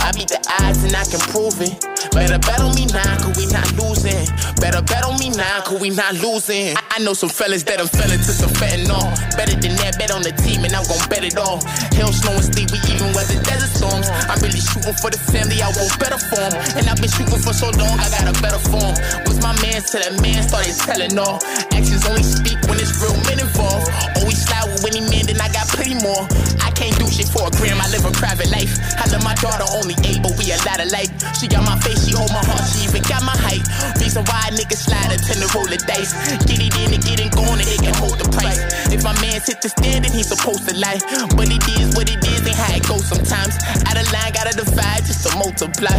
I 0.00 0.12
beat 0.12 0.28
the 0.28 0.40
odds 0.62 0.82
and 0.84 0.94
I 0.94 1.04
can 1.04 1.20
prove 1.30 1.60
it. 1.60 1.74
Better 2.14 2.38
bet 2.38 2.60
on 2.60 2.74
me 2.74 2.86
now, 2.86 3.18
cause 3.20 3.36
we 3.36 3.46
not 3.50 3.68
losing. 3.76 4.24
Better 4.58 4.82
bet 4.82 5.04
on 5.04 5.18
me 5.20 5.30
now, 5.30 5.60
cause 5.62 5.80
we 5.80 5.90
not 5.90 6.14
losing. 6.18 6.76
I, 6.76 6.82
I 6.96 6.98
know 7.02 7.12
some 7.12 7.28
fellas 7.28 7.62
that 7.64 7.80
I'm 7.80 7.88
fell 7.88 8.10
into 8.10 8.32
some 8.32 8.50
fentanyl. 8.54 9.02
Better 9.36 9.54
than 9.58 9.74
that, 9.82 9.98
bet 9.98 10.10
on 10.10 10.22
the 10.22 10.32
team 10.32 10.64
and 10.64 10.72
I'm 10.72 10.86
gon' 10.86 11.02
bet 11.10 11.26
it 11.26 11.36
all. 11.36 11.60
Hell, 11.94 12.14
snow 12.14 12.38
and 12.38 12.46
sleep, 12.46 12.70
we 12.70 12.78
even 12.88 13.10
weather 13.12 13.38
desert 13.42 13.70
storms. 13.74 14.06
I'm 14.30 14.38
really 14.38 14.62
shooting 14.62 14.94
for 15.02 15.10
the 15.10 15.18
family, 15.18 15.58
I 15.60 15.68
want 15.74 15.90
better 15.98 16.18
form. 16.18 16.52
And 16.78 16.86
I've 16.86 16.98
been 17.02 17.10
shooting 17.10 17.42
for 17.42 17.52
so 17.52 17.68
long, 17.74 17.98
I 17.98 18.06
got 18.08 18.30
a 18.30 18.34
better 18.38 18.62
form. 18.70 18.94
Was 19.26 19.42
my 19.42 19.52
man 19.66 19.82
to 19.82 19.96
that 19.98 20.14
man 20.22 20.46
started 20.46 20.74
telling 20.78 21.18
all. 21.18 21.42
Actions 21.74 22.06
only 22.06 22.22
speak 22.22 22.58
when 22.70 22.78
it's 22.78 22.94
real 23.02 23.14
men 23.26 23.42
involved. 23.42 23.90
Always 24.22 24.38
slide 24.46 24.70
with 24.70 24.86
any 24.86 25.02
man, 25.02 25.26
then 25.26 25.42
I 25.42 25.50
got 25.50 25.66
plenty 25.74 25.98
more. 25.98 26.22
I 26.62 26.70
can't 26.78 26.94
do 26.98 27.10
shit 27.10 27.17
for 27.26 27.42
a 27.42 27.50
gram, 27.58 27.82
I 27.82 27.90
live 27.90 28.06
a 28.06 28.14
private 28.14 28.46
life. 28.54 28.70
I 28.94 29.10
love 29.10 29.26
my 29.26 29.34
daughter 29.42 29.66
only 29.74 29.98
eight, 30.06 30.22
but 30.22 30.38
we 30.38 30.54
a 30.54 30.58
lot 30.62 30.78
alike. 30.78 31.10
She 31.34 31.50
got 31.50 31.66
my 31.66 31.74
face, 31.82 32.06
she 32.06 32.14
hold 32.14 32.30
my 32.30 32.44
heart, 32.46 32.62
she 32.70 32.86
even 32.86 33.02
got 33.10 33.26
my 33.26 33.34
height. 33.34 33.66
Reason 33.98 34.22
why 34.30 34.54
niggas 34.54 34.86
slide, 34.86 35.10
I 35.10 35.18
tend 35.18 35.42
to 35.42 35.48
roll 35.50 35.66
the 35.66 35.82
dice. 35.82 36.14
Get 36.46 36.62
it 36.62 36.70
in 36.78 36.94
and 36.94 37.02
get 37.02 37.18
it 37.18 37.34
going, 37.34 37.58
and 37.58 37.66
they 37.66 37.80
can 37.82 37.94
hold 37.98 38.22
the 38.22 38.30
price. 38.30 38.62
If 38.94 39.02
my 39.02 39.16
man 39.18 39.42
hit 39.42 39.58
the 39.58 39.70
stand, 39.74 40.06
then 40.06 40.12
he's 40.14 40.30
supposed 40.30 40.62
to 40.70 40.74
lie. 40.78 41.02
But 41.34 41.50
it 41.50 41.64
is 41.74 41.98
what 41.98 42.06
it 42.06 42.22
is, 42.22 42.46
and 42.46 42.54
how 42.54 42.70
it 42.70 42.86
goes 42.86 43.02
sometimes. 43.10 43.58
Out 43.90 43.98
of 43.98 44.06
line, 44.14 44.30
gotta 44.30 44.54
divide 44.54 45.02
just 45.02 45.26
to 45.26 45.34
multiply. 45.34 45.98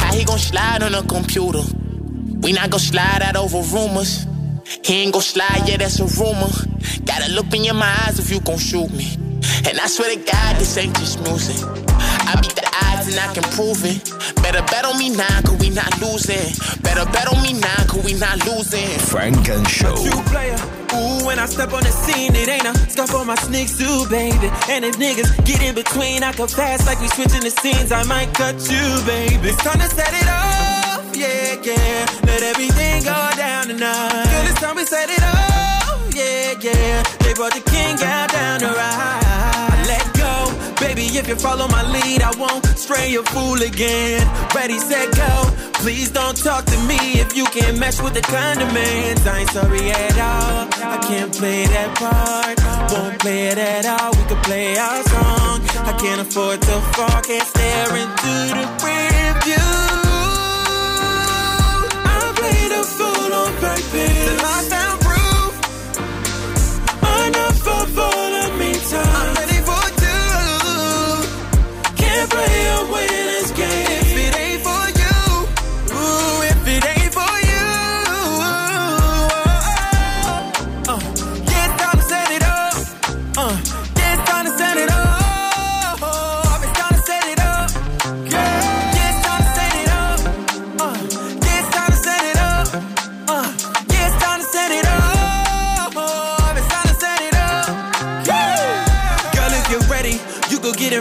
How 0.00 0.16
he 0.16 0.24
gon' 0.24 0.40
slide 0.40 0.80
on 0.82 0.94
a 0.94 1.02
computer? 1.04 1.60
We 2.40 2.52
not 2.52 2.70
gon' 2.70 2.80
slide 2.80 3.20
out 3.20 3.36
over 3.36 3.60
rumors. 3.74 4.26
He 4.84 5.04
ain't 5.04 5.12
gon' 5.12 5.22
slide, 5.22 5.66
yeah, 5.66 5.76
that's 5.76 6.00
a 6.00 6.08
rumor. 6.08 6.48
Gotta 7.04 7.32
look 7.32 7.52
in 7.52 7.64
your 7.64 7.76
eyes 7.76 8.18
if 8.18 8.30
you 8.30 8.40
gon' 8.40 8.58
shoot 8.58 8.90
me. 8.92 9.33
And 9.68 9.78
I 9.80 9.86
swear 9.86 10.14
to 10.14 10.20
God, 10.20 10.56
this 10.56 10.76
ain't 10.76 10.94
just 10.96 11.20
music. 11.22 11.58
I 12.26 12.36
beat 12.40 12.54
the 12.56 12.66
odds 12.88 13.08
and 13.08 13.18
I 13.20 13.32
can 13.34 13.44
prove 13.54 13.84
it. 13.84 14.00
Better 14.42 14.62
bet 14.72 14.84
on 14.84 14.98
me 14.98 15.10
now, 15.10 15.40
cause 15.42 15.58
we 15.60 15.70
not 15.70 15.92
losing. 16.00 16.52
Better 16.82 17.04
bet 17.12 17.28
on 17.28 17.42
me 17.42 17.52
now, 17.54 17.80
cause 17.86 18.04
we 18.04 18.14
not 18.14 18.36
losing. 18.46 18.88
Funk 19.12 19.48
and 19.48 19.66
Show. 19.68 19.96
True 19.96 20.22
player. 20.32 20.56
Ooh, 20.94 21.26
when 21.26 21.38
I 21.38 21.46
step 21.46 21.72
on 21.72 21.82
the 21.82 21.90
scene, 21.90 22.34
it 22.36 22.48
ain't 22.48 22.66
a 22.66 22.74
scuff 22.88 23.14
on 23.14 23.26
my 23.26 23.34
sneaks 23.36 23.76
too, 23.76 24.06
baby. 24.08 24.48
And 24.68 24.84
if 24.84 24.96
niggas 24.96 25.44
get 25.44 25.62
in 25.62 25.74
between, 25.74 26.22
I 26.22 26.32
can 26.32 26.46
fast 26.46 26.86
like 26.86 27.00
we 27.00 27.08
switching 27.08 27.42
the 27.42 27.50
scenes. 27.50 27.90
I 27.90 28.04
might 28.04 28.32
cut 28.34 28.54
you, 28.70 28.84
baby. 29.04 29.48
It's 29.48 29.62
time 29.62 29.80
to 29.80 29.88
set 29.88 30.12
it 30.14 30.28
off, 30.28 31.16
yeah, 31.16 31.58
yeah. 31.62 32.06
Let 32.26 32.42
everything 32.42 33.02
go 33.02 33.18
down 33.36 33.66
tonight. 33.68 34.24
Girl, 34.30 34.46
it's 34.46 34.60
time 34.60 34.76
we 34.76 34.84
set 34.84 35.10
it 35.10 35.22
off, 35.22 36.14
yeah, 36.14 36.54
yeah. 36.60 37.02
They 37.20 37.34
brought 37.34 37.54
the 37.54 37.64
king 37.68 37.96
out 38.02 38.30
down 38.30 38.60
to 38.60 38.66
ride. 38.68 39.03
If 41.16 41.28
you 41.28 41.36
follow 41.36 41.68
my 41.68 41.82
lead, 41.92 42.22
I 42.22 42.32
won't 42.38 42.66
stray 42.76 43.08
your 43.08 43.22
fool 43.22 43.62
again. 43.62 44.26
Ready, 44.52 44.78
set, 44.80 45.14
go. 45.14 45.48
Please 45.74 46.10
don't 46.10 46.36
talk 46.36 46.64
to 46.64 46.78
me 46.88 46.98
if 47.22 47.36
you 47.36 47.44
can't 47.46 47.78
mesh 47.78 48.02
with 48.02 48.14
the 48.14 48.20
condiments. 48.20 49.24
I 49.24 49.38
ain't 49.40 49.50
sorry 49.50 49.90
at 49.90 50.18
all. 50.18 50.66
I 50.82 50.98
can't 51.06 51.32
play 51.32 51.66
that 51.66 51.94
part. 51.96 52.58
Won't 52.92 53.20
play 53.20 53.46
it 53.46 53.58
at 53.58 53.86
all. 53.86 54.10
We 54.10 54.24
could 54.24 54.42
play 54.42 54.76
our 54.76 55.02
song. 55.04 55.60
I 55.86 55.92
can't 56.02 56.20
afford 56.20 56.60
to 56.62 56.80
fall. 56.94 57.22
Can't 57.22 57.46
stare 57.46 57.94
into 57.94 58.34
the 58.58 58.66
rear 58.82 59.34
view. 59.46 59.70
I 62.10 62.32
played 62.34 62.72
a 62.72 62.82
fool 62.82 63.32
on 63.32 63.52
purpose. 63.62 64.83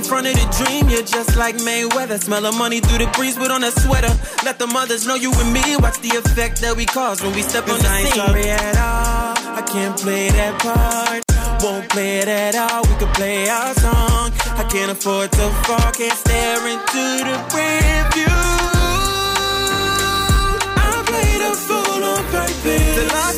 In 0.03 0.09
front 0.09 0.27
of 0.27 0.33
the 0.33 0.47
dream, 0.59 0.89
you're 0.89 1.03
just 1.03 1.35
like 1.37 1.55
Mayweather. 1.57 2.19
Smell 2.19 2.45
of 2.45 2.57
money 2.57 2.79
through 2.79 2.99
the 2.99 3.11
breeze, 3.15 3.37
put 3.37 3.51
on 3.51 3.63
a 3.63 3.71
sweater. 3.71 4.13
Let 4.43 4.59
the 4.59 4.67
mothers 4.67 5.07
know 5.07 5.15
you 5.15 5.29
with 5.31 5.49
me. 5.51 5.63
Watch 5.77 5.99
the 6.01 6.17
effect 6.17 6.61
that 6.61 6.75
we 6.75 6.85
cause 6.85 7.21
when 7.21 7.33
we 7.33 7.41
step 7.41 7.67
on 7.69 7.79
the 7.79 7.87
I 7.87 7.99
ain't 7.99 8.07
scene. 8.09 8.25
sorry 8.25 8.49
at 8.49 8.77
all. 8.77 9.33
I 9.59 9.61
can't 9.65 9.97
play 9.97 10.29
that 10.29 10.53
part. 10.59 11.23
Won't 11.63 11.89
play 11.89 12.19
it 12.19 12.27
at 12.27 12.55
all. 12.55 12.81
We 12.83 12.95
can 12.99 13.11
play 13.13 13.49
our 13.49 13.73
song. 13.75 14.31
I 14.59 14.63
can't 14.69 14.91
afford 14.91 15.31
to 15.31 15.49
fall. 15.65 15.91
Can't 15.93 16.17
stare 16.25 16.63
into 16.67 17.03
the 17.27 17.35
rear 17.55 18.03
view. 18.13 18.39
I 20.83 21.03
played 21.11 21.41
a 21.49 21.53
fool 21.65 22.03
on 22.03 22.23
purpose. 22.35 22.95
Till 22.95 23.11
I 23.11 23.31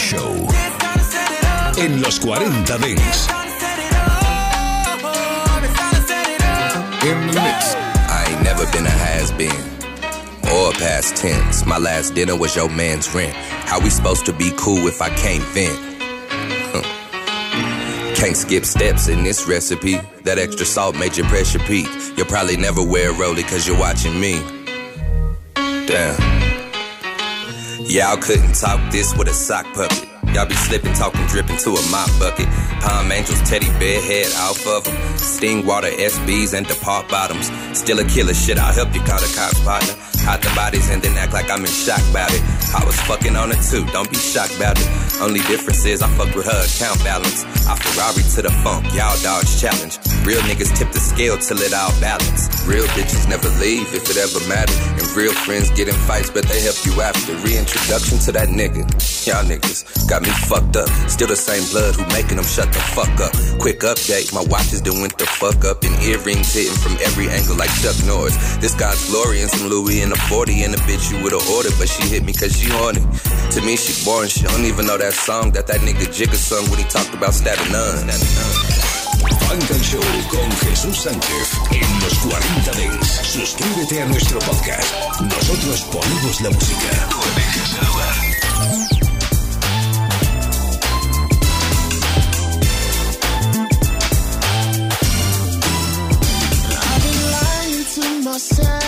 Show. 0.00 0.46
En 1.78 2.00
los 2.00 2.18
40 2.18 2.64
Dance. 2.66 3.28
In 7.04 7.26
the. 7.28 7.40
I 8.08 8.26
ain't 8.28 8.42
never 8.42 8.64
been 8.72 8.86
a 8.86 8.90
has 8.90 9.30
been 9.32 9.50
or 10.50 10.72
past 10.72 11.16
tense. 11.16 11.66
My 11.66 11.76
last 11.78 12.14
dinner 12.14 12.36
was 12.36 12.56
your 12.56 12.70
man's 12.70 13.14
rent. 13.14 13.34
How 13.34 13.78
we 13.78 13.90
supposed 13.90 14.24
to 14.26 14.32
be 14.32 14.52
cool 14.56 14.88
if 14.88 15.02
I 15.02 15.10
can't 15.10 15.44
vent? 15.54 15.78
Can't 18.16 18.36
skip 18.36 18.64
steps 18.64 19.08
in 19.08 19.22
this 19.22 19.46
recipe. 19.46 19.98
That 20.24 20.38
extra 20.38 20.64
salt 20.66 20.96
made 20.96 21.16
your 21.16 21.26
pressure 21.26 21.58
peak. 21.60 21.86
You'll 22.16 22.26
probably 22.26 22.56
never 22.56 22.82
wear 22.82 23.10
a 23.10 23.14
rollie 23.14 23.48
cause 23.48 23.66
you're 23.66 23.78
watching 23.78 24.18
me. 24.18 24.40
Damn. 25.86 26.39
Y'all 27.90 28.16
couldn't 28.16 28.54
talk 28.54 28.78
this 28.92 29.16
with 29.16 29.26
a 29.26 29.34
sock 29.34 29.66
puppet. 29.74 30.08
Y'all 30.32 30.46
be 30.46 30.54
slipping, 30.54 30.92
talking, 30.92 31.26
dripping 31.26 31.56
to 31.56 31.70
a 31.70 31.90
mop 31.90 32.08
bucket. 32.20 32.46
Palm 32.78 33.10
Angels, 33.10 33.42
teddy 33.42 33.66
bear 33.80 34.00
head 34.00 34.30
off 34.36 34.64
of 34.64 34.84
them. 34.84 35.18
Sting 35.18 35.66
water, 35.66 35.88
SBs, 35.88 36.56
and 36.56 36.68
depart 36.68 37.08
bottoms. 37.08 37.50
Still 37.76 37.98
a 37.98 38.04
killer 38.04 38.32
shit, 38.32 38.58
I'll 38.58 38.72
help 38.72 38.94
you 38.94 39.00
call 39.00 39.18
the 39.18 39.32
cops, 39.34 39.58
partner. 39.64 40.09
Hide 40.26 40.42
the 40.42 40.52
bodies 40.54 40.90
and 40.90 41.02
then 41.02 41.16
act 41.16 41.32
like 41.32 41.50
I'm 41.50 41.60
in 41.60 41.70
shock 41.70 42.02
about 42.10 42.32
it. 42.32 42.42
I 42.74 42.84
was 42.84 42.98
fucking 43.02 43.36
on 43.36 43.50
it 43.52 43.62
too, 43.62 43.84
don't 43.92 44.10
be 44.10 44.16
shocked 44.16 44.56
about 44.56 44.78
it. 44.78 44.88
Only 45.20 45.40
difference 45.50 45.84
is 45.84 46.02
I 46.02 46.08
fuck 46.16 46.34
with 46.34 46.46
her 46.46 46.60
account 46.64 47.02
balance. 47.04 47.44
I 47.66 47.76
Ferrari 47.76 48.22
to 48.36 48.42
the 48.42 48.52
funk, 48.62 48.84
y'all 48.94 49.16
dodge 49.22 49.50
challenge. 49.60 49.98
Real 50.24 50.40
niggas 50.44 50.76
tip 50.76 50.92
the 50.92 51.00
scale 51.00 51.38
till 51.38 51.60
it 51.60 51.72
all 51.72 51.92
balance. 52.00 52.48
Real 52.68 52.84
bitches 52.92 53.28
never 53.28 53.48
leave 53.56 53.88
if 53.96 54.04
it 54.08 54.16
ever 54.20 54.40
mattered. 54.48 54.76
And 55.00 55.04
real 55.16 55.32
friends 55.32 55.70
get 55.72 55.88
in 55.88 55.96
fights, 56.04 56.28
but 56.28 56.44
they 56.44 56.60
help 56.60 56.76
you 56.84 56.92
after. 57.00 57.32
Reintroduction 57.40 58.18
to 58.28 58.32
that 58.32 58.48
nigga. 58.48 58.84
Y'all 59.24 59.44
niggas 59.44 60.08
got 60.08 60.22
me 60.22 60.28
fucked 60.48 60.76
up. 60.76 60.88
Still 61.08 61.28
the 61.28 61.36
same 61.36 61.64
blood 61.72 61.96
who 61.96 62.04
making 62.12 62.36
them 62.36 62.44
shut 62.44 62.68
the 62.72 62.80
fuck 62.92 63.12
up. 63.20 63.32
Quick 63.60 63.80
update, 63.80 64.32
my 64.32 64.44
watches 64.48 64.80
done 64.80 65.00
went 65.00 65.16
the 65.16 65.24
fuck 65.24 65.64
up. 65.64 65.84
And 65.84 65.96
earrings 66.04 66.52
hitting 66.52 66.76
from 66.80 66.96
every 67.00 67.28
angle 67.28 67.56
like 67.56 67.72
Chuck 67.80 67.96
Norris. 68.04 68.36
This 68.60 68.76
guy's 68.76 69.00
glory 69.08 69.40
and 69.40 69.50
some 69.50 69.68
Louis 69.68 70.00
in 70.10 70.16
a 70.16 70.22
40 70.26 70.64
and 70.64 70.74
a 70.74 70.78
bitch 70.88 71.10
you 71.12 71.22
would've 71.22 71.48
ordered, 71.50 71.74
but 71.78 71.88
she 71.88 72.02
hit 72.08 72.24
me 72.24 72.32
cause 72.32 72.56
she 72.58 72.68
horny. 72.68 73.00
To 73.54 73.60
me, 73.62 73.76
she 73.76 73.94
boring. 74.04 74.28
She 74.28 74.42
don't 74.42 74.64
even 74.64 74.86
know 74.86 74.98
that 74.98 75.14
song 75.14 75.52
that 75.52 75.66
that 75.68 75.80
nigga 75.86 76.06
Jigga 76.10 76.34
sung 76.34 76.66
when 76.70 76.78
he 76.82 76.86
talked 76.90 77.14
about 77.14 77.32
stabbing 77.34 77.70
none. 77.70 78.10
Funk 79.46 79.70
and 79.70 79.84
Show 79.86 80.02
con 80.34 80.50
Jesús 80.66 80.96
Sánchez 81.06 81.48
en 81.70 82.00
los 82.02 82.14
40 82.26 82.72
Dance. 82.74 83.22
Suscríbete 83.22 84.02
a 84.02 84.06
nuestro 84.06 84.38
podcast. 84.40 84.90
Nosotros 85.20 85.80
ponemos 85.92 86.40
la 86.40 86.50
música. 86.50 86.90
Tú 87.10 87.18
eliges 87.30 87.70
el 87.78 87.86
lugar. 87.86 88.16
I've 96.82 97.02
been 97.04 97.20
lying 97.30 97.84
to 97.94 98.02
myself, 98.28 98.79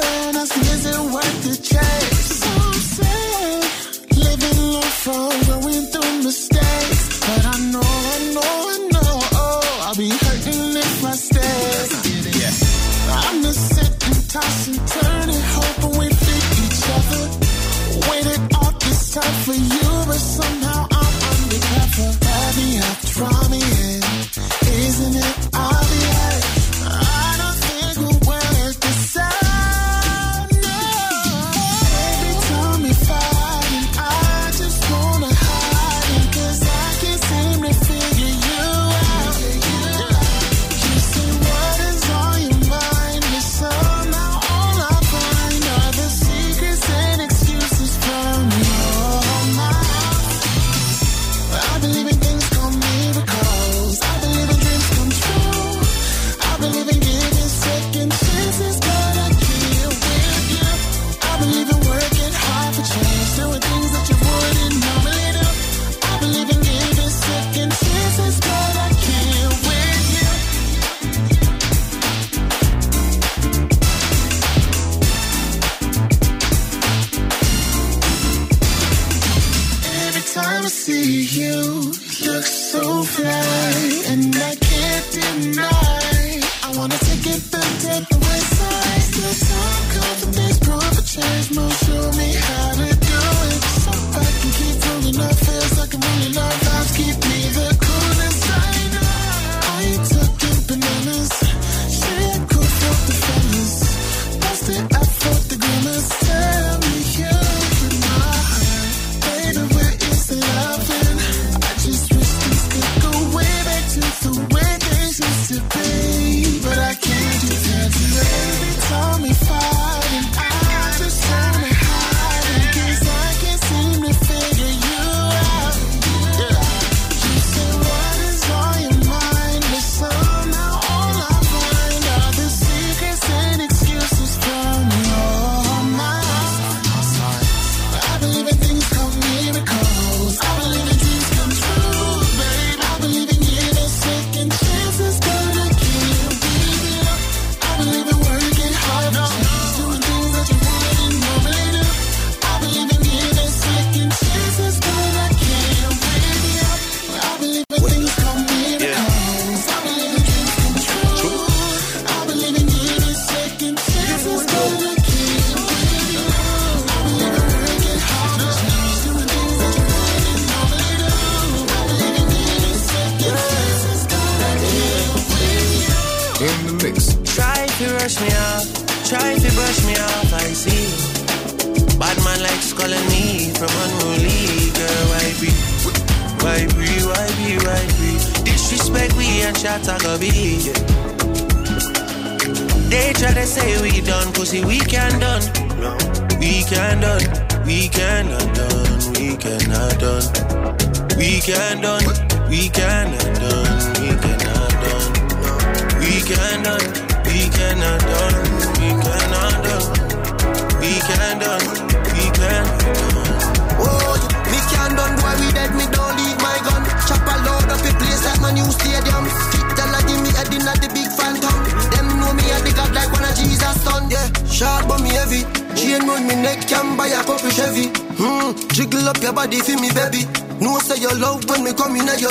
care. 0.00 0.36
Us 0.42 0.56
isn't 0.56 1.12
worth 1.12 1.36
the 1.44 1.54
chase. 1.70 2.28
So 2.40 2.54
sad, 2.96 3.62
living 4.16 4.60
life 4.74 4.98
from 5.04 5.30
going 5.50 5.86
through 5.92 6.22
mistakes. 6.24 6.49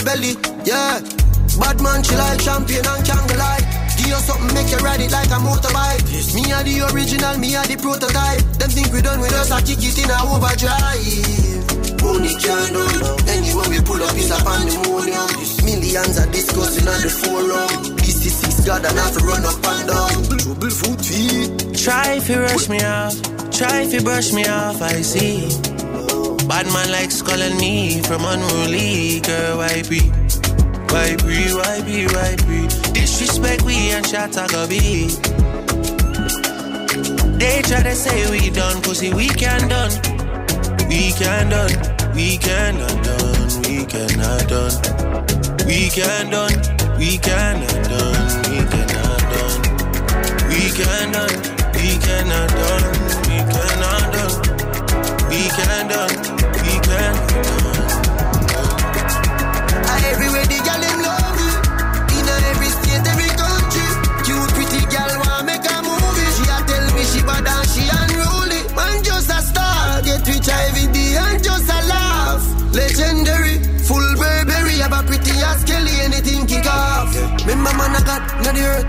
Belly, 0.10 0.34
yeah. 0.66 0.98
Bad 1.60 1.78
man, 1.84 2.02
she 2.02 2.16
like 2.16 2.42
champion 2.42 2.86
and 2.88 3.38
lie. 3.38 3.62
Give 3.98 4.10
you 4.10 4.22
something, 4.26 4.54
make 4.56 4.72
you 4.72 4.80
ride 4.82 5.02
it 5.02 5.12
like 5.12 5.30
a 5.30 5.40
motorbike. 5.44 6.02
Me 6.34 6.44
are 6.56 6.64
the 6.64 6.76
original, 6.90 7.38
me 7.38 7.56
are 7.56 7.68
the 7.68 7.78
prototype. 7.78 8.42
Them 8.58 8.70
think 8.70 8.90
we 8.94 9.02
done 9.02 9.20
with 9.20 9.34
us, 9.34 9.52
I 9.52 9.62
kick 9.62 9.84
it 9.84 9.98
in 10.02 10.10
a 10.10 10.18
overdrive. 10.26 12.02
Money 12.02 12.34
can't 12.42 12.74
done. 12.74 13.02
Anywhere 13.28 13.70
we 13.70 13.80
pull 13.86 14.02
up 14.02 14.16
is 14.16 14.32
a 14.32 14.40
pandemonium. 14.42 15.30
Millions 15.68 16.18
are 16.18 16.32
discussing 16.32 16.88
on 16.88 17.00
the 17.04 17.12
forum. 17.12 17.96
This 17.98 18.26
is 18.26 18.34
six 18.40 18.66
God 18.66 18.86
and 18.86 18.98
have 18.98 19.14
to 19.14 19.22
run 19.26 19.44
up 19.46 19.62
and 19.62 19.84
down. 19.94 20.40
Trouble 20.40 20.74
foot 20.74 21.02
feet. 21.06 21.76
Try 21.76 22.18
if 22.18 22.30
you 22.30 22.40
rush 22.40 22.70
me 22.70 22.80
off, 22.82 23.14
try 23.52 23.84
if 23.84 23.94
you 23.94 24.02
brush 24.02 24.32
me 24.32 24.48
off, 24.48 24.82
I 24.82 25.02
see. 25.02 25.79
Bad 26.50 26.66
man 26.74 26.92
likes 26.92 27.22
calling 27.22 27.58
me 27.58 28.02
from 28.02 28.26
unruly 28.26 29.20
girl, 29.20 29.58
why 29.60 29.84
be? 29.84 30.02
Why 30.90 31.16
be, 31.22 31.54
why 31.54 31.80
be, 31.86 32.08
why 32.08 32.36
be? 32.50 32.66
Disrespect 32.92 33.62
we 33.62 33.92
and 33.92 34.04
I 34.08 34.48
go 34.48 34.68
be. 34.68 35.06
They 37.38 37.62
try 37.62 37.84
to 37.84 37.94
say 37.94 38.32
we 38.32 38.50
done, 38.50 38.82
pussy 38.82 39.14
we 39.14 39.28
can 39.28 39.70
done. 39.70 39.92
We 40.90 41.12
can 41.14 41.52
done, 41.52 41.70
we 42.16 42.38
cannot 42.40 42.98
done, 43.04 43.62
we 43.62 43.86
cannot 43.86 44.50
done. 44.50 44.74
We 45.68 45.90
can 45.90 46.32
done, 46.32 46.58
we 46.98 47.20
cannot 47.20 47.84
done, 47.94 48.26
we 48.50 48.58
cannot 48.74 49.22
done. 49.30 49.62
We 50.50 50.62
can 50.74 51.12
done, 51.14 51.36
we 51.78 51.90
cannot 52.02 52.50
done, 52.50 52.86
we 53.30 53.38
cannot 53.54 54.14
done. 54.14 54.50
We 55.30 55.48
can 55.48 55.88
done, 55.88 56.39
we 57.00 57.59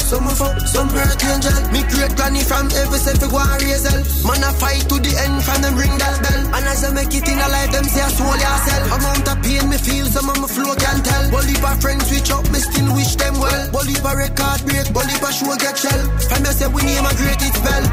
some 0.01 0.27
of 0.27 0.41
up, 0.41 0.57
some 0.67 0.89
earth 0.91 1.23
angel. 1.25 1.57
Me 1.73 1.81
great 1.93 2.15
granny 2.17 2.43
from 2.43 2.67
every 2.73 2.99
self 2.99 3.21
go 3.21 3.39
and 3.39 3.63
raise 3.63 3.85
hell. 3.85 4.01
Man 4.27 4.43
I 4.45 4.53
fight 4.57 4.85
to 4.89 4.97
the 4.99 5.13
end 5.15 5.43
from 5.45 5.61
them 5.63 5.77
ring 5.77 5.95
that 6.01 6.17
bell. 6.23 6.41
And 6.57 6.67
as 6.67 6.85
I 6.85 6.91
make 6.93 7.13
it 7.13 7.27
in 7.29 7.39
a 7.39 7.49
life, 7.49 7.71
them 7.73 7.85
say 7.85 8.03
I 8.03 8.09
soul 8.09 8.37
yourself. 8.37 8.87
Amount 8.97 9.29
of 9.29 9.39
pain 9.43 9.65
me 9.69 9.79
feel, 9.79 10.07
some 10.07 10.29
of 10.29 10.39
my 10.41 10.49
flow 10.49 10.75
can't 10.75 11.05
tell. 11.05 11.31
Bolivar 11.31 11.75
friends 11.81 12.07
switch 12.09 12.31
up, 12.31 12.45
me 12.51 12.59
still 12.59 12.89
wish 12.95 13.15
them 13.17 13.35
well. 13.39 13.71
Bolivar 13.71 14.17
record 14.17 14.61
break, 14.67 14.87
Bolivar 14.93 15.33
show 15.33 15.55
get 15.61 15.77
shell. 15.77 16.01
From 16.29 16.41
me 16.45 16.51
we 16.75 16.81
name 16.89 17.07
a 17.07 17.13
great 17.15 17.41
it 17.41 17.55
spell. 17.55 17.85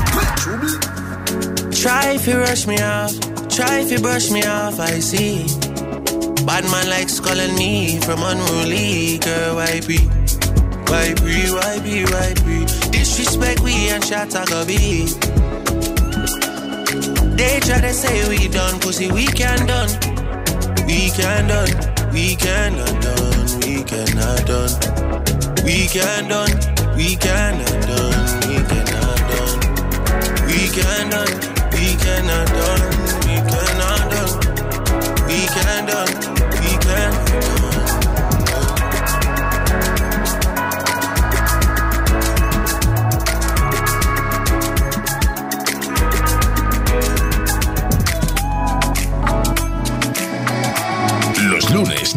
Try 1.71 2.17
if 2.17 2.27
you 2.27 2.37
rush 2.39 2.65
me 2.65 2.77
off, 2.81 3.13
try 3.49 3.79
if 3.79 3.91
you 3.91 3.99
brush 3.99 4.31
me 4.31 4.43
off, 4.43 4.79
I 4.79 4.99
see. 4.99 5.45
Bad 6.45 6.63
man 6.71 6.89
likes 6.89 7.19
calling 7.19 7.55
me 7.55 7.99
from 8.01 8.23
unruly 8.23 9.19
girl, 9.19 9.55
why 9.55 9.81
be? 9.85 10.16
Why 10.89 11.13
be, 11.15 11.51
why 11.51 11.79
be, 11.79 12.05
why 12.05 12.33
be? 12.45 12.65
Disrespect 12.91 13.61
we 13.61 13.89
and 13.89 14.03
shot 14.03 14.33
I 14.35 14.45
go 14.45 14.65
be. 14.65 15.05
They 17.35 17.59
try 17.59 17.81
to 17.81 17.93
say 17.93 18.27
we 18.29 18.47
done, 18.47 18.79
pussy 18.79 19.11
we 19.11 19.25
can 19.25 19.67
done. 19.67 19.89
We 20.87 21.11
can 21.11 21.47
done, 21.49 21.69
we 22.13 22.35
cannot 22.37 23.01
done, 23.01 23.59
we 23.59 23.83
cannot 23.83 24.47
done. 24.47 24.71
We 25.65 25.87
can 25.87 26.29
done, 26.29 26.55
we 26.95 27.15
cannot 27.17 27.81
done, 27.85 28.39
we 28.47 28.55
cannot 28.69 29.19
done. 29.29 29.59
We 30.47 30.69
can 30.71 31.09
done, 31.11 31.33
we 31.75 31.95
cannot 31.99 32.47
done, 32.47 32.81
we 33.27 33.35
cannot 33.51 34.11
done. 34.11 34.33
We 35.27 35.39
can 35.51 35.85
done, 35.85 36.36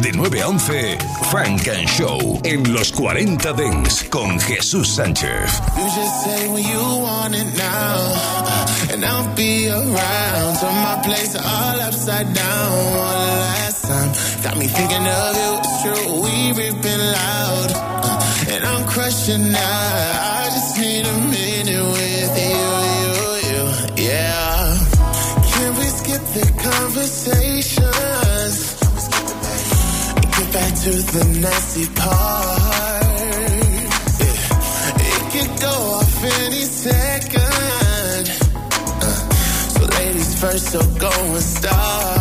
de 0.00 0.12
9 0.12 0.40
a 0.42 0.48
11, 0.48 0.98
Frank 1.30 1.68
and 1.68 1.88
Show 1.88 2.40
en 2.44 2.72
los 2.72 2.90
40 2.92 3.52
Dents 3.52 4.04
con 4.10 4.38
Jesús 4.40 4.94
Sánchez. 4.94 5.60
You 5.76 5.84
just 5.84 6.24
say 6.24 6.48
when 6.48 6.64
you 6.64 7.02
want 7.02 7.34
it 7.34 7.46
now, 7.56 8.92
and 8.92 9.04
I'll 9.04 9.34
be 9.34 9.68
around. 9.68 10.58
Turn 10.58 10.74
my 10.74 11.00
place 11.02 11.36
all 11.36 11.80
upside 11.80 12.32
down. 12.32 12.72
One 12.96 13.40
last 13.40 13.84
time, 13.84 14.12
got 14.42 14.56
me 14.56 14.66
thinking 14.66 15.06
of 15.06 15.36
you. 15.36 15.58
It's 15.58 15.82
true, 15.82 16.22
we 16.22 16.52
ripping 16.52 17.04
loud, 17.18 17.70
and 18.48 18.64
I'm 18.64 18.86
crushing 18.86 19.50
now. 19.52 19.58
I 19.58 20.48
just 20.52 20.78
need 20.78 21.06
a 21.06 21.12
minute 21.12 21.49
to 30.82 30.90
the 30.90 31.24
nasty 31.40 31.86
part. 31.94 33.02
Yeah. 34.18 35.10
It 35.12 35.22
could 35.32 35.60
go 35.60 35.74
off 35.98 36.24
any 36.24 36.64
second. 36.64 38.24
Uh, 39.02 39.28
so 39.74 39.84
ladies 39.98 40.40
first, 40.40 40.66
so 40.72 40.80
go 40.98 41.10
and 41.10 41.42
start. 41.42 42.19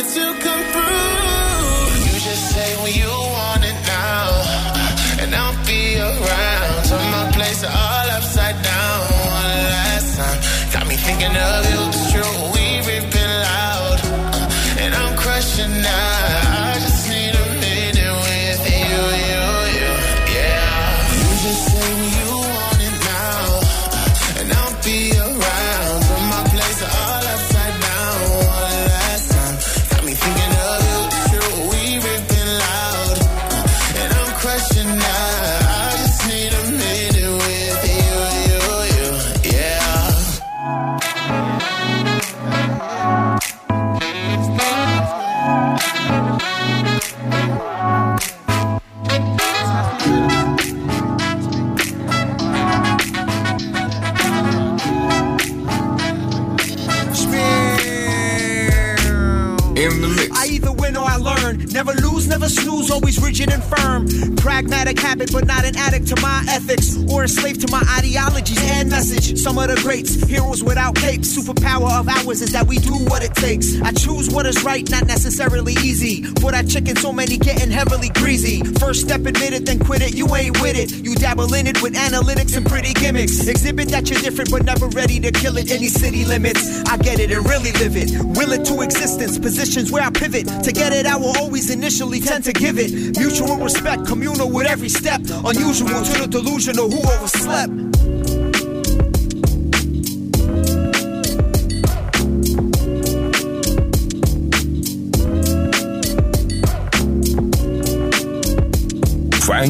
Tell 0.00 0.32
to 0.32 0.40
come 0.40 0.64
through. 0.72 0.99
Addict 65.80 66.06
to 66.08 66.20
my 66.20 66.44
ethics 66.48 66.96
or 67.10 67.24
a 67.24 67.28
slave 67.28 67.58
to 67.58 67.68
my 67.72 67.82
ideologies 67.98 68.60
message. 69.00 69.38
Some 69.38 69.56
of 69.56 69.68
the 69.68 69.80
greats, 69.80 70.12
heroes 70.28 70.62
without 70.62 70.94
capes. 70.94 71.34
Superpower 71.34 71.90
of 72.00 72.06
ours 72.06 72.42
is 72.42 72.52
that 72.52 72.66
we 72.66 72.76
do 72.76 72.92
what 73.08 73.22
it 73.22 73.34
takes. 73.34 73.80
I 73.80 73.92
choose 73.92 74.28
what 74.28 74.44
is 74.44 74.62
right, 74.62 74.84
not 74.90 75.06
necessarily 75.06 75.72
easy. 75.80 76.24
For 76.42 76.50
that 76.52 76.68
chicken, 76.68 76.96
so 76.96 77.10
many 77.10 77.38
getting 77.38 77.70
heavily 77.70 78.10
greasy. 78.10 78.62
First 78.78 79.00
step, 79.06 79.24
admit 79.24 79.54
it, 79.54 79.64
then 79.64 79.78
quit 79.78 80.02
it. 80.02 80.14
You 80.14 80.26
ain't 80.36 80.60
with 80.60 80.76
it. 80.76 80.90
You 81.02 81.14
dabble 81.14 81.54
in 81.54 81.66
it 81.66 81.80
with 81.80 81.94
analytics 81.94 82.54
and 82.58 82.66
pretty 82.66 82.92
gimmicks. 82.92 83.46
Exhibit 83.48 83.88
that 83.88 84.10
you're 84.10 84.20
different, 84.20 84.50
but 84.50 84.64
never 84.64 84.86
ready 84.88 85.18
to 85.20 85.32
kill 85.32 85.56
it. 85.56 85.70
Any 85.70 85.88
city 85.88 86.26
limits, 86.26 86.84
I 86.84 86.98
get 86.98 87.20
it 87.20 87.30
and 87.30 87.48
really 87.48 87.72
live 87.80 87.96
it. 87.96 88.10
Will 88.36 88.52
it 88.52 88.66
to 88.66 88.82
existence, 88.82 89.38
positions 89.38 89.90
where 89.90 90.02
I 90.02 90.10
pivot. 90.10 90.46
To 90.64 90.72
get 90.72 90.92
it, 90.92 91.06
I 91.06 91.16
will 91.16 91.34
always 91.38 91.70
initially 91.70 92.20
tend 92.20 92.44
to 92.44 92.52
give 92.52 92.78
it. 92.78 93.16
Mutual 93.16 93.56
respect, 93.56 94.06
communal 94.06 94.50
with 94.50 94.66
every 94.66 94.90
step. 94.90 95.22
Unusual 95.24 96.04
to 96.04 96.12
the 96.20 96.28
delusional 96.28 96.90
who 96.90 97.00
overslept. 97.14 97.89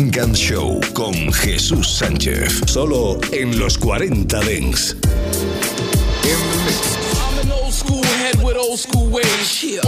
Funk 0.01 0.17
and 0.17 0.35
Show 0.35 0.81
con 0.95 1.13
Jesús 1.31 1.99
Sánchez. 1.99 2.63
Solo 2.67 3.19
en 3.33 3.59
los 3.59 3.77
40 3.77 4.41
Dance. 4.41 4.95
I'm 7.21 7.39
an 7.39 7.53
old 7.53 7.75
school 7.75 8.03
head 8.03 8.43
with 8.43 8.57
old 8.57 8.79
school 8.79 9.11
ways. 9.11 9.29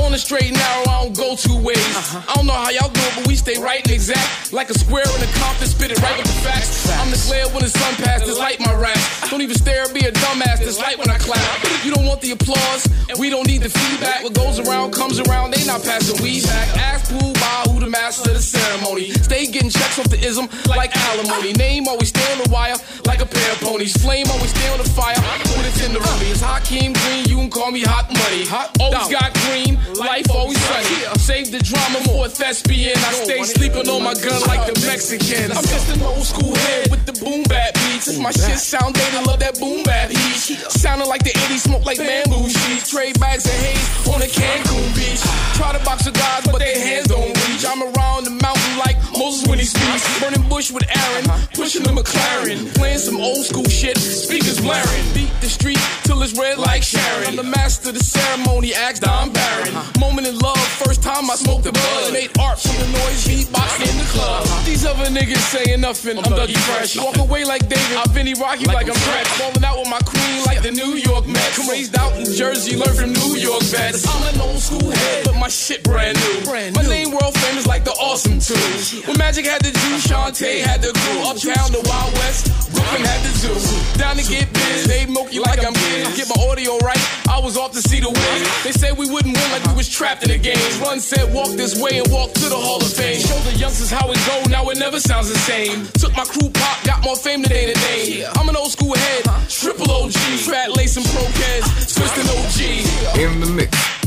On 0.04 0.12
the 0.12 0.18
straight 0.18 0.52
and 0.52 0.58
narrow, 0.58 0.84
I 0.84 1.02
don't 1.02 1.16
go 1.16 1.34
two 1.34 1.56
ways. 1.56 1.78
Uh-huh. 1.96 2.28
I 2.28 2.34
don't 2.34 2.44
know 2.44 2.52
how 2.52 2.68
y'all 2.68 2.92
do 2.92 3.00
it, 3.00 3.12
but 3.16 3.26
we 3.26 3.36
stay 3.36 3.56
right 3.56 3.80
and 3.80 3.90
exact. 3.90 4.52
Like 4.52 4.68
a 4.68 4.78
square 4.78 5.08
in 5.16 5.22
a 5.24 5.32
compass, 5.40 5.70
spit 5.72 5.92
it 5.92 6.02
right 6.02 6.18
with 6.18 6.26
the 6.26 6.40
facts. 6.44 6.92
I'm 6.92 7.10
the 7.10 7.16
glare 7.28 7.48
when 7.48 7.62
the 7.62 7.70
sun 7.70 7.94
passes, 8.04 8.38
light 8.38 8.60
my 8.60 8.74
rap. 8.74 8.92
Uh-huh. 8.92 9.28
Don't 9.30 9.40
even 9.40 9.56
stare, 9.56 9.88
be 9.94 10.04
a 10.04 10.12
dumbass, 10.12 10.58
this 10.58 10.78
light 10.78 10.98
when 10.98 11.08
I 11.08 11.16
clap. 11.16 11.40
You 11.86 11.94
don't 11.94 12.04
want 12.04 12.20
the 12.20 12.32
applause, 12.32 12.84
and 13.08 13.18
we 13.18 13.30
don't 13.30 13.46
need 13.46 13.62
the 13.62 13.70
feedback. 13.70 14.22
What 14.22 14.34
goes 14.34 14.60
around 14.60 14.92
comes 14.92 15.20
around, 15.20 15.54
they 15.54 15.64
not 15.64 15.82
passing 15.82 16.22
weed 16.22 16.44
back. 16.44 16.68
Ask 16.76 17.08
Pooh 17.08 17.32
Bah 17.32 17.64
who 17.71 17.71
the 17.82 17.90
master 17.90 18.30
of 18.30 18.36
the 18.36 18.42
ceremony. 18.42 19.10
Stay 19.26 19.46
getting 19.46 19.70
checks 19.70 19.98
off 19.98 20.08
the 20.08 20.18
ism 20.18 20.46
like 20.66 20.94
alimony. 21.10 21.52
Name 21.52 21.88
always 21.88 22.08
stay 22.08 22.24
on 22.32 22.38
the 22.38 22.48
wire 22.50 22.76
like 23.06 23.20
a 23.20 23.26
pair 23.26 23.52
of 23.52 23.60
ponies. 23.60 23.96
Flame 23.98 24.26
always 24.30 24.50
stay 24.50 24.68
on 24.70 24.78
the 24.78 24.88
fire 24.88 25.18
when 25.56 25.64
it's 25.66 25.82
in 25.82 25.92
the 25.92 26.00
rummy. 26.00 26.30
It's 26.30 26.40
Hakeem 26.40 26.92
Green, 26.92 27.24
you 27.26 27.36
can 27.36 27.50
call 27.50 27.70
me 27.70 27.82
Hot 27.82 28.06
Money. 28.06 28.46
Always 28.78 29.10
got 29.10 29.34
green, 29.46 29.78
life 29.98 30.30
always 30.30 30.58
sunny. 30.62 31.18
Save 31.18 31.50
the 31.50 31.58
drama 31.58 31.98
for 32.06 32.26
a 32.26 32.28
thespian. 32.28 32.96
I 32.96 33.12
stay 33.26 33.42
sleeping 33.42 33.88
on 33.88 34.02
my 34.02 34.14
gun 34.14 34.40
like 34.46 34.62
the 34.70 34.78
Mexican. 34.86 35.50
I'm 35.50 35.66
just 35.66 35.90
an 35.90 36.02
old 36.02 36.22
school 36.22 36.54
head 36.54 36.90
with 36.90 37.04
the 37.06 37.14
boom 37.18 37.42
bap 37.50 37.74
beats. 37.74 38.16
My 38.18 38.30
shit 38.30 38.62
sound 38.62 38.94
dated, 38.94 39.26
love 39.26 39.40
that 39.40 39.58
boom 39.58 39.82
bap 39.82 40.10
heat. 40.10 40.38
Sounding 40.70 41.08
like 41.08 41.24
the 41.24 41.34
80s, 41.50 41.66
smoke 41.66 41.84
like 41.84 41.98
bamboo 41.98 42.48
sheets. 42.48 42.90
Trade 42.90 43.18
bags 43.18 43.44
of 43.44 43.56
haze 43.58 44.06
on 44.06 44.22
a 44.22 44.30
Cancun 44.30 44.86
beach. 44.94 45.41
Try 45.62 45.78
to 45.78 45.84
box 45.84 46.02
cigars, 46.02 46.44
but 46.50 46.58
their 46.58 46.74
hands 46.74 47.06
don't 47.06 47.30
reach. 47.46 47.64
I'm 47.64 47.82
around 47.82 48.24
the 48.24 48.34
mountain 48.42 48.78
like 48.82 48.98
Moses 49.16 49.46
when 49.46 49.60
he 49.60 49.64
speaks. 49.64 50.02
Burning 50.18 50.42
bush 50.48 50.72
with 50.72 50.82
Aaron, 50.90 51.24
pushing 51.54 51.84
the 51.84 51.94
McLaren. 51.94 52.74
Playing 52.74 52.98
some 52.98 53.20
old 53.20 53.46
school 53.46 53.68
shit, 53.70 53.96
speakers 53.96 54.60
blaring. 54.60 55.06
Beat 55.14 55.30
the 55.40 55.46
street 55.46 55.78
till 56.02 56.20
it's 56.24 56.36
red 56.36 56.58
like 56.58 56.82
Sharon. 56.82 57.28
I'm 57.28 57.36
the 57.36 57.46
master 57.46 57.90
of 57.90 57.94
the 57.94 58.02
ceremony, 58.02 58.74
ask 58.74 59.02
Don 59.02 59.30
Barron. 59.30 59.72
Moment 60.00 60.26
in 60.26 60.36
love, 60.40 60.58
first 60.82 61.00
time 61.00 61.30
I 61.30 61.36
smoked 61.36 61.62
the 61.62 61.70
bud. 61.70 62.12
Made 62.12 62.36
art 62.40 62.58
from 62.58 62.74
the 62.82 62.88
noise, 62.98 63.22
beatbox 63.22 63.70
in 63.86 63.94
the 64.02 64.08
club. 64.10 64.42
These 64.66 64.84
other 64.84 65.06
niggas 65.14 65.46
saying 65.54 65.80
nothing, 65.80 66.18
I'm 66.18 66.24
Dougie 66.24 66.58
Fresh. 66.58 66.98
Walk 66.98 67.18
away 67.18 67.44
like 67.44 67.68
David, 67.68 67.96
I'm 68.02 68.10
Vinny 68.10 68.34
Rocky 68.34 68.66
like 68.66 68.88
I'm 68.88 68.98
Fred. 68.98 69.26
Falling 69.38 69.62
out 69.62 69.78
with 69.78 69.88
my 69.88 70.02
queen 70.02 70.42
like 70.42 70.62
the 70.62 70.72
New 70.72 70.98
York 70.98 71.28
Mets. 71.28 71.70
Raised 71.70 71.96
out 71.96 72.18
in 72.18 72.26
Jersey, 72.26 72.74
learned 72.74 72.98
from 72.98 73.12
New 73.12 73.38
York 73.38 73.62
vets. 73.70 74.02
I'm 74.10 74.34
an 74.34 74.40
old 74.40 74.58
school 74.58 74.90
head, 74.90 75.24
but 75.24 75.36
my 75.38 75.51
shit 75.52 75.84
brand 75.84 76.16
new. 76.16 76.72
My 76.72 76.82
name 76.88 77.12
world 77.12 77.36
famous 77.36 77.66
like 77.66 77.84
the 77.84 77.92
awesome 78.00 78.40
two. 78.40 78.56
When 79.04 79.18
Magic 79.18 79.44
had 79.44 79.60
the 79.60 79.70
juice, 79.70 80.08
Shantae 80.08 80.64
had 80.64 80.80
the 80.80 80.92
crew. 80.96 81.20
Uptown, 81.28 81.68
the 81.70 81.84
Wild 81.84 82.12
West, 82.24 82.48
Brooklyn 82.72 83.04
had 83.04 83.20
the 83.20 83.32
zoo. 83.36 83.52
Down 84.00 84.16
to 84.16 84.24
get 84.24 84.48
biz, 84.52 84.88
they 84.88 85.04
milk 85.06 85.32
you 85.32 85.42
like 85.42 85.60
I'm 85.60 85.74
kids. 85.74 86.16
Get 86.16 86.28
my 86.32 86.40
audio 86.48 86.78
right, 86.78 86.98
I 87.28 87.38
was 87.38 87.56
off 87.56 87.72
to 87.72 87.82
see 87.82 88.00
the 88.00 88.08
win. 88.08 88.38
They 88.64 88.72
said 88.72 88.96
we 88.96 89.08
wouldn't 89.12 89.36
win 89.36 89.48
like 89.52 89.64
we 89.68 89.74
was 89.76 89.88
trapped 89.88 90.24
in 90.24 90.30
the 90.32 90.38
game. 90.38 90.56
One 90.80 91.00
said 91.00 91.32
walk 91.32 91.52
this 91.52 91.76
way 91.76 92.00
and 92.00 92.08
walk 92.10 92.32
to 92.40 92.48
the 92.48 92.56
Hall 92.56 92.80
of 92.80 92.88
Fame. 92.88 93.20
Show 93.20 93.38
the 93.44 93.52
youngsters 93.52 93.90
how 93.90 94.10
it 94.10 94.18
go, 94.24 94.42
now 94.48 94.68
it 94.70 94.78
never 94.78 95.00
sounds 95.00 95.28
the 95.28 95.38
same. 95.38 95.84
Took 96.00 96.16
my 96.16 96.24
crew 96.24 96.48
pop, 96.48 96.82
got 96.84 97.04
more 97.04 97.16
fame 97.16 97.42
today 97.42 97.66
than 97.68 97.78
they. 97.84 98.24
I'm 98.24 98.48
an 98.48 98.56
old 98.56 98.72
school 98.72 98.96
head, 98.96 99.28
triple 99.48 99.90
OG, 99.90 100.16
fat 100.48 100.72
lace 100.76 100.96
and 100.96 101.04
pro 101.12 101.22
kids, 101.36 101.92
twisting 101.92 102.28
OG. 102.40 103.20
In 103.20 103.40
the 103.40 103.50
mix. 103.52 104.01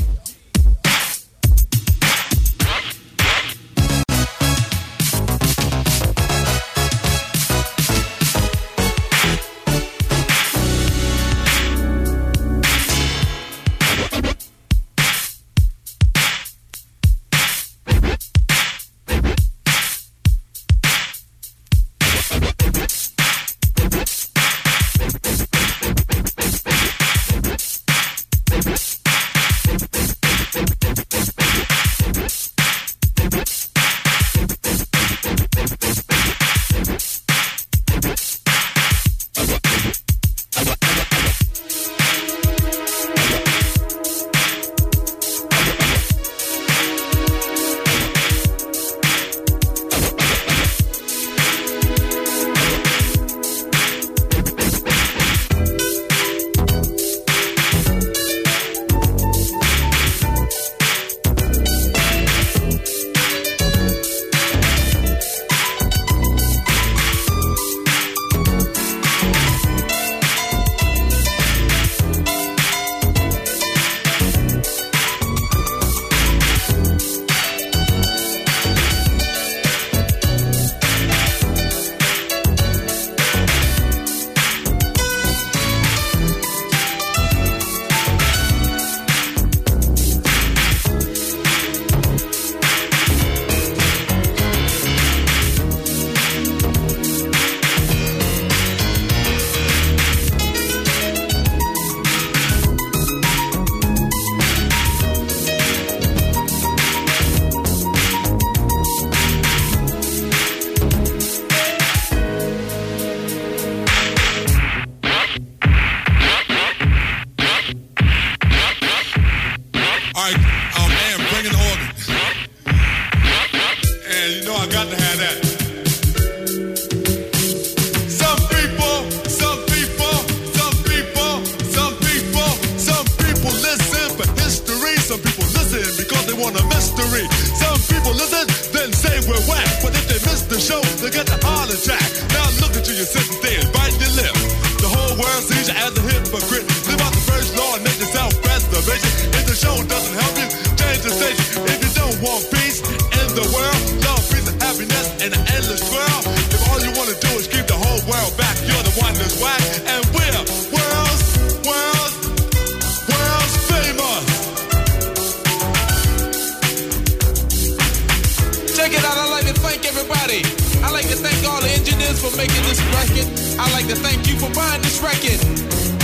All 172.15 172.29
for 172.29 172.37
making 172.37 172.63
this 172.63 172.81
record. 172.95 173.27
I 173.59 173.71
like 173.73 173.87
to 173.87 173.95
thank 173.95 174.27
you 174.27 174.35
for 174.39 174.51
buying 174.53 174.81
this 174.81 175.01
record. 175.01 175.39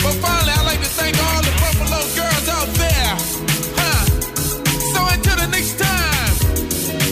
But 0.04 0.16
finally, 0.20 0.52
I 0.52 0.64
like 0.66 0.80
to 0.80 0.92
thank 1.00 1.16
all 1.16 1.42
the 1.42 1.54
Buffalo 1.62 2.00
girls 2.16 2.48
out 2.50 2.70
there. 2.76 3.14
Huh? 3.78 4.04
So 4.94 5.00
until 5.14 5.38
the 5.40 5.50
next 5.52 5.80
time, 5.80 6.34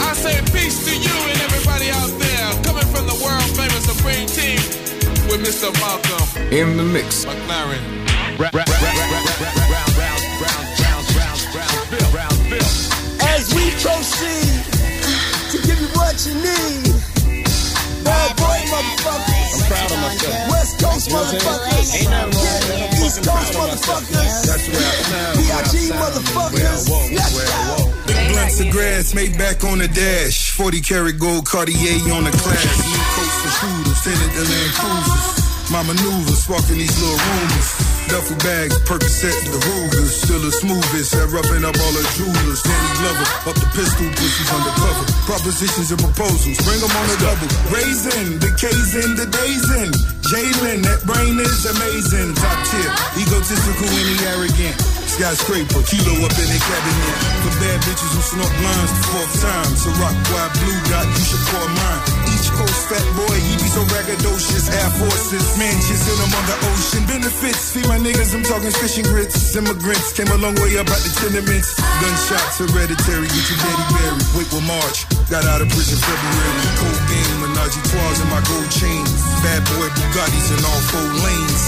I 0.02 0.14
say 0.14 0.36
peace 0.52 0.84
to 0.88 0.94
you 0.96 1.16
and 1.32 1.40
everybody 1.48 1.90
out 1.92 2.12
there. 2.20 2.48
Coming 2.64 2.88
from 2.92 3.06
the 3.08 3.18
world 3.24 3.50
famous 3.56 3.84
Supreme 3.88 4.28
Team 4.28 4.60
with 5.30 5.44
Mr. 5.46 5.72
Malcolm. 5.80 6.26
In 6.52 6.78
the 6.78 6.84
mix. 6.84 7.26
McLaren. 7.26 7.84
As 13.22 13.54
we 13.54 13.66
proceed 13.80 14.64
to 15.52 15.58
give 15.68 15.80
you 15.80 15.88
what 15.96 16.16
you 16.26 16.34
need. 16.36 16.89
Bad 18.20 18.36
boy 18.36 18.60
motherfuckers. 18.68 19.48
I'm 19.56 19.64
proud 19.72 19.92
of 19.96 20.00
myself. 20.04 20.52
West 20.52 20.74
Coast 20.84 21.08
motherfuckers. 21.10 21.88
Yeah, 22.04 23.00
East 23.00 23.24
Coast 23.24 23.54
motherfuckers. 23.56 24.44
That's 24.44 24.68
where 24.68 25.36
B.I.G. 25.40 25.74
motherfuckers. 25.96 26.92
Let's 27.16 27.40
go. 27.48 27.94
Big 28.08 28.20
blunts 28.34 28.60
of 28.60 28.70
grass 28.72 29.14
made 29.16 29.38
back 29.38 29.64
on 29.64 29.78
the 29.78 29.88
dash. 29.88 30.52
40 30.52 30.82
karat 30.82 31.18
gold 31.18 31.46
Cartier 31.46 32.12
on 32.12 32.26
the 32.26 32.32
class. 32.32 32.76
New 32.84 33.00
coats 33.16 33.40
for 33.40 33.52
shooters, 33.56 34.04
tinted 34.04 34.32
the 34.36 34.44
Land 34.52 34.74
Cruisers. 34.76 35.72
My 35.72 35.84
maneuvers, 35.84 36.44
sparking 36.44 36.78
these 36.78 37.00
little 37.00 37.16
rumors. 37.16 37.89
Duffel 38.10 38.42
bags, 38.42 38.74
Percocet, 38.90 39.38
the 39.54 39.62
Rugers. 39.70 40.18
Still 40.26 40.42
the 40.42 40.50
smoothest, 40.50 41.14
at 41.14 41.30
rubbing 41.30 41.62
up 41.62 41.78
all 41.78 41.94
the 41.94 42.02
jewelers. 42.18 42.62
Danny 42.66 42.92
Glover, 42.98 43.54
up 43.54 43.58
the 43.62 43.70
pistol, 43.78 44.10
pussies 44.18 44.50
undercover. 44.50 45.06
Propositions 45.30 45.94
and 45.94 46.02
proposals, 46.02 46.58
bring 46.66 46.82
them 46.82 46.90
on 46.90 47.06
a 47.06 47.18
double. 47.22 47.50
Raisin, 47.70 48.42
the 48.42 48.50
K's 48.58 48.98
in, 48.98 49.14
the 49.14 49.30
days 49.30 49.66
in. 49.78 49.94
Jalen, 50.26 50.82
that 50.90 51.06
brain 51.06 51.38
is 51.38 51.70
amazing. 51.70 52.34
Top 52.34 52.58
tier, 52.74 52.92
egotistical 53.22 53.90
and 53.94 54.10
he 54.10 54.18
arrogant. 54.26 54.78
Skyscraper, 55.06 55.82
kilo 55.86 56.14
up 56.26 56.34
in 56.34 56.50
the 56.50 56.60
cabinet. 56.66 57.18
For 57.46 57.54
bad 57.62 57.78
bitches 57.86 58.10
who 58.10 58.22
snort 58.26 58.54
lines 58.66 58.90
the 58.90 59.02
fourth 59.14 59.34
time. 59.38 59.72
So 59.78 59.90
rock 60.02 60.18
wide 60.34 60.54
blue 60.58 60.82
dot, 60.90 61.06
you 61.14 61.24
should 61.30 61.46
pour 61.54 61.68
mine. 61.78 62.19
Each 62.50 62.58
coast 62.58 62.90
fat 62.90 63.06
boy, 63.14 63.38
he 63.46 63.54
be 63.62 63.70
so 63.70 63.86
braggadocious. 63.86 64.74
Air 64.74 64.90
Forces, 64.98 65.46
mansions 65.62 66.02
in 66.10 66.18
them 66.18 66.34
on 66.34 66.46
the 66.50 66.58
ocean. 66.74 67.04
Benefits, 67.06 67.78
feed 67.78 67.86
my 67.86 68.02
niggas, 68.02 68.34
I'm 68.34 68.42
talking 68.42 68.74
fish 68.74 68.98
and 68.98 69.06
grits. 69.06 69.54
Immigrants 69.54 70.14
came 70.18 70.30
a 70.34 70.38
long 70.42 70.58
way 70.58 70.74
up 70.82 70.90
out 70.90 71.02
the 71.06 71.14
tenements. 71.22 71.78
Gunshots, 71.78 72.58
hereditary, 72.58 73.30
get 73.30 73.46
your 73.54 73.60
daddy 73.62 73.86
buried. 73.94 74.26
Wait 74.34 74.50
will 74.50 74.66
March, 74.66 75.06
got 75.30 75.46
out 75.46 75.62
of 75.62 75.70
prison 75.70 76.00
February. 76.02 76.62
Cold 76.82 77.02
game, 77.06 77.38
Menage 77.46 77.78
a 77.78 77.82
trois 77.86 78.18
in 78.18 78.28
my 78.34 78.42
gold 78.50 78.70
chains. 78.74 79.14
Bad 79.46 79.62
boy 79.70 79.86
Bugattis 79.94 80.50
in 80.50 80.60
all 80.66 80.82
four 80.90 81.06
lanes. 81.22 81.64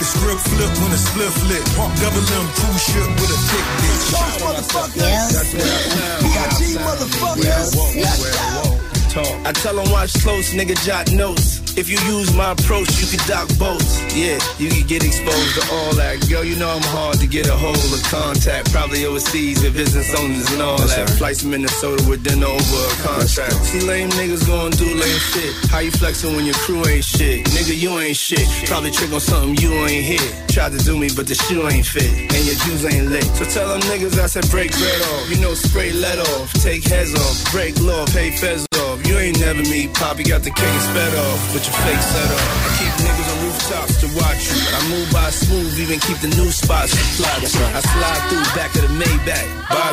The 0.00 0.06
script 0.08 0.40
flip 0.48 0.72
when 0.80 0.92
a 0.96 1.00
split 1.00 1.34
lit. 1.52 1.64
Double 2.00 2.24
M 2.24 2.46
cruise 2.56 2.80
ship 2.80 3.08
with 3.20 3.28
a 3.28 3.40
thick 3.44 3.66
bitch. 3.76 4.08
Motherfuckers. 4.40 5.52
B.I.G. 5.52 6.60
motherfuckers. 6.80 7.76
Let's 7.92 8.73
go. 9.14 9.22
I 9.46 9.52
tell 9.52 9.76
them 9.76 9.90
watch 9.90 10.12
close, 10.22 10.52
nigga 10.52 10.74
jot 10.84 11.12
notes. 11.12 11.62
If 11.76 11.88
you 11.88 11.98
use 12.06 12.34
my 12.36 12.52
approach, 12.52 12.90
you 13.00 13.06
can 13.06 13.22
dock 13.26 13.48
boats. 13.58 13.98
Yeah, 14.14 14.38
you 14.58 14.70
can 14.70 14.86
get 14.86 15.04
exposed 15.04 15.54
to 15.58 15.62
all 15.74 15.94
that. 15.94 16.22
Girl, 16.28 16.44
you 16.44 16.54
know 16.56 16.70
I'm 16.70 16.82
hard 16.94 17.18
to 17.18 17.26
get 17.26 17.48
a 17.48 17.56
hold 17.56 17.78
of 17.78 18.02
contact. 18.10 18.70
Probably 18.70 19.04
overseas 19.06 19.62
with 19.62 19.74
business 19.74 20.14
owners 20.14 20.50
and 20.52 20.62
all 20.62 20.78
that. 20.78 21.10
Flights 21.18 21.40
to 21.42 21.46
Minnesota 21.46 22.02
with 22.08 22.22
dinner 22.22 22.46
over 22.46 22.78
a 22.78 22.94
contract. 23.02 23.54
See 23.66 23.80
lame 23.80 24.10
niggas 24.10 24.46
going 24.46 24.70
do 24.78 24.86
lame 24.86 25.22
shit. 25.34 25.52
How 25.70 25.80
you 25.80 25.90
flexing 25.90 26.34
when 26.36 26.44
your 26.46 26.54
crew 26.62 26.86
ain't 26.86 27.04
shit? 27.04 27.46
Nigga, 27.46 27.74
you 27.74 27.90
ain't 27.98 28.16
shit. 28.16 28.46
Probably 28.66 28.90
trick 28.92 29.12
on 29.12 29.20
something 29.20 29.56
you 29.58 29.72
ain't 29.86 30.04
hit. 30.04 30.30
Tried 30.50 30.72
to 30.72 30.78
do 30.78 30.96
me, 30.96 31.10
but 31.14 31.26
the 31.26 31.34
shoe 31.34 31.66
ain't 31.66 31.86
fit. 31.86 32.06
And 32.06 32.42
your 32.46 32.58
juice 32.62 32.84
ain't 32.86 33.10
lit. 33.10 33.24
So 33.34 33.44
tell 33.46 33.68
them 33.68 33.80
niggas 33.90 34.18
I 34.18 34.26
said 34.26 34.48
break 34.50 34.70
bread 34.70 35.02
off. 35.10 35.30
You 35.30 35.40
know, 35.42 35.54
spray 35.54 35.92
let 35.92 36.18
off. 36.18 36.52
Take 36.62 36.84
heads 36.84 37.14
off. 37.14 37.50
Break 37.50 37.80
law, 37.80 38.06
pay 38.06 38.30
fez. 38.30 38.64
You 39.06 39.18
ain't 39.18 39.38
never 39.40 39.62
me, 39.62 39.88
Poppy 39.88 40.24
got 40.24 40.42
the 40.42 40.50
cake 40.50 40.80
sped 40.80 41.14
off, 41.14 41.52
but 41.52 41.62
your 41.66 41.76
fake 41.84 42.00
set 42.00 42.30
off. 42.32 42.40
I 42.64 42.70
keep 42.78 42.92
niggas 43.04 43.28
on 43.32 43.38
rooftops 43.44 44.00
to 44.00 44.06
watch 44.16 44.48
you. 44.48 44.53
Move 44.90 45.08
by 45.12 45.30
smooth, 45.30 45.78
even 45.80 45.98
keep 46.00 46.18
the 46.18 46.28
new 46.36 46.50
spots 46.50 46.92
fly. 47.16 47.32
I 47.32 47.80
slide 47.80 48.22
through 48.28 48.44
back 48.52 48.74
of 48.76 48.82
the 48.84 48.92
Maybach. 49.00 49.48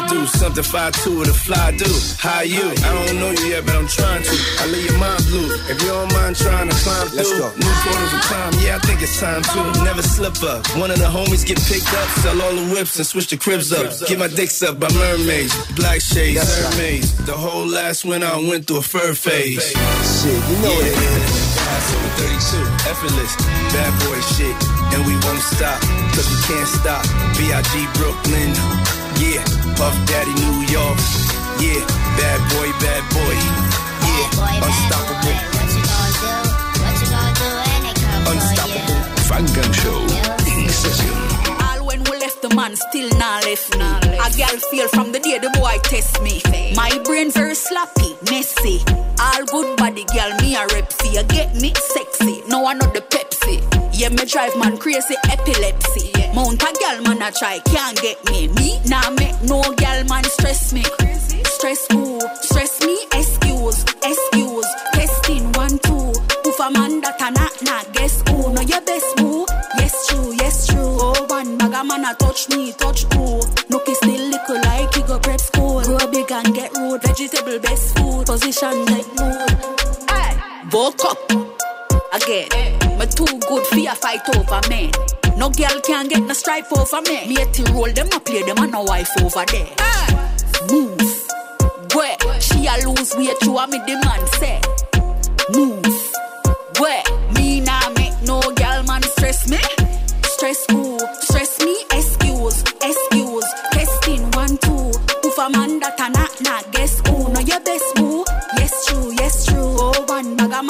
do 0.09 0.19
uh-huh. 0.19 0.25
something 0.27 0.63
5-2 0.63 1.19
with 1.19 1.29
a 1.29 1.33
fly 1.33 1.71
do. 1.77 1.87
How 2.19 2.41
you? 2.41 2.75
I 2.83 2.91
don't 2.91 3.19
know 3.19 3.31
you 3.31 3.55
yet, 3.55 3.65
but 3.65 3.75
I'm 3.75 3.87
trying 3.87 4.23
to. 4.23 4.35
I 4.59 4.67
leave 4.67 4.91
your 4.91 4.99
mind 4.99 5.23
blue. 5.31 5.47
If 5.71 5.81
you 5.81 5.87
don't 5.87 6.11
mind 6.11 6.35
trying 6.35 6.67
to 6.67 6.75
climb 6.83 7.07
through. 7.07 7.23
Let's 7.23 7.39
go. 7.39 7.47
New 7.55 7.75
photos 7.87 8.13
of 8.13 8.21
time, 8.27 8.53
yeah, 8.59 8.75
I 8.75 8.79
think 8.83 9.01
it's 9.01 9.17
time 9.19 9.41
to. 9.41 9.83
Never 9.83 10.01
slip 10.01 10.35
up. 10.43 10.67
One 10.75 10.91
of 10.91 10.99
the 10.99 11.07
homies 11.07 11.45
get 11.47 11.59
picked 11.63 11.93
up, 11.93 12.07
sell 12.19 12.41
all 12.41 12.55
the 12.55 12.67
whips 12.73 12.97
and 12.97 13.07
switch 13.07 13.27
the 13.27 13.37
cribs 13.37 13.71
up. 13.71 13.87
Get 14.07 14.19
my 14.19 14.27
dicks 14.27 14.61
up 14.61 14.79
by 14.79 14.91
mermaids, 14.91 15.55
black 15.73 16.01
shades, 16.01 16.43
mermaids. 16.43 17.15
The 17.25 17.33
whole 17.33 17.65
last 17.65 18.03
winter 18.03 18.27
I 18.27 18.37
went 18.43 18.67
through 18.67 18.79
a 18.79 18.81
fur 18.81 19.13
phase. 19.13 19.71
Shit, 19.71 20.35
you 20.35 20.57
know 20.59 20.75
yeah. 20.83 20.91
it. 20.91 21.50
Passover 22.21 22.65
32, 22.85 22.89
effortless, 22.89 23.35
bad 23.73 23.93
boy 24.05 24.19
shit, 24.37 24.55
and 24.93 25.05
we 25.05 25.13
won't 25.25 25.41
stop, 25.41 25.79
cause 26.13 26.29
we 26.29 26.37
can't 26.45 26.67
stop. 26.67 27.03
B.I.G. 27.37 27.87
Brooklyn, 27.97 28.53
yeah, 29.17 29.41
Puff 29.75 29.95
Daddy 30.05 30.33
New 30.33 30.61
York, 30.69 30.99
yeah, 31.57 31.81
bad 32.17 32.39
boy, 32.53 32.69
bad 32.77 33.03
boy, 33.09 33.35
yeah, 34.05 34.65
unstoppable. 34.65 35.37
Unstoppable. 38.31 39.01
Funk 39.27 39.57
and 39.57 39.75
Show 39.75 40.01
in 40.47 40.69
session. 40.69 41.15
All 41.63 41.85
when 41.85 42.03
we 42.03 42.17
left 42.17 42.41
the 42.41 42.53
man 42.55 42.75
still 42.75 43.09
not 43.17 43.45
left 43.45 43.77
me. 43.77 44.00
A 44.21 44.29
girl 44.37 44.59
feel 44.69 44.87
from 44.89 45.11
the 45.11 45.19
day 45.19 45.39
the 45.39 45.49
boy 45.57 45.77
test 45.83 46.21
me. 46.21 46.41
My 46.75 46.91
brain 47.05 47.31
very 47.31 47.55
sloppy, 47.55 48.15
messy. 48.29 48.79
All 49.19 49.45
good 49.45 49.77
body 49.77 50.05
girl, 50.13 50.29
me 50.41 50.53
a 50.55 50.61
repsy. 50.67 51.15
You 51.15 51.23
get 51.23 51.55
me 51.55 51.73
sexy, 51.73 52.43
no 52.47 52.61
one 52.61 52.77
not 52.77 52.93
the 52.93 53.01
Pepsi. 53.01 53.57
Yeah, 53.91 54.09
me 54.09 54.23
drive 54.25 54.55
man 54.57 54.77
crazy 54.77 55.15
epilepsy. 55.25 56.13
Mount 56.35 56.61
a 56.61 56.71
girl 56.79 57.01
man 57.01 57.21
a 57.21 57.31
try, 57.31 57.59
can't 57.65 57.99
get 57.99 58.23
me. 58.29 58.47
Me 58.49 58.79
nah 58.85 59.09
make 59.09 59.41
no 59.41 59.61
girl 59.61 60.03
man 60.05 60.23
stress 60.25 60.71
me. 60.71 60.83
Stress 61.43 61.87
who? 61.91 62.19
Stress 62.41 62.70
woke 80.71 81.03
up 81.05 81.17
again. 82.13 82.47
Me 82.97 83.05
too 83.05 83.25
good 83.47 83.65
for 83.65 83.79
a 83.79 83.95
fight 83.95 84.27
over 84.35 84.61
men. 84.69 84.91
No 85.37 85.49
girl 85.49 85.81
can 85.81 86.07
get 86.07 86.23
no 86.23 86.33
stripe 86.33 86.71
over 86.71 87.01
me. 87.01 87.27
Me 87.27 87.35
to 87.35 87.63
roll 87.73 87.91
them, 87.91 88.07
I 88.11 88.19
play 88.19 88.43
them, 88.43 88.57
and 88.59 88.71
no 88.71 88.83
wife 88.83 89.09
over 89.21 89.45
there. 89.45 89.75
Move, 90.69 91.27
where 91.93 92.17
she 92.39 92.67
a 92.67 92.87
lose 92.87 93.15
weight, 93.15 93.37
you 93.43 93.57
a 93.57 93.67
me 93.67 93.79
demand 93.85 94.27
say. 94.39 94.61
Move, 95.53 96.11
where 96.79 97.03
me 97.35 97.61
nah 97.61 97.89
make 97.95 98.21
no 98.23 98.39
girl 98.41 98.83
man 98.83 99.03
stress 99.03 99.49
me. 99.49 99.57
Stress 100.23 100.65
who? 100.71 100.99
Stress 101.21 101.59
me? 101.63 101.75
Excuse, 101.91 102.63
excuse. 102.81 103.45
Testing 103.71 104.31
one 104.31 104.57
two. 104.57 104.91
Poof 105.21 105.37
a 105.37 105.49
man 105.49 105.79
that 105.79 105.99
a 105.99 106.09
not 106.09 106.41
not 106.41 106.71
guess 106.71 107.00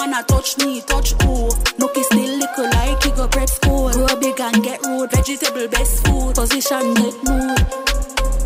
man 0.01 0.19
a 0.19 0.23
touch 0.23 0.57
me, 0.57 0.81
touch 0.81 1.13
who? 1.21 1.49
No 1.77 1.87
kiss 1.89 2.07
still 2.07 2.37
little 2.37 2.69
like 2.71 3.03
he 3.03 3.11
go 3.11 3.27
prep 3.27 3.49
school. 3.49 3.91
Grow 3.91 4.15
big 4.19 4.39
and 4.39 4.63
get 4.63 4.81
rude, 4.85 5.11
vegetable 5.11 5.67
best 5.67 6.05
food. 6.05 6.33
Position 6.35 6.93
get 6.95 7.15
mood. 7.25 7.59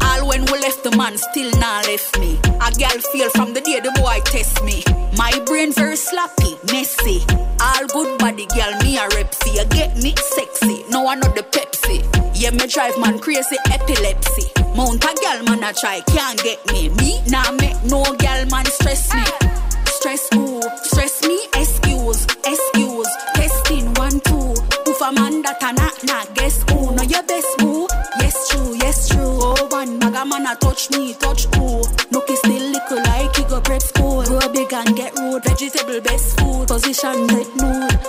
All 0.02 0.28
when 0.28 0.44
we 0.46 0.60
left 0.60 0.84
the 0.84 0.94
man 0.98 1.18
still 1.18 1.52
not 1.60 1.88
left 1.88 2.20
me. 2.20 2.40
A 2.60 2.72
girl 2.76 3.00
feel 3.12 3.30
from 3.30 3.54
the 3.54 3.62
day 3.62 3.80
the 3.80 3.92
boy 3.96 4.20
test 4.26 4.64
me. 4.64 4.84
My 5.18 5.32
brain 5.46 5.72
very 5.72 5.96
sloppy, 5.96 6.58
messy. 6.72 7.24
All 7.62 7.88
good 7.88 8.20
body 8.20 8.46
girl, 8.48 8.74
me 8.84 8.98
a 8.98 9.08
repsy. 9.16 9.56
You 9.56 9.66
get 9.70 9.96
me 9.98 10.14
sexy, 10.36 10.84
no 10.90 11.04
one 11.04 11.20
not 11.22 11.36
the 11.36 11.44
Pepsi. 11.44 12.04
Yeah, 12.36 12.52
me 12.52 12.68
drive 12.68 13.00
man 13.00 13.20
crazy 13.20 13.58
epilepsy. 13.72 14.52
Mount 14.76 15.04
a 15.06 15.14
girl 15.24 15.44
man 15.48 15.64
a 15.64 15.72
try, 15.74 16.02
can't 16.02 16.42
get 16.44 16.60
me. 16.72 16.90
Me 16.90 17.22
nah 17.30 17.52
make 17.52 17.82
no 17.86 18.04
girl 18.04 18.46
man 18.52 18.66
stress 18.66 19.14
me. 19.14 19.24
Stress 20.06 20.28
who? 20.36 20.62
Stress 20.84 21.28
me, 21.28 21.40
excuse, 21.56 22.26
excuse. 22.46 23.10
Testing 23.34 23.92
one, 23.96 24.20
two. 24.20 24.54
If 24.86 25.02
a 25.02 25.12
man 25.12 25.42
that 25.42 25.58
a 25.64 25.74
not, 25.74 26.04
not 26.04 26.36
guess 26.36 26.62
who? 26.70 26.94
Know 26.94 27.02
your 27.02 27.24
best 27.24 27.58
boo? 27.58 27.88
Yes, 28.20 28.50
true, 28.50 28.76
yes, 28.84 29.10
true. 29.10 29.40
Oh, 29.42 29.68
one 29.72 29.98
bag 29.98 30.14
a 30.14 30.24
man 30.24 30.46
a 30.46 30.56
touch 30.58 30.92
me, 30.92 31.16
touch 31.16 31.46
who? 31.56 31.82
No 32.12 32.22
kiss 32.22 32.38
still 32.38 32.70
little 32.70 33.02
like 33.02 33.36
he 33.36 33.44
go 33.46 33.60
prep 33.62 33.82
school. 33.82 34.24
Grow 34.26 34.48
big 34.54 34.72
and 34.74 34.96
get 34.96 35.18
rude, 35.18 35.44
vegetable 35.44 36.00
best 36.02 36.40
food. 36.40 36.68
Position 36.68 37.26
get 37.26 37.56
nude. 37.58 38.00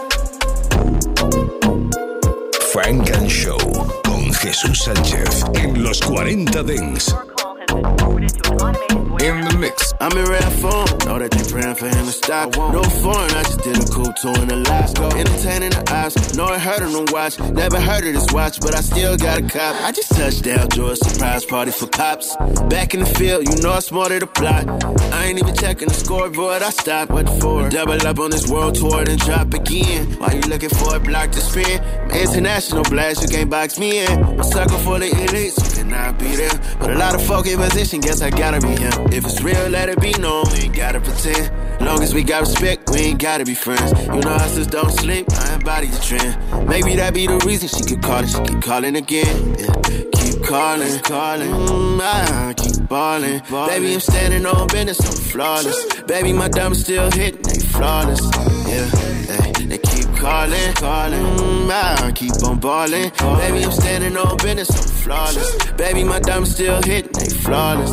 Funk 2.74 3.09
and 3.09 3.30
Show 3.30 3.57
con 4.05 4.34
Jesús 4.34 4.80
Sánchez 4.80 5.44
en 5.55 5.82
los 5.82 6.03
40 6.03 6.62
Dance. 6.62 7.36
In 7.77 9.41
the 9.45 9.57
mix. 9.59 9.93
I'm 10.01 10.12
in 10.16 10.24
rare 10.24 10.51
form, 10.62 10.87
know 11.05 11.18
that 11.18 11.31
they 11.31 11.51
praying 11.51 11.74
for 11.77 11.89
him 11.89 12.05
to 12.05 12.12
stop. 12.12 12.55
No 12.57 12.83
foreign, 12.83 13.31
I 13.33 13.43
just 13.43 13.61
did 13.62 13.77
a 13.77 13.87
cool 13.91 14.12
tour 14.20 14.39
in 14.43 14.51
Alaska. 14.51 15.05
Entertaining 15.16 15.70
the 15.70 15.85
eyes, 15.93 16.37
know 16.37 16.45
I 16.45 16.59
heard 16.59 16.83
of 16.83 16.93
them 16.93 17.07
watch. 17.11 17.39
Never 17.41 17.81
heard 17.81 18.07
of 18.07 18.12
this 18.12 18.33
watch, 18.33 18.61
but 18.61 18.74
I 18.77 18.81
still 18.83 19.16
got 19.16 19.39
a 19.39 19.43
cop. 19.43 19.74
I 19.83 19.93
just 19.93 20.12
touched 20.12 20.45
down, 20.45 20.68
threw 20.68 20.91
a 20.91 20.97
surprise 20.97 21.45
party 21.45 21.70
for 21.70 21.87
cops. 21.87 22.37
Back 22.68 22.95
in 22.95 23.01
the 23.01 23.07
field, 23.07 23.49
you 23.49 23.57
know 23.62 23.72
I 23.72 23.81
smarter 23.81 24.18
the 24.18 24.27
plot. 24.27 24.68
I 25.12 25.27
ain't 25.27 25.39
even 25.39 25.55
checking 25.55 25.89
the 25.89 25.95
scoreboard, 25.95 26.62
I 26.62 26.70
stopped. 26.70 27.11
What 27.11 27.29
for? 27.41 27.68
Double 27.68 28.07
up 28.07 28.18
on 28.18 28.31
this 28.31 28.49
world 28.49 28.74
tour, 28.74 29.05
then 29.05 29.18
drop 29.18 29.53
again. 29.55 30.12
Why 30.18 30.33
you 30.35 30.43
looking 30.43 30.70
for 30.70 30.97
a 30.97 31.01
block 31.01 31.33
to 31.33 31.41
spin? 31.41 31.83
International 32.12 32.85
blast, 32.85 33.22
you 33.22 33.29
can't 33.29 33.51
box 33.51 33.79
me 33.79 34.05
in. 34.05 34.41
A 34.41 34.45
sucker 34.45 34.79
for 34.79 34.99
the 34.99 35.09
elites, 35.09 35.57
you 35.57 35.83
cannot 35.83 36.18
be 36.18 36.37
there. 36.37 36.61
But 36.79 36.91
a 36.91 36.99
lot 36.99 37.14
of 37.14 37.24
folk 37.27 37.47
position, 37.69 38.01
guess 38.01 38.23
I 38.23 38.31
gotta 38.31 38.61
be 38.61 38.69
him. 38.69 38.93
If 39.12 39.25
it's 39.25 39.43
real, 39.43 39.69
let 39.69 39.89
it 39.89 40.01
be 40.01 40.12
known. 40.12 40.45
We 40.53 40.67
ain't 40.67 40.77
gotta 40.77 41.01
pretend. 41.01 41.51
Long 41.81 42.03
as 42.03 42.14
we 42.14 42.23
got 42.23 42.41
respect, 42.41 42.91
we 42.91 42.99
ain't 42.99 43.21
gotta 43.21 43.45
be 43.45 43.55
friends. 43.55 43.91
You 44.03 44.21
know 44.21 44.37
us 44.45 44.55
just 44.55 44.71
don't 44.71 44.91
sleep, 44.91 45.27
I 45.31 45.55
embody 45.55 45.89
the 45.89 45.99
trend. 45.99 46.69
Maybe 46.69 46.97
that 46.97 47.12
be 47.14 47.27
the 47.27 47.39
reason 47.45 47.69
she 47.69 47.83
could 47.85 48.03
call 48.03 48.23
it, 48.23 48.29
she 48.29 48.41
keep 48.45 48.62
calling 48.62 48.97
again. 48.97 49.57
Yeah. 49.59 49.75
Keep 50.21 50.45
calling, 50.45 50.99
calling, 51.01 51.51
mm, 51.51 52.01
I 52.01 52.55
keep 52.55 52.89
balling. 52.89 53.41
Baby, 53.51 53.95
I'm 53.95 54.01
standing 54.01 54.47
on 54.47 54.67
business, 54.69 55.01
I'm 55.01 55.17
flawless. 55.31 56.03
Baby, 56.03 56.33
my 56.33 56.49
diamonds 56.49 56.83
still 56.85 57.11
hitting, 57.11 57.43
they 57.43 57.59
flawless. 57.59 58.23
Yeah, 58.67 58.91
yeah. 59.29 59.53
they 59.67 59.79
keep 59.79 59.95
calling, 60.27 61.22
mm, 61.22 61.70
I 61.70 62.12
keep 62.12 62.33
on 62.45 62.59
balling. 62.59 63.11
Baby, 63.11 63.64
I'm 63.64 63.70
standing 63.70 64.16
on 64.16 64.37
business, 64.39 64.70
I'm 64.70 64.89
flawless. 65.03 65.72
Baby, 65.72 66.05
my 66.05 66.18
diamonds 66.20 66.53
still 66.55 66.83
hitting, 66.83 67.12
they 67.12 67.29
flawless. 67.29 67.93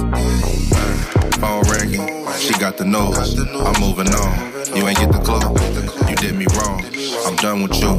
Phone 1.38 1.64
ringing, 1.72 2.08
she 2.40 2.54
got 2.60 2.78
the 2.78 2.86
nose. 2.86 3.38
I'm 3.40 3.80
moving 3.80 4.10
on. 4.14 4.54
You 4.76 4.88
ain't 4.88 4.98
get 4.98 5.12
the 5.12 5.20
clue. 5.20 5.63
You 6.10 6.16
did 6.16 6.36
me 6.36 6.46
wrong. 6.58 6.84
I'm 7.26 7.36
done 7.38 7.64
with 7.64 7.76
you. 7.82 7.96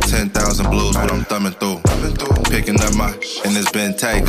10,000 0.00 0.70
blues, 0.70 0.94
but 0.96 1.12
I'm 1.12 1.24
thumbing 1.24 1.52
through. 1.52 1.80
Picking 2.50 2.80
up 2.80 2.94
my, 2.94 3.10
and 3.44 3.56
it's 3.56 3.70
been 3.72 3.94
taken. 3.96 4.26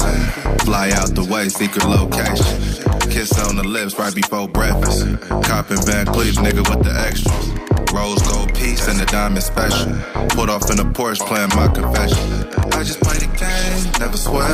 Fly 0.64 0.92
out 0.92 1.14
the 1.14 1.28
way, 1.30 1.50
secret 1.50 1.86
location. 1.86 3.12
Kiss 3.12 3.38
on 3.48 3.56
the 3.56 3.64
lips 3.64 3.98
right 4.00 4.14
before 4.14 4.48
breakfast. 4.48 5.06
Copping 5.44 5.82
Van 5.86 6.06
Cleef, 6.06 6.36
nigga 6.40 6.64
with 6.70 6.84
the 6.84 6.94
extras. 6.94 7.94
Rose 7.94 8.22
gold 8.28 8.54
piece 8.54 8.88
and 8.88 9.00
the 9.00 9.06
diamond 9.06 9.44
special. 9.44 9.94
Put 10.30 10.50
off 10.50 10.70
in 10.70 10.78
the 10.78 10.84
Porsche 10.84 11.26
playing 11.26 11.50
my 11.56 11.68
confession. 11.68 12.48
I 12.74 12.84
just 12.84 13.02
play 13.02 13.18
the 13.18 13.28
game, 13.36 14.00
never 14.00 14.18
sweat. 14.18 14.54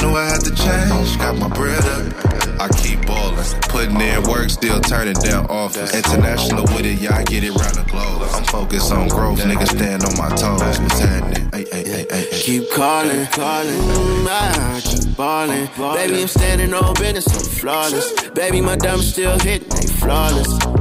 Knew 0.00 0.16
I 0.16 0.24
had 0.26 0.40
to 0.40 0.54
change, 0.54 1.18
got 1.18 1.36
my 1.36 1.48
bread 1.48 1.84
up. 1.84 2.49
I 2.60 2.68
keep 2.68 3.06
ballin', 3.06 3.42
putting 3.70 3.98
in 3.98 4.22
work, 4.24 4.50
still 4.50 4.82
turning 4.82 5.14
down 5.14 5.46
offers. 5.46 5.94
International 5.94 6.64
with 6.64 6.84
it, 6.84 7.10
I 7.10 7.24
get 7.24 7.42
it 7.42 7.52
round 7.52 7.74
the 7.74 7.84
globe. 7.90 8.20
I'm 8.34 8.44
focused 8.44 8.92
on 8.92 9.08
growth, 9.08 9.40
niggas 9.40 9.68
stand 9.68 10.04
on 10.04 10.14
my 10.18 10.28
toes. 10.36 10.78
What's 10.78 11.00
happening? 11.00 11.50
Keep 12.32 12.70
calling, 12.72 13.24
calling, 13.28 13.80
mm, 13.80 14.26
I 14.28 14.80
keep 14.84 15.16
balling. 15.16 15.70
Baby, 15.96 16.20
I'm 16.20 16.28
standing 16.28 16.74
on 16.74 16.92
business, 16.96 17.28
I'm 17.28 17.50
flawless. 17.58 18.28
Baby, 18.34 18.60
my 18.60 18.76
diamonds 18.76 19.10
still 19.10 19.38
hitting, 19.38 19.70
they 19.70 19.86
flawless. 19.86 20.79